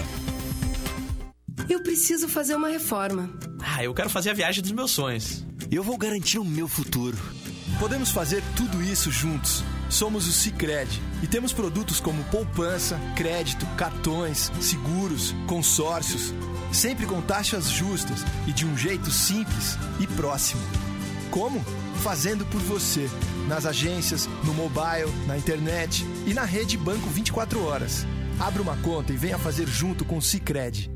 Eu 1.69 1.81
preciso 1.81 2.27
fazer 2.27 2.55
uma 2.55 2.69
reforma. 2.69 3.29
Ah, 3.59 3.83
eu 3.83 3.93
quero 3.93 4.09
fazer 4.09 4.31
a 4.31 4.33
viagem 4.33 4.61
dos 4.61 4.71
meus 4.71 4.91
sonhos. 4.91 5.45
Eu 5.71 5.83
vou 5.83 5.97
garantir 5.97 6.39
o 6.39 6.45
meu 6.45 6.67
futuro. 6.67 7.17
Podemos 7.79 8.11
fazer 8.11 8.43
tudo 8.55 8.81
isso 8.83 9.11
juntos. 9.11 9.63
Somos 9.89 10.27
o 10.27 10.31
Cicred 10.31 11.01
e 11.21 11.27
temos 11.27 11.53
produtos 11.53 11.99
como 11.99 12.23
poupança, 12.25 12.99
crédito, 13.15 13.65
cartões, 13.77 14.51
seguros, 14.61 15.33
consórcios, 15.47 16.33
sempre 16.71 17.05
com 17.05 17.21
taxas 17.21 17.69
justas 17.69 18.25
e 18.47 18.53
de 18.53 18.65
um 18.65 18.77
jeito 18.77 19.11
simples 19.11 19.77
e 19.99 20.07
próximo. 20.07 20.61
Como? 21.29 21.63
Fazendo 22.03 22.45
por 22.45 22.61
você, 22.61 23.09
nas 23.47 23.65
agências, 23.65 24.27
no 24.43 24.53
mobile, 24.53 25.11
na 25.27 25.37
internet 25.37 26.05
e 26.25 26.33
na 26.33 26.43
rede 26.43 26.77
Banco 26.77 27.09
24 27.09 27.63
horas. 27.63 28.05
Abra 28.41 28.59
uma 28.59 28.75
conta 28.77 29.13
e 29.13 29.15
venha 29.15 29.37
fazer 29.37 29.67
junto 29.67 30.03
com 30.03 30.17
o 30.17 30.21
Cicred. 30.21 30.90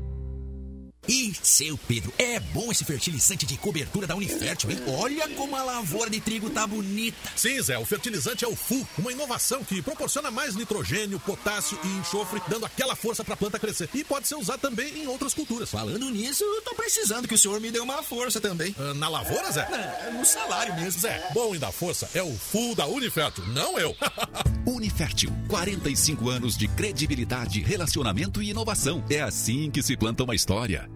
E, 1.08 1.32
seu 1.40 1.78
Pedro, 1.86 2.12
é 2.18 2.40
bom 2.40 2.72
esse 2.72 2.84
fertilizante 2.84 3.46
de 3.46 3.56
cobertura 3.56 4.06
da 4.06 4.16
Unifértil, 4.16 4.70
hein? 4.70 4.78
Olha 4.88 5.28
como 5.30 5.54
a 5.54 5.62
lavoura 5.62 6.10
de 6.10 6.20
trigo 6.20 6.50
tá 6.50 6.66
bonita. 6.66 7.16
Sim, 7.36 7.60
Zé, 7.62 7.78
o 7.78 7.84
fertilizante 7.84 8.44
é 8.44 8.48
o 8.48 8.56
FU, 8.56 8.86
uma 8.98 9.12
inovação 9.12 9.62
que 9.62 9.80
proporciona 9.80 10.30
mais 10.30 10.56
nitrogênio, 10.56 11.20
potássio 11.20 11.78
e 11.84 11.88
enxofre, 11.98 12.42
dando 12.48 12.66
aquela 12.66 12.96
força 12.96 13.22
para 13.22 13.34
a 13.34 13.36
planta 13.36 13.58
crescer. 13.58 13.88
E 13.94 14.02
pode 14.02 14.26
ser 14.26 14.34
usado 14.34 14.60
também 14.60 15.02
em 15.02 15.06
outras 15.06 15.32
culturas. 15.32 15.70
Falando 15.70 16.10
nisso, 16.10 16.42
eu 16.42 16.62
tô 16.62 16.74
precisando 16.74 17.28
que 17.28 17.34
o 17.34 17.38
senhor 17.38 17.60
me 17.60 17.70
dê 17.70 17.78
uma 17.78 18.02
força 18.02 18.40
também. 18.40 18.74
Uh, 18.78 18.94
na 18.94 19.08
lavoura, 19.08 19.50
Zé? 19.52 19.60
É, 19.60 20.10
no 20.10 20.24
salário 20.24 20.74
mesmo. 20.74 21.00
Zé, 21.00 21.30
bom 21.32 21.54
e 21.54 21.58
da 21.58 21.70
força 21.70 22.10
é 22.14 22.22
o 22.22 22.36
FU 22.36 22.74
da 22.74 22.86
Unifértil, 22.86 23.46
não 23.48 23.78
eu. 23.78 23.94
Unifértil, 24.66 25.30
45 25.48 26.28
anos 26.30 26.56
de 26.56 26.66
credibilidade, 26.68 27.60
relacionamento 27.60 28.42
e 28.42 28.50
inovação. 28.50 29.04
É 29.08 29.20
assim 29.20 29.70
que 29.70 29.82
se 29.82 29.96
planta 29.96 30.24
uma 30.24 30.34
história. 30.34 30.95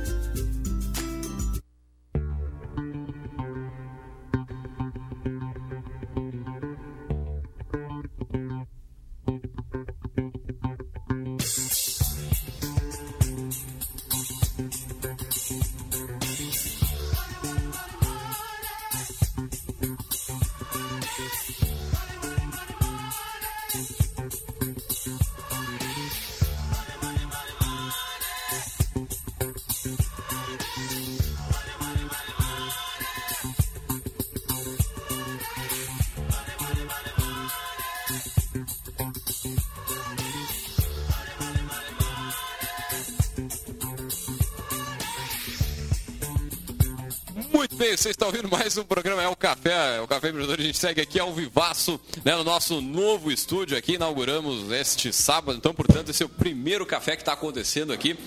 Vocês 48.01 48.13
estão 48.13 48.29
ouvindo 48.29 48.49
mais 48.49 48.75
um 48.79 48.83
programa, 48.83 49.21
é 49.21 49.27
o 49.27 49.35
Café, 49.35 49.97
é 49.97 50.01
o 50.01 50.07
Café 50.07 50.29
Empreendedor. 50.29 50.59
A 50.59 50.63
gente 50.63 50.75
segue 50.79 51.01
aqui 51.01 51.19
ao 51.19 51.31
vivaço, 51.31 52.01
né, 52.25 52.35
no 52.35 52.43
nosso 52.43 52.81
novo 52.81 53.31
estúdio 53.31 53.77
aqui. 53.77 53.93
Inauguramos 53.93 54.71
este 54.71 55.13
sábado, 55.13 55.55
então, 55.55 55.71
portanto, 55.71 56.09
esse 56.09 56.23
é 56.23 56.25
o 56.25 56.29
primeiro 56.29 56.83
café 56.83 57.15
que 57.15 57.21
está 57.21 57.33
acontecendo 57.33 57.93
aqui. 57.93 58.17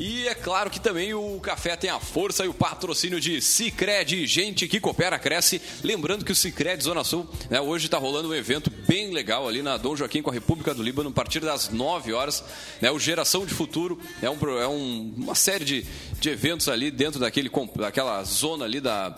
E 0.00 0.26
é 0.26 0.34
claro 0.34 0.70
que 0.70 0.80
também 0.80 1.12
o 1.12 1.38
café 1.40 1.76
tem 1.76 1.90
a 1.90 2.00
força 2.00 2.42
e 2.42 2.48
o 2.48 2.54
patrocínio 2.54 3.20
de 3.20 3.38
Cicred, 3.42 4.26
gente 4.26 4.66
que 4.66 4.80
coopera, 4.80 5.18
cresce. 5.18 5.60
Lembrando 5.84 6.24
que 6.24 6.32
o 6.32 6.34
Cicred 6.34 6.82
Zona 6.82 7.04
Sul, 7.04 7.28
né, 7.50 7.60
hoje 7.60 7.84
está 7.84 7.98
rolando 7.98 8.30
um 8.30 8.34
evento 8.34 8.70
bem 8.88 9.10
legal 9.10 9.46
ali 9.46 9.60
na 9.60 9.76
Dom 9.76 9.94
Joaquim 9.94 10.22
com 10.22 10.30
a 10.30 10.32
República 10.32 10.72
do 10.72 10.82
Líbano, 10.82 11.10
a 11.10 11.12
partir 11.12 11.40
das 11.40 11.68
9 11.68 12.14
horas. 12.14 12.42
Né, 12.80 12.90
o 12.90 12.98
Geração 12.98 13.44
de 13.44 13.52
Futuro 13.52 14.00
é, 14.22 14.30
um, 14.30 14.38
é 14.58 14.66
um, 14.66 15.12
uma 15.18 15.34
série 15.34 15.66
de, 15.66 15.86
de 16.18 16.30
eventos 16.30 16.70
ali 16.70 16.90
dentro 16.90 17.20
daquele, 17.20 17.50
daquela 17.76 18.24
zona 18.24 18.64
ali 18.64 18.80
da 18.80 19.14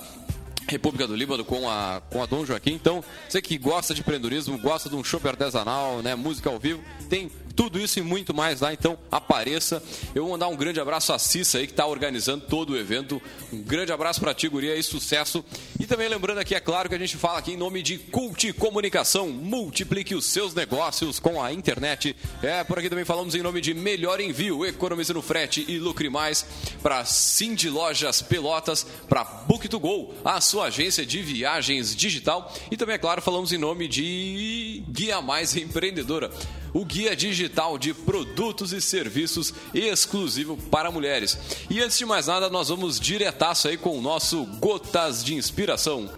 República 0.68 1.06
do 1.06 1.14
Líbano 1.14 1.44
com 1.44 1.68
a, 1.68 2.02
com 2.10 2.22
a 2.22 2.26
Dom 2.26 2.44
Joaquim. 2.44 2.72
Então, 2.72 3.04
você 3.28 3.40
que 3.40 3.56
gosta 3.58 3.94
de 3.94 4.00
empreendedorismo, 4.00 4.58
gosta 4.58 4.88
de 4.88 4.96
um 4.96 5.04
show 5.04 5.20
artesanal, 5.24 6.02
né, 6.02 6.16
música 6.16 6.50
ao 6.50 6.58
vivo, 6.58 6.82
tem 7.08 7.30
tudo 7.54 7.78
isso 7.78 7.98
e 7.98 8.02
muito 8.02 8.34
mais 8.34 8.60
lá, 8.60 8.72
então 8.72 8.98
apareça. 9.10 9.82
Eu 10.14 10.22
vou 10.22 10.32
mandar 10.32 10.48
um 10.48 10.56
grande 10.56 10.80
abraço 10.80 11.12
à 11.12 11.18
Cissa 11.18 11.58
aí 11.58 11.66
que 11.66 11.72
está 11.72 11.86
organizando 11.86 12.44
todo 12.46 12.70
o 12.70 12.76
evento. 12.76 13.20
Um 13.52 13.62
grande 13.62 13.92
abraço 13.92 14.20
para 14.20 14.34
ti, 14.34 14.48
Guria, 14.48 14.76
e 14.76 14.82
sucesso. 14.82 15.44
E 15.78 15.86
também 15.86 16.08
lembrando 16.08 16.38
aqui, 16.38 16.54
é 16.54 16.60
claro 16.60 16.88
que 16.88 16.94
a 16.94 16.98
gente 16.98 17.16
fala 17.16 17.38
aqui 17.38 17.52
em 17.52 17.56
nome 17.56 17.82
de 17.82 17.98
Cult 17.98 18.52
Comunicação. 18.54 19.28
Multiplique 19.30 20.14
os 20.14 20.26
seus 20.26 20.54
negócios 20.54 21.18
com 21.18 21.42
a 21.42 21.52
internet. 21.52 22.16
É, 22.42 22.64
por 22.64 22.78
aqui 22.78 22.88
também 22.88 23.04
falamos 23.04 23.34
em 23.34 23.42
nome 23.42 23.60
de 23.60 23.74
Melhor 23.74 24.20
Envio, 24.20 24.64
economize 24.64 25.12
no 25.12 25.22
frete 25.22 25.64
e 25.68 25.78
lucre 25.78 26.08
mais. 26.08 26.46
Para 26.82 27.04
Cindy 27.04 27.68
Lojas 27.68 28.22
Pelotas, 28.22 28.86
para 29.08 29.24
Book2Go, 29.48 30.10
a 30.24 30.40
sua 30.40 30.66
agência 30.66 31.04
de 31.04 31.22
viagens 31.22 31.94
digital. 31.94 32.52
E 32.70 32.76
também, 32.76 32.94
é 32.94 32.98
claro, 32.98 33.20
falamos 33.22 33.52
em 33.52 33.58
nome 33.58 33.88
de 33.88 34.82
Guia 34.88 35.20
Mais 35.20 35.56
Empreendedora 35.56 36.30
o 36.72 36.84
guia 36.84 37.14
digital 37.14 37.78
de 37.78 37.92
produtos 37.92 38.72
e 38.72 38.80
serviços 38.80 39.52
exclusivo 39.74 40.56
para 40.70 40.90
mulheres. 40.90 41.38
E 41.68 41.80
antes 41.80 41.98
de 41.98 42.06
mais 42.06 42.26
nada, 42.26 42.48
nós 42.48 42.68
vamos 42.68 42.98
diretaço 42.98 43.68
aí 43.68 43.76
com 43.76 43.98
o 43.98 44.02
nosso 44.02 44.44
Gotas 44.60 45.22
de 45.24 45.34
Inspiração. 45.34 46.10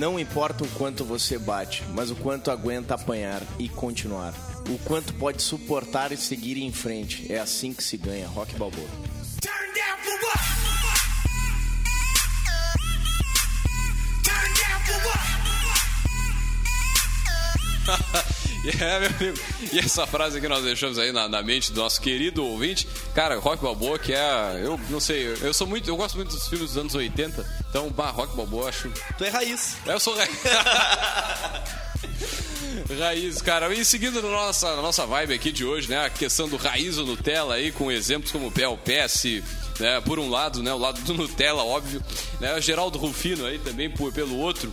Não 0.00 0.18
importa 0.18 0.64
o 0.64 0.68
quanto 0.68 1.04
você 1.04 1.38
bate, 1.38 1.84
mas 1.90 2.10
o 2.10 2.16
quanto 2.16 2.50
aguenta 2.50 2.94
apanhar 2.94 3.42
e 3.58 3.68
continuar. 3.68 4.32
O 4.66 4.78
quanto 4.78 5.12
pode 5.12 5.42
suportar 5.42 6.10
e 6.10 6.16
seguir 6.16 6.56
em 6.56 6.72
frente. 6.72 7.30
É 7.30 7.38
assim 7.38 7.74
que 7.74 7.84
se 7.84 7.98
ganha. 7.98 8.26
Rock 8.26 8.54
Balboa. 8.54 8.88
Turn 9.42 9.74
down 9.74 9.98
for 10.02 10.18
what? 10.24 10.40
Turn 14.24 14.54
down 14.54 14.80
for 14.86 14.96
what? 18.14 18.26
É, 18.80 19.00
meu 19.00 19.08
amigo. 19.08 19.38
E 19.72 19.78
essa 19.78 20.06
frase 20.06 20.40
que 20.40 20.48
nós 20.48 20.62
deixamos 20.62 20.98
aí 20.98 21.12
na, 21.12 21.28
na, 21.28 21.42
mente 21.42 21.72
do 21.72 21.80
nosso 21.80 22.00
querido 22.00 22.44
ouvinte, 22.44 22.86
cara, 23.14 23.38
Rock 23.38 23.62
Balboa, 23.62 23.98
que 23.98 24.12
é. 24.12 24.60
Eu 24.62 24.78
não 24.90 25.00
sei, 25.00 25.34
eu 25.40 25.54
sou 25.54 25.66
muito. 25.66 25.88
Eu 25.88 25.96
gosto 25.96 26.16
muito 26.16 26.30
dos 26.30 26.46
filmes 26.46 26.68
dos 26.68 26.76
anos 26.76 26.94
80, 26.94 27.46
então, 27.68 27.90
bah, 27.90 28.10
Rock 28.10 28.36
Balboa, 28.36 28.68
acho. 28.68 28.90
Tu 29.16 29.24
é 29.24 29.28
raiz. 29.28 29.76
Eu 29.86 29.98
sou 29.98 30.14
raiz. 30.16 30.30
Raiz, 32.98 33.42
cara. 33.42 33.72
E 33.74 33.84
seguindo 33.84 34.22
na 34.22 34.28
nossa, 34.28 34.76
na 34.76 34.82
nossa 34.82 35.06
vibe 35.06 35.34
aqui 35.34 35.52
de 35.52 35.64
hoje, 35.64 35.88
né? 35.88 36.06
A 36.06 36.10
questão 36.10 36.48
do 36.48 36.56
raiz 36.56 36.98
ou 36.98 37.06
Nutella 37.06 37.54
aí, 37.54 37.72
com 37.72 37.90
exemplos 37.90 38.32
como 38.32 38.46
o 38.48 38.78
PS, 38.78 39.42
né? 39.78 40.00
Por 40.00 40.18
um 40.18 40.28
lado, 40.28 40.62
né? 40.62 40.72
O 40.72 40.78
lado 40.78 41.00
do 41.02 41.14
Nutella, 41.14 41.62
óbvio. 41.64 42.02
Né? 42.40 42.54
O 42.54 42.60
Geraldo 42.60 42.98
Rufino 42.98 43.46
aí 43.46 43.58
também 43.58 43.90
por, 43.90 44.12
pelo 44.12 44.36
outro, 44.36 44.72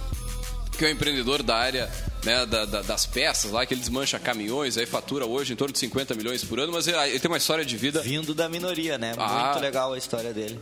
que 0.77 0.85
é 0.85 0.89
um 0.89 0.91
empreendedor 0.91 1.43
da 1.43 1.57
área 1.57 1.91
né, 2.27 2.45
da, 2.45 2.65
da, 2.65 2.81
das 2.81 3.05
peças 3.05 3.51
lá, 3.51 3.65
que 3.65 3.73
ele 3.73 3.79
desmancha 3.79 4.19
caminhões, 4.19 4.77
aí 4.77 4.85
fatura 4.85 5.25
hoje 5.25 5.53
em 5.53 5.55
torno 5.55 5.71
de 5.71 5.79
50 5.79 6.13
milhões 6.13 6.43
por 6.43 6.59
ano, 6.59 6.73
mas 6.73 6.85
ele, 6.85 6.97
ele 6.97 7.19
tem 7.19 7.31
uma 7.31 7.37
história 7.37 7.63
de 7.63 7.77
vida. 7.77 8.01
Vindo 8.01 8.33
da 8.33 8.49
minoria, 8.49 8.97
né? 8.97 9.13
Ah. 9.17 9.45
Muito 9.45 9.59
legal 9.61 9.93
a 9.93 9.97
história 9.97 10.33
dele. 10.33 10.59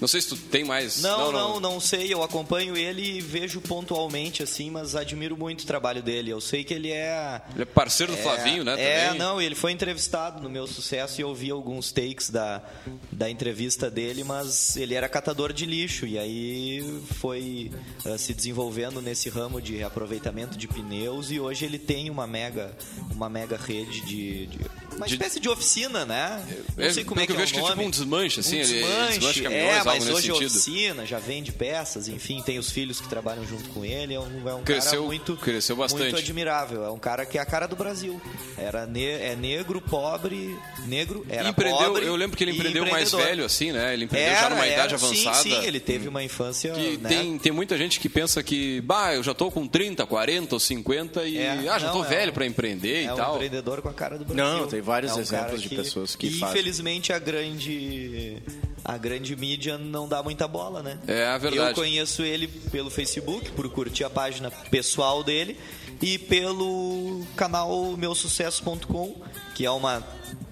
Não 0.00 0.08
sei 0.08 0.20
se 0.20 0.28
tu 0.28 0.36
tem 0.36 0.64
mais. 0.64 1.02
Não, 1.02 1.32
não, 1.32 1.32
não, 1.32 1.60
não, 1.60 1.80
sei. 1.80 2.12
Eu 2.12 2.22
acompanho 2.22 2.76
ele 2.76 3.18
e 3.18 3.20
vejo 3.20 3.60
pontualmente, 3.60 4.42
assim, 4.42 4.70
mas 4.70 4.94
admiro 4.94 5.36
muito 5.36 5.62
o 5.62 5.66
trabalho 5.66 6.02
dele. 6.02 6.30
Eu 6.30 6.40
sei 6.40 6.64
que 6.64 6.74
ele 6.74 6.90
é. 6.90 7.40
Ele 7.52 7.62
é 7.62 7.66
parceiro 7.66 8.12
do 8.12 8.18
é, 8.18 8.22
Flavinho, 8.22 8.64
né? 8.64 8.80
É, 8.80 9.06
também. 9.06 9.18
não, 9.18 9.40
ele 9.40 9.54
foi 9.54 9.72
entrevistado 9.72 10.42
no 10.42 10.50
meu 10.50 10.66
sucesso 10.66 11.20
e 11.20 11.22
eu 11.22 11.34
vi 11.34 11.50
alguns 11.50 11.92
takes 11.92 12.30
da, 12.30 12.62
da 13.10 13.30
entrevista 13.30 13.90
dele, 13.90 14.24
mas 14.24 14.76
ele 14.76 14.94
era 14.94 15.08
catador 15.08 15.52
de 15.52 15.66
lixo 15.66 16.06
e 16.06 16.18
aí 16.18 17.02
foi 17.20 17.70
uh, 18.04 18.18
se 18.18 18.34
desenvolvendo 18.34 19.00
nesse 19.00 19.28
ramo 19.28 19.60
de 19.60 19.76
reaproveitamento 19.76 20.56
de 20.56 20.66
pneus 20.68 21.30
e 21.30 21.40
hoje 21.40 21.64
ele 21.64 21.78
tem 21.78 22.10
uma 22.10 22.26
mega, 22.26 22.76
uma 23.10 23.28
mega 23.28 23.56
rede 23.56 24.00
de, 24.02 24.46
de 24.46 24.58
uma 24.96 25.06
de... 25.06 25.14
espécie 25.14 25.40
de 25.40 25.48
oficina, 25.48 26.04
né? 26.04 26.44
Não 26.76 26.92
sei 26.92 27.04
como 27.04 27.20
é 27.20 27.26
que, 27.26 27.32
é 27.32 27.34
eu 27.34 27.38
vejo 27.38 27.54
que 27.54 27.60
é 27.60 27.62
tipo 27.62 27.82
um 27.82 27.90
desmanche, 27.90 28.40
assim, 28.40 28.58
um 28.58 28.60
desmanche, 28.60 28.84
ele 28.86 29.18
desmancha 29.18 29.42
caminhões, 29.42 29.76
é, 29.76 29.83
mas 29.84 30.08
hoje 30.08 30.30
é 30.30 30.34
oficina, 30.34 31.06
já 31.06 31.18
vende 31.18 31.52
peças, 31.52 32.08
enfim, 32.08 32.42
tem 32.42 32.58
os 32.58 32.70
filhos 32.70 33.00
que 33.00 33.08
trabalham 33.08 33.46
junto 33.46 33.68
com 33.70 33.84
ele, 33.84 34.14
é 34.14 34.20
um, 34.20 34.48
é 34.48 34.54
um 34.54 34.62
cresceu, 34.62 34.90
cara 34.92 35.02
muito, 35.02 35.36
cresceu 35.36 35.76
bastante. 35.76 36.02
muito 36.02 36.16
admirável, 36.16 36.84
é 36.84 36.90
um 36.90 36.98
cara 36.98 37.24
que 37.26 37.38
é 37.38 37.40
a 37.40 37.46
cara 37.46 37.66
do 37.66 37.76
Brasil. 37.76 38.20
Era 38.56 38.86
ne 38.86 39.04
é 39.04 39.36
negro, 39.36 39.80
pobre, 39.80 40.56
negro, 40.86 41.24
era 41.28 41.48
empreendeu, 41.48 41.92
pobre. 41.92 42.06
Eu 42.06 42.16
lembro 42.16 42.36
que 42.36 42.44
ele 42.44 42.52
empreendeu 42.52 42.86
mais 42.86 43.12
velho, 43.12 43.44
assim, 43.44 43.72
né? 43.72 43.92
Ele 43.92 44.04
empreendeu 44.04 44.32
era, 44.32 44.40
já 44.40 44.50
numa 44.50 44.66
era, 44.66 44.74
idade 44.74 44.94
avançada. 44.94 45.36
Sim, 45.36 45.50
sim, 45.50 45.64
ele 45.64 45.80
teve 45.80 46.08
uma 46.08 46.22
infância. 46.22 46.72
Que 46.72 46.96
né? 46.98 47.08
tem, 47.08 47.38
tem 47.38 47.52
muita 47.52 47.76
gente 47.76 48.00
que 48.00 48.08
pensa 48.08 48.42
que, 48.42 48.80
bah, 48.80 49.14
eu 49.14 49.22
já 49.22 49.34
tô 49.34 49.50
com 49.50 49.66
30, 49.66 50.06
40 50.06 50.54
ou 50.54 50.60
50 50.60 51.24
e 51.24 51.38
é, 51.38 51.50
ah, 51.68 51.78
já 51.78 51.86
não, 51.86 51.94
tô 51.94 52.02
velho 52.02 52.32
para 52.32 52.46
empreender 52.46 53.04
e 53.04 53.06
tal. 53.06 53.18
É 53.18 53.30
um 53.30 53.34
empreendedor 53.34 53.82
com 53.82 53.88
a 53.88 53.94
cara 53.94 54.18
do 54.18 54.24
Brasil. 54.24 54.44
Não, 54.44 54.66
tem 54.66 54.80
vários 54.80 55.12
é 55.12 55.14
um 55.16 55.20
exemplos 55.20 55.62
de 55.62 55.68
que, 55.68 55.76
pessoas 55.76 56.16
que 56.16 56.26
e, 56.26 56.30
fazem. 56.38 56.54
Infelizmente 56.54 57.12
a 57.12 57.18
grande 57.18 58.42
a 58.84 58.98
grande 58.98 59.34
mídia 59.34 59.73
não 59.78 60.08
dá 60.08 60.22
muita 60.22 60.46
bola, 60.48 60.82
né? 60.82 60.98
É 61.06 61.26
a 61.26 61.38
verdade. 61.38 61.70
Eu 61.70 61.74
conheço 61.74 62.22
ele 62.22 62.48
pelo 62.48 62.90
Facebook, 62.90 63.50
por 63.52 63.68
curtir 63.70 64.04
a 64.04 64.10
página 64.10 64.50
pessoal 64.50 65.22
dele 65.22 65.58
e 66.00 66.18
pelo 66.18 67.24
canal 67.36 67.96
meusucesso.com, 67.96 69.16
que 69.54 69.64
é 69.64 69.70
uma 69.70 70.02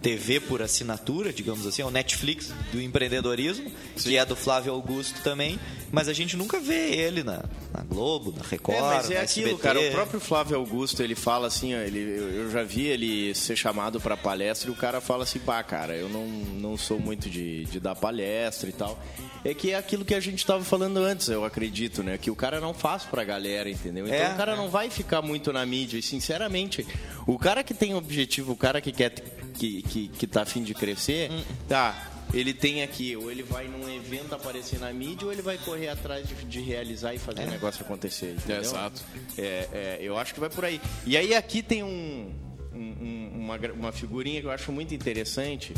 TV 0.01 0.41
por 0.41 0.61
assinatura, 0.61 1.33
digamos 1.33 1.67
assim, 1.67 1.83
é 1.83 1.85
o 1.85 1.91
Netflix 1.91 2.53
do 2.73 2.81
empreendedorismo, 2.81 3.71
Sim. 3.97 4.11
que 4.11 4.17
é 4.17 4.25
do 4.25 4.35
Flávio 4.35 4.73
Augusto 4.73 5.23
também, 5.23 5.59
mas 5.93 6.09
a 6.09 6.15
gente 6.15 6.37
nunca 6.39 6.59
vê 6.59 6.91
ele 6.91 7.23
na, 7.23 7.45
na 7.73 7.83
Globo, 7.85 8.35
na 8.35 8.43
Record, 8.43 8.79
é, 8.79 8.81
mas 8.81 9.11
é 9.11 9.21
aquilo, 9.21 9.49
SBT. 9.49 9.63
cara, 9.63 9.79
o 9.79 9.91
próprio 9.93 10.19
Flávio 10.19 10.57
Augusto, 10.57 11.03
ele 11.03 11.15
fala 11.15 11.47
assim, 11.47 11.75
ó, 11.75 11.79
ele, 11.79 12.01
eu 12.01 12.51
já 12.51 12.63
vi 12.63 12.87
ele 12.87 13.35
ser 13.35 13.55
chamado 13.57 14.01
para 14.01 14.17
palestra 14.17 14.71
e 14.71 14.73
o 14.73 14.77
cara 14.77 15.03
fala 15.03 15.25
assim, 15.25 15.39
pá, 15.39 15.63
cara, 15.63 15.95
eu 15.95 16.09
não, 16.09 16.27
não 16.27 16.79
sou 16.79 16.99
muito 16.99 17.29
de, 17.29 17.67
de 17.67 17.79
dar 17.79 17.95
palestra 17.95 18.71
e 18.71 18.73
tal. 18.73 18.99
É 19.45 19.53
que 19.53 19.73
é 19.73 19.77
aquilo 19.77 20.05
que 20.05 20.15
a 20.15 20.21
gente 20.21 20.39
estava 20.39 20.65
falando 20.65 20.99
antes, 20.99 21.29
eu 21.29 21.45
acredito, 21.45 22.03
né? 22.03 22.17
Que 22.17 22.31
o 22.31 22.37
cara 22.37 22.61
não 22.61 22.73
faz 22.73 23.03
pra 23.03 23.23
galera, 23.23 23.69
entendeu? 23.69 24.07
Então 24.07 24.19
é, 24.19 24.33
o 24.33 24.37
cara 24.37 24.53
é. 24.53 24.57
não 24.57 24.71
vai 24.71 24.89
ficar 24.89 25.21
muito 25.21 25.53
na 25.53 25.67
mídia. 25.67 25.99
E 25.99 26.03
sinceramente, 26.03 26.87
o 27.27 27.39
cara 27.39 27.63
que 27.63 27.75
tem 27.75 27.95
objetivo, 27.95 28.53
o 28.53 28.57
cara 28.57 28.81
que 28.81 28.93
quer 28.93 29.11
que, 29.11 29.83
que, 29.83 30.09
que 30.09 30.27
tá 30.27 30.43
afim 30.43 30.63
de 30.63 30.75
crescer, 30.75 31.31
hum. 31.31 31.43
tá 31.69 32.12
ele 32.33 32.55
tem 32.55 32.83
aqui, 32.83 33.17
ou 33.17 33.31
ele 33.31 33.43
vai 33.43 33.67
num 33.69 33.89
evento 33.95 34.35
aparecer 34.35 34.79
na 34.81 34.93
mídia, 34.93 35.27
ou 35.27 35.33
ele 35.33 35.43
vai 35.43 35.59
correr 35.59 35.89
atrás 35.89 36.27
de, 36.27 36.35
de 36.35 36.61
realizar 36.61 37.15
e 37.15 37.19
fazer 37.19 37.43
o 37.43 37.51
negócio 37.51 37.85
acontecer. 37.85 38.37
É, 38.49 38.59
exato. 38.59 39.03
É, 39.39 39.69
é, 39.73 39.99
eu 40.01 40.17
acho 40.17 40.33
que 40.35 40.41
vai 40.41 40.49
por 40.51 40.65
aí. 40.65 40.81
E 41.07 41.17
aí 41.17 41.35
aqui 41.35 41.63
tem 41.63 41.83
um, 41.83 42.33
um- 42.75 42.79
um- 42.79 43.31
uma, 43.43 43.57
uma 43.75 43.93
figurinha 43.93 44.41
que 44.41 44.47
eu 44.47 44.51
acho 44.51 44.73
muito 44.73 44.95
interessante 44.95 45.75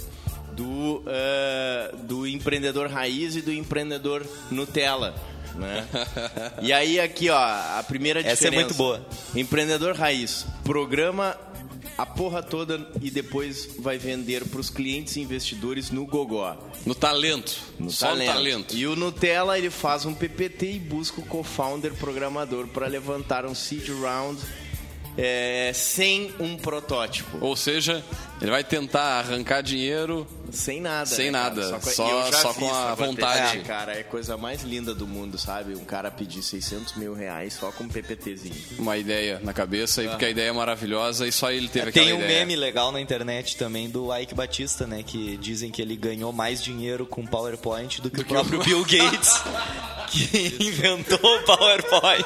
do, 0.53 1.03
ah, 1.07 1.95
do 2.05 2.27
empreendedor 2.27 2.89
raiz 2.89 3.35
e 3.37 3.43
do 3.43 3.53
empreendedor 3.53 4.25
Nutella. 4.51 5.15
Né? 5.57 5.87
E 6.63 6.73
aí 6.73 6.99
aqui, 7.01 7.31
ó, 7.31 7.37
a 7.39 7.85
primeira 7.87 8.21
Essa 8.21 8.29
é 8.31 8.35
diferença. 8.35 8.61
muito 8.65 8.75
boa. 8.77 9.07
Empreendedor 9.37 9.95
raiz, 9.97 10.45
programa 10.65 11.37
a 11.97 12.05
porra 12.05 12.43
toda 12.43 12.87
e 13.01 13.11
depois 13.11 13.69
vai 13.79 13.99
vender 13.99 14.45
para 14.47 14.61
os 14.61 14.71
clientes 14.71 15.17
e 15.17 15.21
investidores 15.21 15.91
no 15.91 16.07
Gogó. 16.07 16.57
No 16.85 16.95
talento. 16.95 17.61
No 17.79 17.91
Só 17.91 18.09
talento. 18.09 18.29
no 18.29 18.35
talento. 18.35 18.77
E 18.77 18.87
o 18.87 18.97
Nutella, 18.97 19.57
ele 19.57 19.71
faz 19.71 20.05
um 20.05 20.15
PPT 20.15 20.73
e 20.73 20.79
busca 20.79 21.21
o 21.21 21.27
co-founder 21.27 21.95
programador 21.95 22.67
para 22.69 22.87
levantar 22.87 23.47
um 23.47 23.55
seed 23.55 23.89
round 23.89 24.41
é, 25.17 25.71
sem 25.75 26.33
um 26.41 26.57
protótipo. 26.57 27.39
Ou 27.41 27.55
seja, 27.55 28.05
ele 28.43 28.51
vai 28.51 28.65
tentar 28.65 29.21
arrancar 29.21 29.63
dinheiro 29.63 30.27
Sem 30.51 30.81
nada. 30.81 31.07
Sem 31.07 31.27
né, 31.27 31.31
nada, 31.31 31.63
cara? 31.71 31.81
só- 31.81 32.33
só 32.33 32.53
vi 32.53 32.59
com 32.61 32.75
a 32.75 32.95
vontade. 32.95 33.59
É, 33.59 33.61
cara, 33.63 33.93
é 33.95 34.01
a 34.01 34.05
coisa 34.05 34.37
mais 34.37 34.63
linda 34.63 34.93
do 34.95 35.07
mundo, 35.07 35.39
sabe? 35.39 35.75
Um 35.77 35.85
cara 35.85 36.11
pedir 36.11 36.43
600 36.43 36.95
mil 36.97 37.15
reais 37.15 37.55
só 37.55 37.71
com 37.73 37.85
um 37.85 37.89
PPTzinho. 37.89 38.55
uma 38.79 38.97
ideia 38.97 39.41
na 39.43 39.53
cabeça, 39.53 40.03
e 40.03 40.09
porque 40.09 40.25
a 40.25 40.31
ideia 40.31 40.49
é 40.49 40.53
maravilhosa 40.53 41.27
e 41.27 41.33
só 41.33 41.51
ele 41.51 41.69
teve 41.69 41.93
Tem 41.93 42.03
aquela 42.05 42.17
um 42.19 42.23
ideia. 42.25 42.41
meme 42.41 42.57
legal 42.57 42.91
na 42.93 43.01
internet 43.01 43.57
também 43.57 43.89
do 43.89 44.15
Ike 44.17 44.35
Batista, 44.35 44.87
né? 44.87 45.03
Que 45.05 45.37
dizem 45.37 45.71
que 45.71 45.81
ele 45.81 45.97
ganhou 45.97 46.33
mais 46.33 46.63
dinheiro 46.63 47.07
com 47.07 47.25
PowerPoint 47.25 48.01
do 48.03 48.11
que 48.11 48.21
o 48.21 48.25
próprio 48.25 48.63
Bill 48.63 48.83
Gates, 48.85 49.33
que 50.11 50.57
inventou 50.61 51.19
o 51.23 51.43
PowerPoint. 51.45 52.25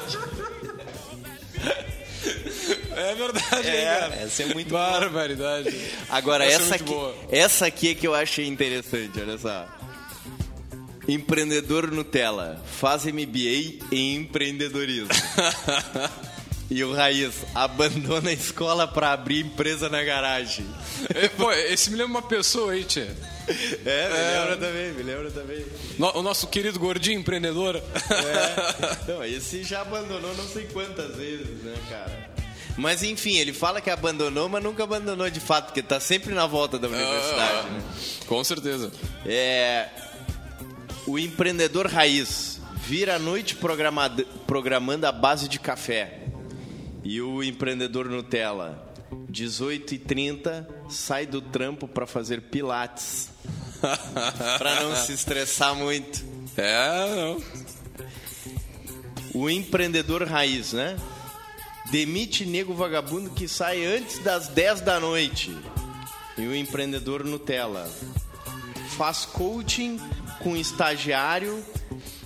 É 3.00 3.14
verdade, 3.14 3.68
É, 3.68 3.80
hein, 3.80 4.00
cara? 4.00 4.14
essa 4.22 4.42
é 4.42 4.46
muito 4.54 4.70
Barbaridade. 4.72 5.74
Agora, 6.10 6.44
Essa 6.44 6.62
é 6.62 6.64
essa, 6.66 6.74
aqui, 6.76 6.84
boa. 6.84 7.14
essa 7.30 7.66
aqui 7.66 7.88
é 7.90 7.94
que 7.94 8.06
eu 8.06 8.14
achei 8.14 8.46
interessante, 8.46 9.20
olha 9.20 9.38
só. 9.38 9.66
Empreendedor 11.06 11.90
Nutella 11.90 12.62
faz 12.78 13.04
MBA 13.06 13.78
em 13.90 14.16
empreendedorismo. 14.16 15.08
e 16.70 16.84
o 16.84 16.92
Raiz 16.92 17.32
abandona 17.54 18.28
a 18.28 18.32
escola 18.34 18.86
para 18.86 19.12
abrir 19.12 19.40
empresa 19.46 19.88
na 19.88 20.02
garagem. 20.02 20.66
É, 21.14 21.28
Pô, 21.28 21.50
esse 21.50 21.90
me 21.90 21.96
lembra 21.96 22.18
uma 22.20 22.22
pessoa 22.28 22.72
aí, 22.72 22.84
tia. 22.84 23.08
É, 23.86 24.08
me 24.08 24.38
lembra 24.38 24.56
também, 24.58 24.92
me 24.92 25.02
lembra 25.02 25.30
também. 25.30 25.64
No- 25.98 26.14
o 26.18 26.22
nosso 26.22 26.46
querido 26.48 26.78
gordinho 26.78 27.18
empreendedor. 27.20 27.76
É. 27.76 29.08
Não, 29.10 29.24
esse 29.24 29.62
já 29.64 29.80
abandonou 29.80 30.34
não 30.36 30.46
sei 30.46 30.64
quantas 30.66 31.16
vezes, 31.16 31.62
né, 31.62 31.74
cara? 31.88 32.30
Mas 32.78 33.02
enfim, 33.02 33.36
ele 33.36 33.52
fala 33.52 33.80
que 33.80 33.90
abandonou, 33.90 34.48
mas 34.48 34.62
nunca 34.62 34.84
abandonou 34.84 35.28
de 35.28 35.40
fato, 35.40 35.66
porque 35.66 35.82
tá 35.82 35.98
sempre 35.98 36.32
na 36.32 36.46
volta 36.46 36.78
da 36.78 36.86
universidade, 36.88 37.66
Ah, 37.66 37.70
né? 37.70 37.82
Com 38.26 38.42
certeza. 38.44 38.92
É. 39.26 39.88
O 41.04 41.18
empreendedor 41.18 41.86
raiz 41.88 42.60
vira 42.86 43.16
a 43.16 43.18
noite 43.18 43.56
programado- 43.56 44.24
programando 44.46 45.06
a 45.06 45.12
base 45.12 45.48
de 45.48 45.58
café. 45.58 46.20
E 47.02 47.20
o 47.20 47.42
empreendedor 47.42 48.08
Nutella, 48.08 48.92
18h30, 49.30 50.66
sai 50.88 51.26
do 51.26 51.40
trampo 51.40 51.88
para 51.88 52.06
fazer 52.06 52.42
pilates. 52.42 53.30
para 54.58 54.82
não 54.84 54.94
se 54.94 55.12
estressar 55.12 55.74
muito. 55.74 56.24
É, 56.56 57.14
não. 57.16 57.42
O 59.34 59.48
empreendedor 59.50 60.22
raiz, 60.24 60.72
né? 60.72 60.96
Demite 61.90 62.44
nego 62.44 62.74
vagabundo 62.74 63.30
que 63.30 63.48
sai 63.48 63.84
antes 63.84 64.18
das 64.18 64.48
10 64.48 64.82
da 64.82 65.00
noite. 65.00 65.56
E 66.36 66.46
o 66.46 66.54
empreendedor 66.54 67.24
Nutella 67.24 67.90
faz 68.96 69.24
coaching 69.24 69.98
com 70.40 70.56
estagiário 70.56 71.64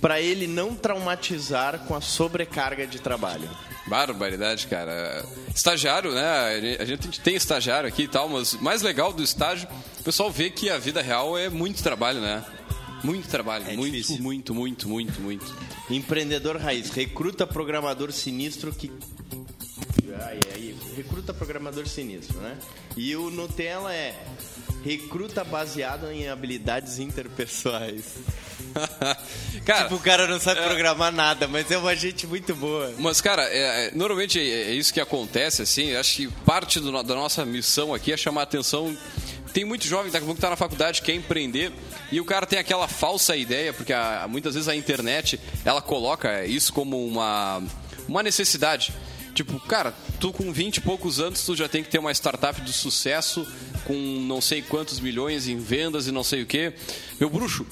para 0.01 0.19
ele 0.19 0.47
não 0.47 0.75
traumatizar 0.75 1.79
com 1.85 1.95
a 1.95 2.01
sobrecarga 2.01 2.85
de 2.85 2.99
trabalho. 2.99 3.49
Barbaridade, 3.87 4.67
cara. 4.67 5.25
Estagiário, 5.53 6.11
né? 6.11 6.77
A 6.79 6.85
gente 6.85 7.19
tem 7.21 7.35
estagiário 7.35 7.87
aqui 7.87 8.03
e 8.03 8.07
tal, 8.07 8.29
mas 8.29 8.53
o 8.53 8.63
mais 8.63 8.81
legal 8.81 9.13
do 9.13 9.23
estágio, 9.23 9.67
o 9.99 10.03
pessoal 10.03 10.31
vê 10.31 10.49
que 10.49 10.69
a 10.69 10.77
vida 10.77 11.01
real 11.01 11.37
é 11.37 11.49
muito 11.49 11.81
trabalho, 11.83 12.19
né? 12.21 12.43
Muito 13.03 13.27
trabalho. 13.27 13.65
muito, 13.75 14.21
muito, 14.21 14.53
muito, 14.53 14.89
muito, 14.89 15.21
muito. 15.21 15.55
Empreendedor 15.89 16.57
raiz 16.57 16.89
recruta 16.89 17.45
programador 17.45 18.11
sinistro 18.13 18.73
que 18.73 18.89
Ai, 20.21 20.39
ai, 20.53 20.75
recruta 20.95 21.33
programador 21.33 21.87
sinistro, 21.87 22.39
né? 22.39 22.57
E 22.95 23.15
o 23.15 23.29
Nutella 23.29 23.93
é 23.93 24.15
recruta 24.83 25.43
baseado 25.43 26.11
em 26.11 26.27
habilidades 26.27 26.99
interpessoais. 26.99 28.03
Cara, 29.65 29.83
tipo, 29.83 29.95
o 29.95 29.99
cara 29.99 30.27
não 30.27 30.39
sabe 30.39 30.61
programar 30.61 31.11
nada, 31.11 31.47
mas 31.47 31.69
é 31.69 31.77
uma 31.77 31.95
gente 31.95 32.25
muito 32.25 32.55
boa. 32.55 32.91
Mas, 32.97 33.21
cara, 33.21 33.43
é- 33.43 33.87
é- 33.87 33.91
normalmente 33.93 34.39
é, 34.39 34.71
é 34.71 34.73
isso 34.73 34.91
que 34.93 34.99
acontece, 34.99 35.61
assim. 35.61 35.95
Acho 35.95 36.15
que 36.17 36.27
parte 36.43 36.79
do 36.79 36.91
da 37.03 37.15
nossa 37.15 37.45
missão 37.45 37.93
aqui 37.93 38.11
é 38.11 38.17
chamar 38.17 38.41
a 38.41 38.43
atenção. 38.45 38.97
Tem 39.53 39.63
muito 39.63 39.85
jovem 39.85 40.11
daqui 40.11 40.23
a 40.23 40.25
pouco 40.25 40.35
que 40.35 40.41
tá 40.41 40.49
na 40.49 40.55
faculdade, 40.55 41.03
quer 41.03 41.13
empreender, 41.13 41.71
e 42.11 42.19
o 42.19 42.25
cara 42.25 42.47
tem 42.47 42.57
aquela 42.57 42.87
falsa 42.87 43.35
ideia, 43.35 43.71
porque 43.71 43.93
a- 43.93 44.25
muitas 44.27 44.55
vezes 44.55 44.67
a 44.67 44.75
internet 44.75 45.39
ela 45.63 45.81
coloca 45.81 46.43
isso 46.45 46.73
como 46.73 47.05
uma, 47.05 47.61
uma 48.07 48.23
necessidade. 48.23 48.91
Tipo, 49.33 49.59
cara, 49.61 49.93
tu 50.19 50.31
com 50.31 50.51
20 50.53 50.77
e 50.77 50.81
poucos 50.81 51.19
anos, 51.19 51.43
tu 51.45 51.55
já 51.55 51.67
tem 51.67 51.83
que 51.83 51.89
ter 51.89 51.97
uma 51.99 52.11
startup 52.11 52.61
de 52.61 52.71
sucesso 52.71 53.47
com 53.85 53.93
não 53.93 54.39
sei 54.39 54.61
quantos 54.61 54.99
milhões 54.99 55.47
em 55.47 55.57
vendas 55.57 56.07
e 56.07 56.11
não 56.11 56.23
sei 56.23 56.43
o 56.43 56.45
quê. 56.45 56.73
Meu 57.19 57.29
bruxo, 57.29 57.65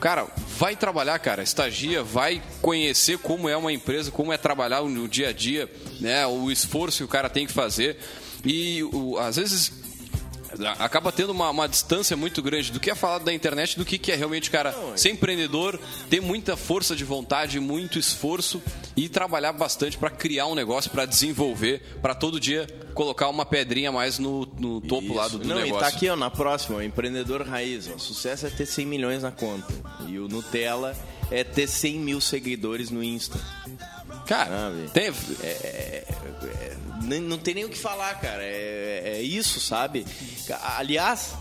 Cara, 0.00 0.28
vai 0.56 0.76
trabalhar, 0.76 1.18
cara. 1.18 1.42
Estagia, 1.42 2.04
vai 2.04 2.40
conhecer 2.62 3.18
como 3.18 3.48
é 3.48 3.56
uma 3.56 3.72
empresa, 3.72 4.12
como 4.12 4.32
é 4.32 4.36
trabalhar 4.38 4.80
no 4.82 5.08
dia 5.08 5.30
a 5.30 5.32
dia, 5.32 5.68
né? 6.00 6.24
O 6.24 6.52
esforço 6.52 6.98
que 6.98 7.02
o 7.04 7.08
cara 7.08 7.28
tem 7.28 7.44
que 7.48 7.52
fazer. 7.52 7.96
E 8.44 8.80
o- 8.92 9.18
às 9.18 9.34
vezes 9.34 9.72
acaba 10.78 11.12
tendo 11.12 11.30
uma, 11.30 11.50
uma 11.50 11.68
distância 11.68 12.16
muito 12.16 12.42
grande 12.42 12.72
do 12.72 12.80
que 12.80 12.90
é 12.90 12.94
falado 12.94 13.24
da 13.24 13.32
internet 13.32 13.78
do 13.78 13.84
que, 13.84 13.98
que 13.98 14.12
é 14.12 14.16
realmente, 14.16 14.50
cara, 14.50 14.74
ser 14.96 15.10
empreendedor, 15.10 15.78
ter 16.08 16.20
muita 16.20 16.56
força 16.56 16.94
de 16.96 17.04
vontade, 17.04 17.60
muito 17.60 17.98
esforço 17.98 18.62
e 18.96 19.08
trabalhar 19.08 19.52
bastante 19.52 19.96
para 19.96 20.10
criar 20.10 20.46
um 20.46 20.54
negócio, 20.54 20.90
para 20.90 21.04
desenvolver, 21.06 21.98
para 22.02 22.14
todo 22.14 22.40
dia 22.40 22.66
colocar 22.94 23.28
uma 23.28 23.46
pedrinha 23.46 23.92
mais 23.92 24.18
no, 24.18 24.44
no 24.58 24.80
topo 24.80 25.14
lá 25.14 25.28
do, 25.28 25.38
do 25.38 25.46
Não, 25.46 25.56
negócio. 25.56 25.76
e 25.76 25.80
tá 25.80 25.86
aqui, 25.86 26.08
ó, 26.08 26.16
na 26.16 26.30
próxima, 26.30 26.78
o 26.78 26.82
empreendedor 26.82 27.42
raiz. 27.46 27.88
Ó, 27.94 27.96
sucesso 27.98 28.46
é 28.46 28.50
ter 28.50 28.66
100 28.66 28.86
milhões 28.86 29.22
na 29.22 29.30
conta. 29.30 29.72
E 30.08 30.18
o 30.18 30.26
Nutella 30.26 30.96
é 31.30 31.44
ter 31.44 31.68
100 31.68 31.98
mil 32.00 32.20
seguidores 32.20 32.90
no 32.90 33.02
Insta. 33.02 33.38
Cara, 34.26 34.72
tem... 34.92 35.12
É, 35.42 35.46
é- 35.46 36.04
nem- 36.42 36.67
não 37.02 37.38
tem 37.38 37.54
nem 37.54 37.64
o 37.64 37.68
que 37.68 37.78
falar, 37.78 38.14
cara. 38.20 38.42
É, 38.42 39.14
é 39.16 39.22
isso, 39.22 39.60
sabe? 39.60 40.06
Aliás, 40.76 41.34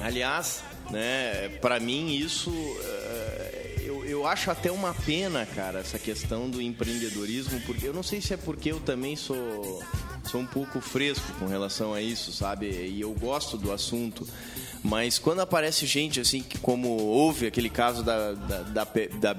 aliás, 0.00 0.62
né, 0.90 1.48
para 1.60 1.80
mim 1.80 2.14
isso 2.14 2.50
eh, 2.82 3.82
eu, 3.84 4.04
eu 4.04 4.26
acho 4.26 4.50
até 4.50 4.70
uma 4.70 4.92
pena, 4.92 5.46
cara, 5.46 5.80
essa 5.80 5.98
questão 5.98 6.50
do 6.50 6.60
empreendedorismo, 6.60 7.60
porque 7.62 7.86
eu 7.86 7.94
não 7.94 8.02
sei 8.02 8.20
se 8.20 8.34
é 8.34 8.36
porque 8.36 8.72
eu 8.72 8.80
também 8.80 9.16
sou 9.16 9.82
sou 10.24 10.40
um 10.40 10.46
pouco 10.46 10.80
fresco 10.80 11.32
com 11.38 11.46
relação 11.46 11.94
a 11.94 12.02
isso, 12.02 12.32
sabe? 12.32 12.66
E 12.66 13.00
eu 13.00 13.12
gosto 13.12 13.56
do 13.56 13.72
assunto. 13.72 14.26
Mas 14.82 15.18
quando 15.18 15.40
aparece 15.40 15.84
gente 15.86 16.20
assim, 16.20 16.42
que 16.42 16.58
como 16.58 16.88
houve 16.88 17.46
aquele 17.46 17.68
caso 17.68 18.02
da, 18.02 18.32
da, 18.32 18.62
da, 18.62 18.84
da 19.20 19.34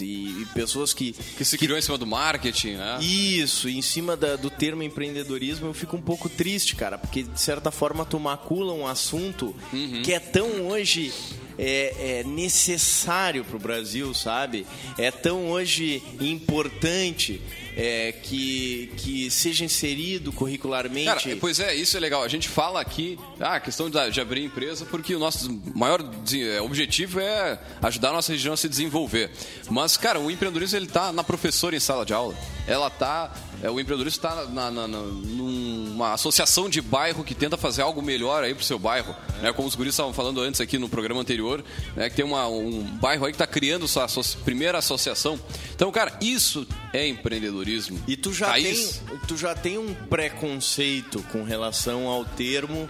e, 0.00 0.42
e 0.42 0.46
pessoas 0.54 0.92
que, 0.92 1.12
que 1.12 1.44
se 1.44 1.56
criou 1.56 1.78
em 1.78 1.82
cima 1.82 1.96
do 1.96 2.06
marketing, 2.06 2.72
né? 2.74 2.98
Isso, 3.00 3.68
em 3.68 3.82
cima 3.82 4.16
da- 4.16 4.36
do 4.36 4.50
termo 4.50 4.82
empreendedorismo 4.82 5.66
eu 5.68 5.74
fico 5.74 5.96
um 5.96 6.02
pouco 6.02 6.28
triste, 6.28 6.74
cara, 6.74 6.98
porque 6.98 7.22
de 7.22 7.40
certa 7.40 7.70
forma 7.70 8.04
tu 8.04 8.18
macula 8.18 8.72
um 8.72 8.86
assunto 8.86 9.54
que 10.02 10.12
é 10.12 10.18
tão 10.18 10.66
hoje 10.68 11.12
é, 11.58 12.20
é 12.20 12.24
necessário 12.24 13.44
para 13.44 13.56
o 13.56 13.60
Brasil, 13.60 14.12
sabe? 14.14 14.66
É 14.98 15.10
tão 15.10 15.50
hoje 15.50 16.02
importante 16.20 17.40
é, 17.76 18.12
que, 18.12 18.92
que 18.96 19.30
seja 19.30 19.64
inserido 19.64 20.32
curricularmente. 20.32 21.06
Cara, 21.06 21.36
pois 21.40 21.60
é, 21.60 21.74
isso 21.74 21.96
é 21.96 22.00
legal. 22.00 22.22
A 22.22 22.28
gente 22.28 22.48
fala 22.48 22.80
aqui, 22.80 23.18
ah, 23.38 23.56
a 23.56 23.60
questão 23.60 23.88
de, 23.88 24.20
abrir 24.20 24.44
empresa, 24.44 24.84
porque 24.84 25.14
o 25.14 25.18
nosso 25.18 25.50
maior 25.74 26.00
eh, 26.32 26.60
objetivo 26.60 27.20
é 27.20 27.58
ajudar 27.82 28.10
a 28.10 28.12
nossa 28.12 28.32
região 28.32 28.54
a 28.54 28.56
se 28.56 28.68
desenvolver. 28.68 29.30
Mas, 29.70 29.96
cara, 29.96 30.18
o 30.18 30.30
empreendedorismo 30.30 30.78
ele 30.78 30.86
tá 30.86 31.12
na 31.12 31.24
professora 31.24 31.74
em 31.74 31.80
sala 31.80 32.04
de 32.04 32.12
aula. 32.12 32.34
Ela 32.66 32.90
tá 32.90 33.32
é, 33.62 33.70
o 33.70 33.78
empreendedorismo 33.78 34.16
está 34.16 34.46
numa 34.46 36.14
associação 36.14 36.68
de 36.68 36.80
bairro 36.80 37.22
que 37.22 37.34
tenta 37.34 37.56
fazer 37.56 37.82
algo 37.82 38.00
melhor 38.00 38.42
aí 38.42 38.54
pro 38.54 38.64
seu 38.64 38.78
bairro. 38.78 39.14
Né? 39.42 39.52
Como 39.52 39.68
os 39.68 39.74
guris 39.74 39.92
estavam 39.92 40.12
falando 40.12 40.40
antes 40.40 40.60
aqui 40.60 40.78
no 40.78 40.88
programa 40.88 41.20
anterior, 41.20 41.62
né? 41.94 42.08
que 42.08 42.16
tem 42.16 42.24
uma, 42.24 42.46
um 42.48 42.82
bairro 42.82 43.26
aí 43.26 43.32
que 43.32 43.36
está 43.36 43.46
criando 43.46 43.86
sua 43.86 44.04
associa 44.04 44.40
primeira 44.44 44.78
associação. 44.78 45.38
Então, 45.74 45.90
cara, 45.92 46.16
isso 46.20 46.66
é 46.92 47.06
empreendedorismo. 47.06 48.02
E 48.08 48.16
tu 48.16 48.32
já, 48.32 48.52
tem, 48.54 48.90
tu 49.28 49.36
já 49.36 49.54
tem 49.54 49.78
um 49.78 49.94
preconceito 49.94 51.22
com 51.30 51.44
relação 51.44 52.08
ao 52.08 52.24
termo 52.24 52.88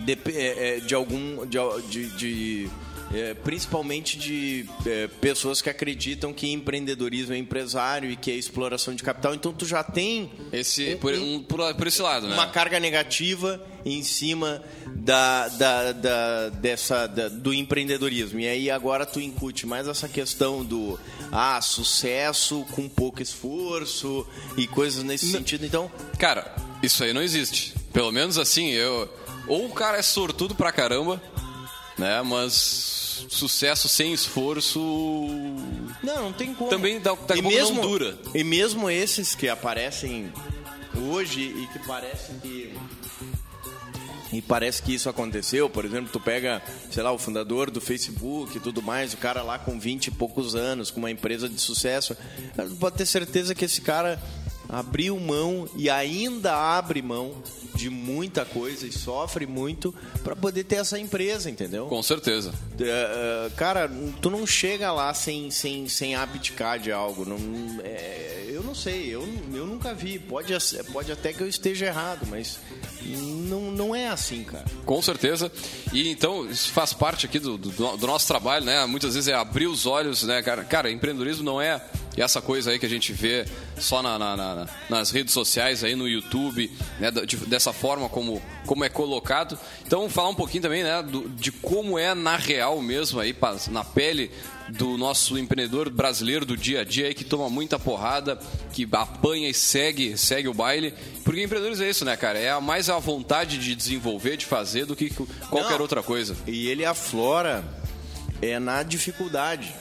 de, 0.00 0.18
é, 0.34 0.76
é, 0.76 0.80
de 0.80 0.94
algum. 0.94 1.46
de, 1.46 2.08
de 2.16 2.70
é, 3.14 3.34
principalmente 3.34 4.18
de 4.18 4.66
é, 4.84 5.06
pessoas 5.20 5.62
que 5.62 5.70
acreditam 5.70 6.32
que 6.32 6.50
empreendedorismo 6.50 7.34
é 7.34 7.38
empresário 7.38 8.10
e 8.10 8.16
que 8.16 8.30
é 8.30 8.34
exploração 8.34 8.94
de 8.94 9.02
capital. 9.02 9.34
Então 9.34 9.52
tu 9.52 9.64
já 9.64 9.82
tem 9.82 10.30
esse 10.52 10.94
um, 10.94 10.98
por, 10.98 11.14
um, 11.14 11.42
por, 11.42 11.74
por, 11.74 11.86
esse 11.86 12.02
lado, 12.02 12.26
né? 12.26 12.34
Uma 12.34 12.48
carga 12.48 12.80
negativa 12.80 13.64
em 13.84 14.02
cima 14.02 14.62
da, 14.86 15.48
da, 15.48 15.92
da 15.92 16.48
dessa 16.48 17.06
da, 17.06 17.28
do 17.28 17.54
empreendedorismo. 17.54 18.40
E 18.40 18.48
aí 18.48 18.70
agora 18.70 19.06
tu 19.06 19.20
incute 19.20 19.66
mais 19.66 19.86
essa 19.86 20.08
questão 20.08 20.64
do 20.64 20.98
ah, 21.30 21.60
sucesso 21.60 22.66
com 22.72 22.88
pouco 22.88 23.22
esforço 23.22 24.26
e 24.56 24.66
coisas 24.66 25.04
nesse 25.04 25.30
sentido. 25.30 25.64
Então, 25.64 25.90
cara, 26.18 26.54
isso 26.82 27.04
aí 27.04 27.12
não 27.12 27.22
existe. 27.22 27.74
Pelo 27.92 28.10
menos 28.10 28.36
assim, 28.36 28.70
eu 28.70 29.08
ou 29.46 29.66
o 29.66 29.70
cara 29.70 29.98
é 29.98 30.02
sortudo 30.02 30.54
pra 30.54 30.72
caramba, 30.72 31.22
né? 31.98 32.22
Mas 32.22 33.26
sucesso 33.28 33.88
sem 33.88 34.12
esforço. 34.12 34.80
Não, 36.02 36.24
não 36.24 36.32
tem 36.32 36.54
como. 36.54 36.70
Também 36.70 37.00
dá, 37.00 37.14
dá 37.26 37.36
e 37.36 37.42
mesmo, 37.42 37.76
não 37.76 37.88
dura. 37.88 38.18
E 38.34 38.44
mesmo 38.44 38.90
esses 38.90 39.34
que 39.34 39.48
aparecem 39.48 40.32
hoje 40.94 41.40
e 41.40 41.66
que 41.72 41.78
parece 41.86 42.32
que. 42.34 42.74
E 44.32 44.42
parece 44.42 44.82
que 44.82 44.92
isso 44.92 45.08
aconteceu, 45.08 45.70
por 45.70 45.84
exemplo, 45.84 46.10
tu 46.12 46.18
pega, 46.18 46.60
sei 46.90 47.02
lá, 47.02 47.12
o 47.12 47.18
fundador 47.18 47.70
do 47.70 47.80
Facebook 47.80 48.56
e 48.56 48.60
tudo 48.60 48.82
mais, 48.82 49.14
o 49.14 49.16
cara 49.16 49.40
lá 49.40 49.56
com 49.56 49.78
20 49.78 50.08
e 50.08 50.10
poucos 50.10 50.56
anos, 50.56 50.90
com 50.90 50.98
uma 50.98 51.10
empresa 51.10 51.48
de 51.48 51.58
sucesso, 51.60 52.16
pode 52.80 52.96
ter 52.96 53.06
certeza 53.06 53.54
que 53.54 53.64
esse 53.64 53.80
cara 53.80 54.20
abriu 54.68 55.18
mão 55.18 55.68
e 55.76 55.88
ainda 55.88 56.54
abre 56.54 57.02
mão 57.02 57.34
de 57.74 57.90
muita 57.90 58.44
coisa 58.44 58.86
e 58.86 58.92
sofre 58.92 59.46
muito 59.46 59.94
para 60.24 60.34
poder 60.34 60.64
ter 60.64 60.76
essa 60.76 60.98
empresa, 60.98 61.50
entendeu? 61.50 61.86
Com 61.86 62.02
certeza. 62.02 62.50
Uh, 62.50 63.50
cara, 63.54 63.90
tu 64.20 64.30
não 64.30 64.46
chega 64.46 64.90
lá 64.92 65.12
sem, 65.12 65.50
sem, 65.50 65.88
sem 65.88 66.14
abdicar 66.14 66.78
de 66.78 66.90
algo. 66.90 67.24
Não, 67.24 67.36
é, 67.84 68.46
eu 68.48 68.62
não 68.62 68.74
sei, 68.74 69.14
eu, 69.14 69.28
eu 69.52 69.66
nunca 69.66 69.94
vi. 69.94 70.18
Pode, 70.18 70.52
pode 70.92 71.12
até 71.12 71.32
que 71.32 71.42
eu 71.42 71.48
esteja 71.48 71.86
errado, 71.86 72.26
mas 72.28 72.58
não, 73.06 73.70
não 73.70 73.94
é 73.94 74.08
assim, 74.08 74.42
cara. 74.42 74.64
Com 74.84 75.00
certeza. 75.02 75.50
E 75.92 76.08
então, 76.08 76.46
isso 76.46 76.70
faz 76.70 76.92
parte 76.92 77.26
aqui 77.26 77.38
do, 77.38 77.56
do, 77.58 77.70
do 77.70 78.06
nosso 78.06 78.26
trabalho, 78.26 78.64
né? 78.64 78.84
Muitas 78.86 79.14
vezes 79.14 79.28
é 79.28 79.34
abrir 79.34 79.66
os 79.66 79.86
olhos, 79.86 80.22
né, 80.22 80.42
cara? 80.42 80.64
Cara, 80.64 80.90
empreendedorismo 80.90 81.44
não 81.44 81.60
é 81.60 81.80
essa 82.16 82.40
coisa 82.40 82.70
aí 82.70 82.78
que 82.78 82.86
a 82.86 82.88
gente 82.88 83.12
vê 83.12 83.44
só 83.78 84.02
na, 84.02 84.18
na, 84.18 84.36
na, 84.36 84.66
nas 84.88 85.10
redes 85.10 85.34
sociais, 85.34 85.84
aí 85.84 85.94
no 85.94 86.08
YouTube, 86.08 86.70
né, 86.98 87.10
de, 87.10 87.36
dessa 87.36 87.72
forma 87.72 88.08
como, 88.08 88.42
como 88.66 88.84
é 88.84 88.88
colocado. 88.88 89.58
Então, 89.86 90.08
falar 90.10 90.28
um 90.28 90.34
pouquinho 90.34 90.62
também 90.62 90.82
né, 90.82 91.02
do, 91.02 91.28
de 91.28 91.50
como 91.50 91.98
é 91.98 92.14
na 92.14 92.36
real 92.36 92.82
mesmo, 92.82 93.20
aí, 93.20 93.34
na 93.70 93.84
pele 93.84 94.30
do 94.68 94.98
nosso 94.98 95.38
empreendedor 95.38 95.88
brasileiro 95.88 96.44
do 96.44 96.56
dia 96.56 96.80
a 96.80 96.84
dia 96.84 97.06
aí, 97.06 97.14
que 97.14 97.24
toma 97.24 97.48
muita 97.48 97.78
porrada, 97.78 98.38
que 98.72 98.86
apanha 98.92 99.48
e 99.48 99.54
segue, 99.54 100.18
segue 100.18 100.48
o 100.48 100.54
baile. 100.54 100.92
Porque 101.24 101.42
empreendedores 101.42 101.80
é 101.80 101.88
isso, 101.88 102.04
né, 102.04 102.16
cara? 102.16 102.38
É 102.38 102.58
mais 102.60 102.90
a 102.90 102.98
vontade 102.98 103.58
de 103.58 103.74
desenvolver, 103.74 104.36
de 104.36 104.44
fazer, 104.44 104.84
do 104.84 104.96
que 104.96 105.10
qualquer 105.48 105.74
Não, 105.74 105.80
outra 105.80 106.02
coisa. 106.02 106.36
E 106.46 106.68
ele 106.68 106.84
aflora 106.84 107.64
é 108.42 108.58
na 108.58 108.82
dificuldade. 108.82 109.74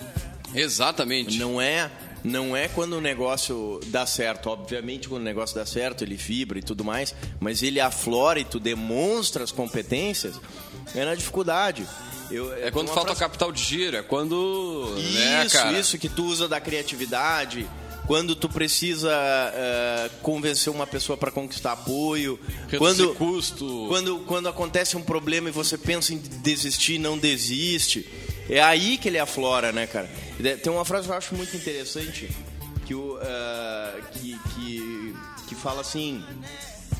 Exatamente. 0.54 1.38
Não 1.38 1.60
é 1.60 1.92
não 2.26 2.58
é 2.58 2.68
quando 2.68 2.94
o 2.94 3.02
negócio 3.02 3.80
dá 3.86 4.06
certo. 4.06 4.50
Obviamente, 4.50 5.08
quando 5.08 5.22
o 5.22 5.26
negócio 5.26 5.56
dá 5.56 5.66
certo, 5.66 6.04
ele 6.04 6.18
fibra 6.18 6.58
e 6.58 6.64
tudo 6.64 6.84
mais, 6.84 7.14
mas 7.40 7.62
ele 7.62 7.80
aflora 7.80 8.40
e 8.40 8.44
tu 8.44 8.60
demonstra 8.60 9.44
as 9.44 9.52
competências, 9.52 10.36
é 10.96 11.06
na 11.06 11.14
dificuldade. 11.14 11.88
Eu, 12.32 12.52
é 12.56 12.72
quando 12.72 12.90
falta 12.90 13.16
capital 13.16 13.52
de 13.52 13.62
giro, 13.62 13.98
é 13.98 14.02
quando. 14.02 14.96
Né, 14.96 15.46
isso, 15.46 15.58
né, 15.58 15.80
isso, 15.80 15.98
que 16.00 16.10
tu 16.10 16.26
usa 16.26 16.48
da 16.48 16.60
criatividade 16.60 17.68
quando 18.08 18.36
tu 18.36 18.48
precisa 18.48 19.12
uh, 19.12 20.10
convencer 20.22 20.72
uma 20.72 20.86
pessoa 20.86 21.18
para 21.18 21.32
conquistar 21.32 21.74
apoio, 21.74 22.40
Reduzir 22.68 22.78
quando 22.78 23.16
custo, 23.16 23.86
quando 23.88 24.20
quando 24.20 24.48
acontece 24.48 24.96
um 24.96 25.02
problema 25.02 25.50
e 25.50 25.52
você 25.52 25.78
pensa 25.78 26.14
em 26.14 26.18
desistir, 26.18 26.98
não 26.98 27.18
desiste. 27.18 28.08
É 28.50 28.62
aí 28.62 28.98
que 28.98 29.08
ele 29.08 29.18
aflora, 29.18 29.72
né, 29.72 29.88
cara? 29.88 30.10
Tem 30.62 30.72
uma 30.72 30.86
frase 30.86 31.08
que 31.08 31.14
eu 31.14 31.18
acho 31.18 31.36
muito 31.36 31.56
interessante 31.56 32.30
que, 32.86 32.94
o, 32.94 33.16
uh, 33.16 34.02
que, 34.12 34.40
que, 34.54 35.16
que 35.48 35.56
fala 35.56 35.82
assim: 35.82 36.24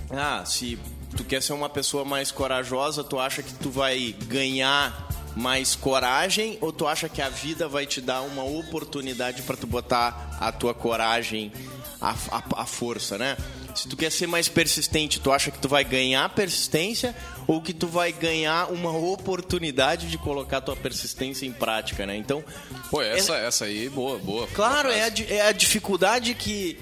Ah, 0.10 0.44
se 0.46 0.80
tu 1.16 1.24
quer 1.24 1.42
ser 1.42 1.54
uma 1.54 1.70
pessoa 1.70 2.04
mais 2.04 2.32
corajosa, 2.32 3.04
tu 3.04 3.20
acha 3.20 3.44
que 3.44 3.54
tu 3.54 3.70
vai 3.70 4.16
ganhar 4.28 5.08
mais 5.36 5.76
coragem 5.76 6.58
ou 6.62 6.72
tu 6.72 6.88
acha 6.88 7.10
que 7.10 7.22
a 7.22 7.30
vida 7.30 7.68
vai 7.68 7.86
te 7.86 8.00
dar 8.00 8.22
uma 8.22 8.44
oportunidade 8.44 9.42
para 9.42 9.58
tu 9.58 9.68
botar 9.68 10.38
a 10.40 10.52
tua 10.52 10.74
coragem 10.74 11.52
à, 12.00 12.16
à, 12.32 12.44
à 12.62 12.66
força, 12.66 13.18
né? 13.18 13.38
Se 13.76 13.88
tu 13.88 13.98
quer 13.98 14.12
ser 14.12 14.28
mais 14.28 14.48
persistente, 14.48 15.20
tu 15.20 15.32
acha 15.32 15.52
que 15.52 15.60
tu 15.60 15.68
vai 15.68 15.84
ganhar 15.84 16.30
persistência 16.30 17.16
ou 17.46 17.62
que 17.62 17.74
tu 17.74 17.88
vai 17.88 18.12
ganhar 18.12 18.72
uma 18.72 18.96
oportunidade 18.96 20.08
de 20.08 20.18
colocar 20.18 20.62
tua 20.62 20.76
persistência 20.76 21.46
em 21.46 21.52
prática, 21.52 22.06
né? 22.06 22.16
Então, 22.16 22.44
pô, 22.90 23.02
essa 23.02 23.36
é... 23.36 23.46
essa 23.46 23.66
aí 23.66 23.90
boa, 23.90 24.18
boa. 24.18 24.48
Claro, 24.48 24.90
é 24.90 25.04
a, 25.04 25.12
é 25.30 25.42
a 25.42 25.52
dificuldade 25.52 26.34
que 26.34 26.78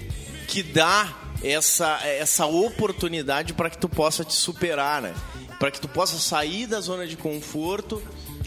que 0.47 0.61
dá 0.61 1.11
essa 1.43 1.99
essa 2.03 2.45
oportunidade 2.45 3.53
para 3.53 3.69
que 3.69 3.77
tu 3.77 3.89
possa 3.89 4.23
te 4.23 4.33
superar, 4.33 5.01
né? 5.01 5.13
Para 5.59 5.71
que 5.71 5.79
tu 5.79 5.87
possa 5.87 6.17
sair 6.19 6.67
da 6.67 6.79
zona 6.79 7.07
de 7.07 7.15
conforto 7.15 8.01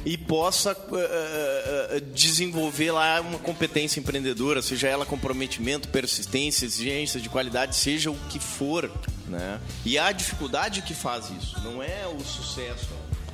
e 0.06 0.16
possa 0.16 0.72
uh, 0.72 1.96
uh, 1.96 2.00
desenvolver 2.14 2.92
lá 2.92 3.20
uma 3.20 3.40
competência 3.40 3.98
empreendedora, 3.98 4.62
seja 4.62 4.86
ela 4.86 5.04
comprometimento, 5.04 5.88
persistência, 5.88 6.64
exigência 6.64 7.20
de 7.20 7.28
qualidade, 7.28 7.74
seja 7.74 8.08
o 8.08 8.14
que 8.30 8.38
for, 8.38 8.88
né? 9.26 9.60
E 9.84 9.98
a 9.98 10.12
dificuldade 10.12 10.82
que 10.82 10.94
faz 10.94 11.28
isso, 11.30 11.60
não 11.64 11.82
é 11.82 12.06
o 12.06 12.20
sucesso. 12.20 12.86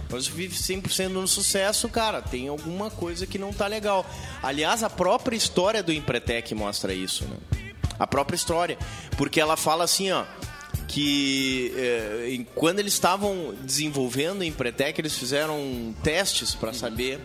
Mas 0.08 0.26
vive 0.26 0.56
100% 0.56 1.08
no 1.08 1.28
sucesso, 1.28 1.90
cara, 1.90 2.22
tem 2.22 2.48
alguma 2.48 2.90
coisa 2.90 3.26
que 3.26 3.38
não 3.38 3.52
tá 3.52 3.66
legal. 3.66 4.06
Aliás, 4.42 4.82
a 4.82 4.88
própria 4.88 5.36
história 5.36 5.82
do 5.82 5.92
Empretec 5.92 6.54
mostra 6.54 6.94
isso, 6.94 7.24
né? 7.24 7.36
A 7.98 8.06
própria 8.06 8.36
história, 8.36 8.78
porque 9.18 9.38
ela 9.38 9.58
fala 9.58 9.84
assim, 9.84 10.10
ó, 10.10 10.24
que 10.92 11.72
eh, 11.74 12.44
quando 12.54 12.78
eles 12.78 12.92
estavam 12.92 13.54
desenvolvendo 13.62 14.40
o 14.40 14.44
Empretec, 14.44 15.00
eles 15.00 15.16
fizeram 15.16 15.94
testes 16.02 16.54
para 16.54 16.74
saber 16.74 17.18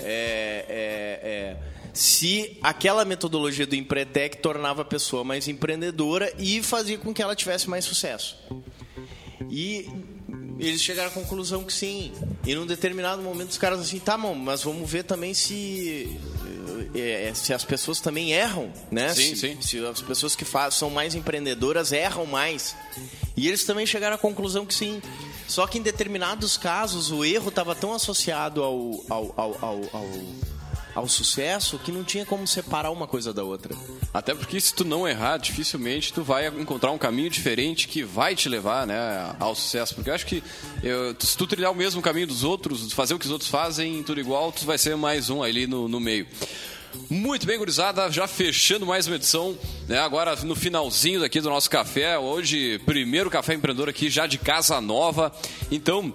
é, 0.00 0.66
é, 0.68 1.20
é, 1.22 1.56
se 1.94 2.58
aquela 2.62 3.06
metodologia 3.06 3.66
do 3.66 3.74
Empretec 3.74 4.36
tornava 4.42 4.82
a 4.82 4.84
pessoa 4.84 5.24
mais 5.24 5.48
empreendedora 5.48 6.30
e 6.38 6.62
fazia 6.62 6.98
com 6.98 7.14
que 7.14 7.22
ela 7.22 7.34
tivesse 7.34 7.70
mais 7.70 7.86
sucesso. 7.86 8.36
E 9.48 9.88
eles 10.68 10.82
chegaram 10.82 11.08
à 11.08 11.12
conclusão 11.12 11.64
que 11.64 11.72
sim. 11.72 12.12
E 12.46 12.54
num 12.54 12.66
determinado 12.66 13.22
momento 13.22 13.50
os 13.50 13.58
caras 13.58 13.80
assim, 13.80 13.98
tá 13.98 14.16
bom, 14.16 14.34
mas 14.34 14.62
vamos 14.62 14.88
ver 14.90 15.04
também 15.04 15.34
se 15.34 16.18
é, 16.94 17.32
se 17.34 17.52
as 17.52 17.64
pessoas 17.64 18.00
também 18.00 18.32
erram, 18.32 18.72
né? 18.90 19.14
Sim, 19.14 19.34
se, 19.34 19.36
sim. 19.36 19.58
se 19.60 19.86
as 19.86 20.00
pessoas 20.00 20.34
que 20.34 20.44
faz, 20.44 20.74
são 20.74 20.90
mais 20.90 21.14
empreendedoras 21.14 21.92
erram 21.92 22.26
mais. 22.26 22.74
E 23.36 23.48
eles 23.48 23.64
também 23.64 23.86
chegaram 23.86 24.16
à 24.16 24.18
conclusão 24.18 24.66
que 24.66 24.74
sim. 24.74 25.00
Só 25.46 25.66
que 25.66 25.78
em 25.78 25.82
determinados 25.82 26.56
casos 26.56 27.10
o 27.10 27.24
erro 27.24 27.48
estava 27.48 27.74
tão 27.74 27.92
associado 27.92 28.62
ao, 28.62 29.04
ao, 29.08 29.34
ao, 29.36 29.80
ao 29.92 30.10
ao 30.94 31.08
sucesso 31.08 31.78
que 31.78 31.92
não 31.92 32.04
tinha 32.04 32.24
como 32.24 32.46
separar 32.46 32.90
uma 32.90 33.06
coisa 33.06 33.32
da 33.32 33.44
outra. 33.44 33.74
Até 34.12 34.34
porque 34.34 34.60
se 34.60 34.74
tu 34.74 34.84
não 34.84 35.06
errar, 35.06 35.36
dificilmente 35.38 36.12
tu 36.12 36.22
vai 36.22 36.48
encontrar 36.48 36.90
um 36.90 36.98
caminho 36.98 37.30
diferente 37.30 37.88
que 37.88 38.02
vai 38.02 38.34
te 38.34 38.48
levar 38.48 38.86
né, 38.86 39.34
ao 39.38 39.54
sucesso. 39.54 39.94
Porque 39.94 40.10
eu 40.10 40.14
acho 40.14 40.26
que 40.26 40.42
eu, 40.82 41.14
se 41.18 41.36
tu 41.36 41.46
trilhar 41.46 41.70
o 41.70 41.74
mesmo 41.74 42.02
caminho 42.02 42.26
dos 42.26 42.44
outros, 42.44 42.92
fazer 42.92 43.14
o 43.14 43.18
que 43.18 43.26
os 43.26 43.32
outros 43.32 43.50
fazem, 43.50 44.02
tudo 44.02 44.20
igual, 44.20 44.52
tu 44.52 44.64
vai 44.64 44.78
ser 44.78 44.96
mais 44.96 45.30
um 45.30 45.42
ali 45.42 45.66
no, 45.66 45.88
no 45.88 46.00
meio. 46.00 46.26
Muito 47.08 47.46
bem, 47.46 47.56
gurizada, 47.56 48.10
já 48.10 48.26
fechando 48.26 48.84
mais 48.84 49.06
uma 49.06 49.16
edição, 49.16 49.56
né? 49.88 49.98
Agora 49.98 50.34
no 50.36 50.56
finalzinho 50.56 51.20
daqui 51.20 51.40
do 51.40 51.48
nosso 51.48 51.70
café, 51.70 52.18
hoje 52.18 52.80
primeiro 52.80 53.30
café 53.30 53.54
empreendedor 53.54 53.88
aqui 53.88 54.10
já 54.10 54.26
de 54.26 54.38
casa 54.38 54.80
nova. 54.80 55.32
Então, 55.70 56.12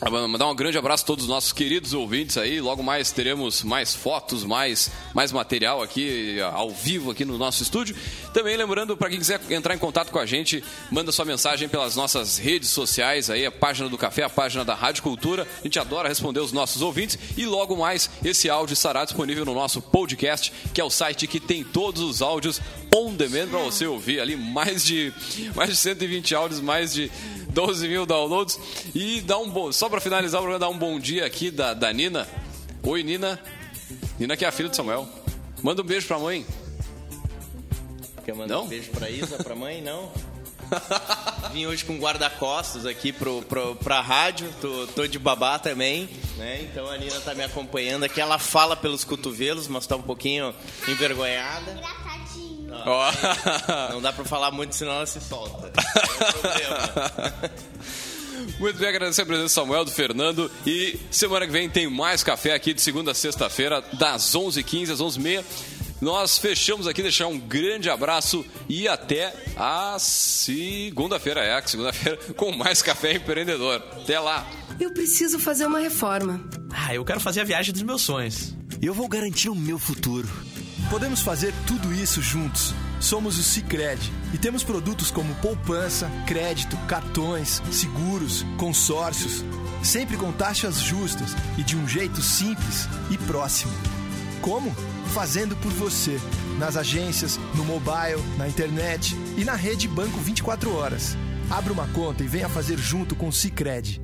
Mandar 0.00 0.50
um 0.50 0.54
grande 0.54 0.76
abraço 0.76 1.04
a 1.04 1.06
todos 1.06 1.24
os 1.24 1.30
nossos 1.30 1.52
queridos 1.52 1.94
ouvintes 1.94 2.36
aí. 2.36 2.60
Logo 2.60 2.82
mais 2.82 3.10
teremos 3.12 3.62
mais 3.62 3.94
fotos, 3.94 4.44
mais, 4.44 4.90
mais 5.14 5.32
material 5.32 5.82
aqui 5.82 6.38
ao 6.40 6.70
vivo 6.70 7.10
aqui 7.10 7.24
no 7.24 7.38
nosso 7.38 7.62
estúdio. 7.62 7.96
Também 8.32 8.56
lembrando 8.56 8.96
para 8.96 9.08
quem 9.08 9.18
quiser 9.18 9.40
entrar 9.48 9.74
em 9.74 9.78
contato 9.78 10.10
com 10.10 10.18
a 10.18 10.26
gente, 10.26 10.62
manda 10.90 11.12
sua 11.12 11.24
mensagem 11.24 11.68
pelas 11.68 11.96
nossas 11.96 12.36
redes 12.36 12.68
sociais 12.70 13.30
aí, 13.30 13.46
a 13.46 13.52
página 13.52 13.88
do 13.88 13.96
Café, 13.96 14.24
a 14.24 14.28
página 14.28 14.64
da 14.64 14.74
Rádio 14.74 15.02
Cultura. 15.02 15.46
A 15.60 15.62
gente 15.62 15.78
adora 15.78 16.08
responder 16.08 16.40
os 16.40 16.52
nossos 16.52 16.82
ouvintes 16.82 17.18
e 17.36 17.46
logo 17.46 17.76
mais 17.76 18.10
esse 18.24 18.50
áudio 18.50 18.74
estará 18.74 19.04
disponível 19.04 19.44
no 19.44 19.54
nosso 19.54 19.80
podcast, 19.80 20.52
que 20.74 20.80
é 20.80 20.84
o 20.84 20.90
site 20.90 21.26
que 21.26 21.40
tem 21.40 21.64
todos 21.64 22.02
os 22.02 22.20
áudios 22.20 22.60
on 22.94 23.14
demand 23.14 23.48
para 23.48 23.60
você 23.60 23.86
ouvir 23.86 24.20
ali 24.20 24.36
mais 24.36 24.84
de 24.84 25.12
mais 25.54 25.70
de 25.70 25.76
120 25.76 26.34
áudios, 26.34 26.60
mais 26.60 26.92
de 26.92 27.10
12 27.54 27.88
mil 27.88 28.04
downloads. 28.04 28.58
E 28.94 29.20
dá 29.20 29.38
um 29.38 29.48
bom. 29.48 29.72
Para 29.90 30.00
finalizar, 30.00 30.40
vou 30.40 30.58
dar 30.58 30.68
um 30.68 30.78
bom 30.78 30.98
dia 30.98 31.26
aqui 31.26 31.50
da, 31.50 31.74
da 31.74 31.92
Nina. 31.92 32.26
Oi, 32.82 33.02
Nina. 33.02 33.40
Nina 34.18 34.36
que 34.36 34.44
é 34.44 34.48
a 34.48 34.52
filha 34.52 34.68
de 34.68 34.76
Samuel. 34.76 35.08
Manda 35.62 35.82
um 35.82 35.84
beijo 35.84 36.06
pra 36.06 36.18
mãe. 36.18 36.46
Quer 38.24 38.34
mandar 38.34 38.54
não? 38.54 38.64
um 38.64 38.68
beijo 38.68 38.90
pra 38.90 39.10
Isa, 39.10 39.36
pra 39.42 39.54
mãe? 39.54 39.82
Não? 39.82 40.10
Vim 41.52 41.66
hoje 41.66 41.84
com 41.84 41.98
guarda-costas 41.98 42.86
aqui 42.86 43.12
pro, 43.12 43.42
pro, 43.42 43.76
pra 43.76 44.00
rádio, 44.00 44.52
tô, 44.60 44.86
tô 44.88 45.06
de 45.06 45.18
babá 45.18 45.58
também, 45.58 46.08
né? 46.36 46.62
Então 46.62 46.88
a 46.88 46.96
Nina 46.96 47.20
tá 47.20 47.34
me 47.34 47.44
acompanhando 47.44 48.04
aqui. 48.04 48.20
Ela 48.20 48.38
fala 48.38 48.76
pelos 48.76 49.04
cotovelos, 49.04 49.68
mas 49.68 49.86
tá 49.86 49.96
um 49.96 50.02
pouquinho 50.02 50.54
envergonhada. 50.88 51.72
Engraçadinho. 51.72 52.72
Oh. 52.86 53.92
Não 53.92 54.00
dá 54.00 54.12
pra 54.12 54.24
falar 54.24 54.50
muito, 54.50 54.74
senão 54.74 54.92
ela 54.92 55.06
se 55.06 55.20
solta. 55.20 55.72
É 55.76 56.32
problema. 56.32 57.52
Muito 58.58 58.78
bem, 58.78 58.88
agradecer 58.88 59.22
a 59.22 59.26
presença 59.26 59.46
do 59.46 59.50
Samuel, 59.50 59.84
do 59.84 59.90
Fernando. 59.90 60.50
E 60.66 60.98
semana 61.10 61.46
que 61.46 61.52
vem 61.52 61.68
tem 61.68 61.88
mais 61.88 62.22
café 62.22 62.54
aqui 62.54 62.72
de 62.72 62.80
segunda 62.80 63.10
a 63.12 63.14
sexta-feira, 63.14 63.82
das 63.98 64.34
11h15 64.34 64.90
às 64.90 65.00
11h30. 65.00 65.44
Nós 66.00 66.36
fechamos 66.36 66.86
aqui, 66.86 67.02
deixar 67.02 67.28
um 67.28 67.38
grande 67.38 67.88
abraço 67.88 68.44
e 68.68 68.86
até 68.86 69.32
a 69.56 69.96
segunda-feira, 69.98 71.40
é, 71.40 71.54
a 71.54 71.66
segunda-feira, 71.66 72.18
com 72.36 72.52
mais 72.52 72.82
café 72.82 73.14
empreendedor. 73.14 73.76
Até 73.76 74.18
lá. 74.20 74.46
Eu 74.78 74.92
preciso 74.92 75.38
fazer 75.38 75.66
uma 75.66 75.78
reforma. 75.78 76.44
Ah, 76.70 76.94
eu 76.94 77.04
quero 77.04 77.20
fazer 77.20 77.40
a 77.40 77.44
viagem 77.44 77.72
dos 77.72 77.82
meus 77.82 78.02
sonhos. 78.02 78.54
Eu 78.82 78.92
vou 78.92 79.08
garantir 79.08 79.48
o 79.48 79.54
meu 79.54 79.78
futuro. 79.78 80.28
Podemos 80.90 81.20
fazer 81.20 81.52
tudo 81.66 81.92
isso 81.92 82.22
juntos. 82.22 82.74
Somos 83.00 83.38
o 83.38 83.42
Cicred 83.42 84.12
e 84.32 84.38
temos 84.38 84.62
produtos 84.62 85.10
como 85.10 85.34
poupança, 85.36 86.10
crédito, 86.26 86.76
cartões, 86.86 87.62
seguros, 87.70 88.44
consórcios, 88.56 89.44
sempre 89.82 90.16
com 90.16 90.32
taxas 90.32 90.80
justas 90.80 91.34
e 91.58 91.62
de 91.62 91.76
um 91.76 91.86
jeito 91.88 92.22
simples 92.22 92.88
e 93.10 93.18
próximo. 93.18 93.72
Como? 94.40 94.74
Fazendo 95.12 95.56
por 95.56 95.72
você, 95.72 96.20
nas 96.58 96.76
agências, 96.76 97.38
no 97.54 97.64
mobile, 97.64 98.22
na 98.36 98.48
internet 98.48 99.16
e 99.36 99.44
na 99.44 99.54
rede 99.54 99.88
Banco 99.88 100.18
24 100.18 100.74
horas. 100.74 101.16
Abra 101.50 101.72
uma 101.72 101.86
conta 101.88 102.22
e 102.22 102.28
venha 102.28 102.48
fazer 102.48 102.78
junto 102.78 103.14
com 103.14 103.28
o 103.28 103.32
Cicred. 103.32 104.03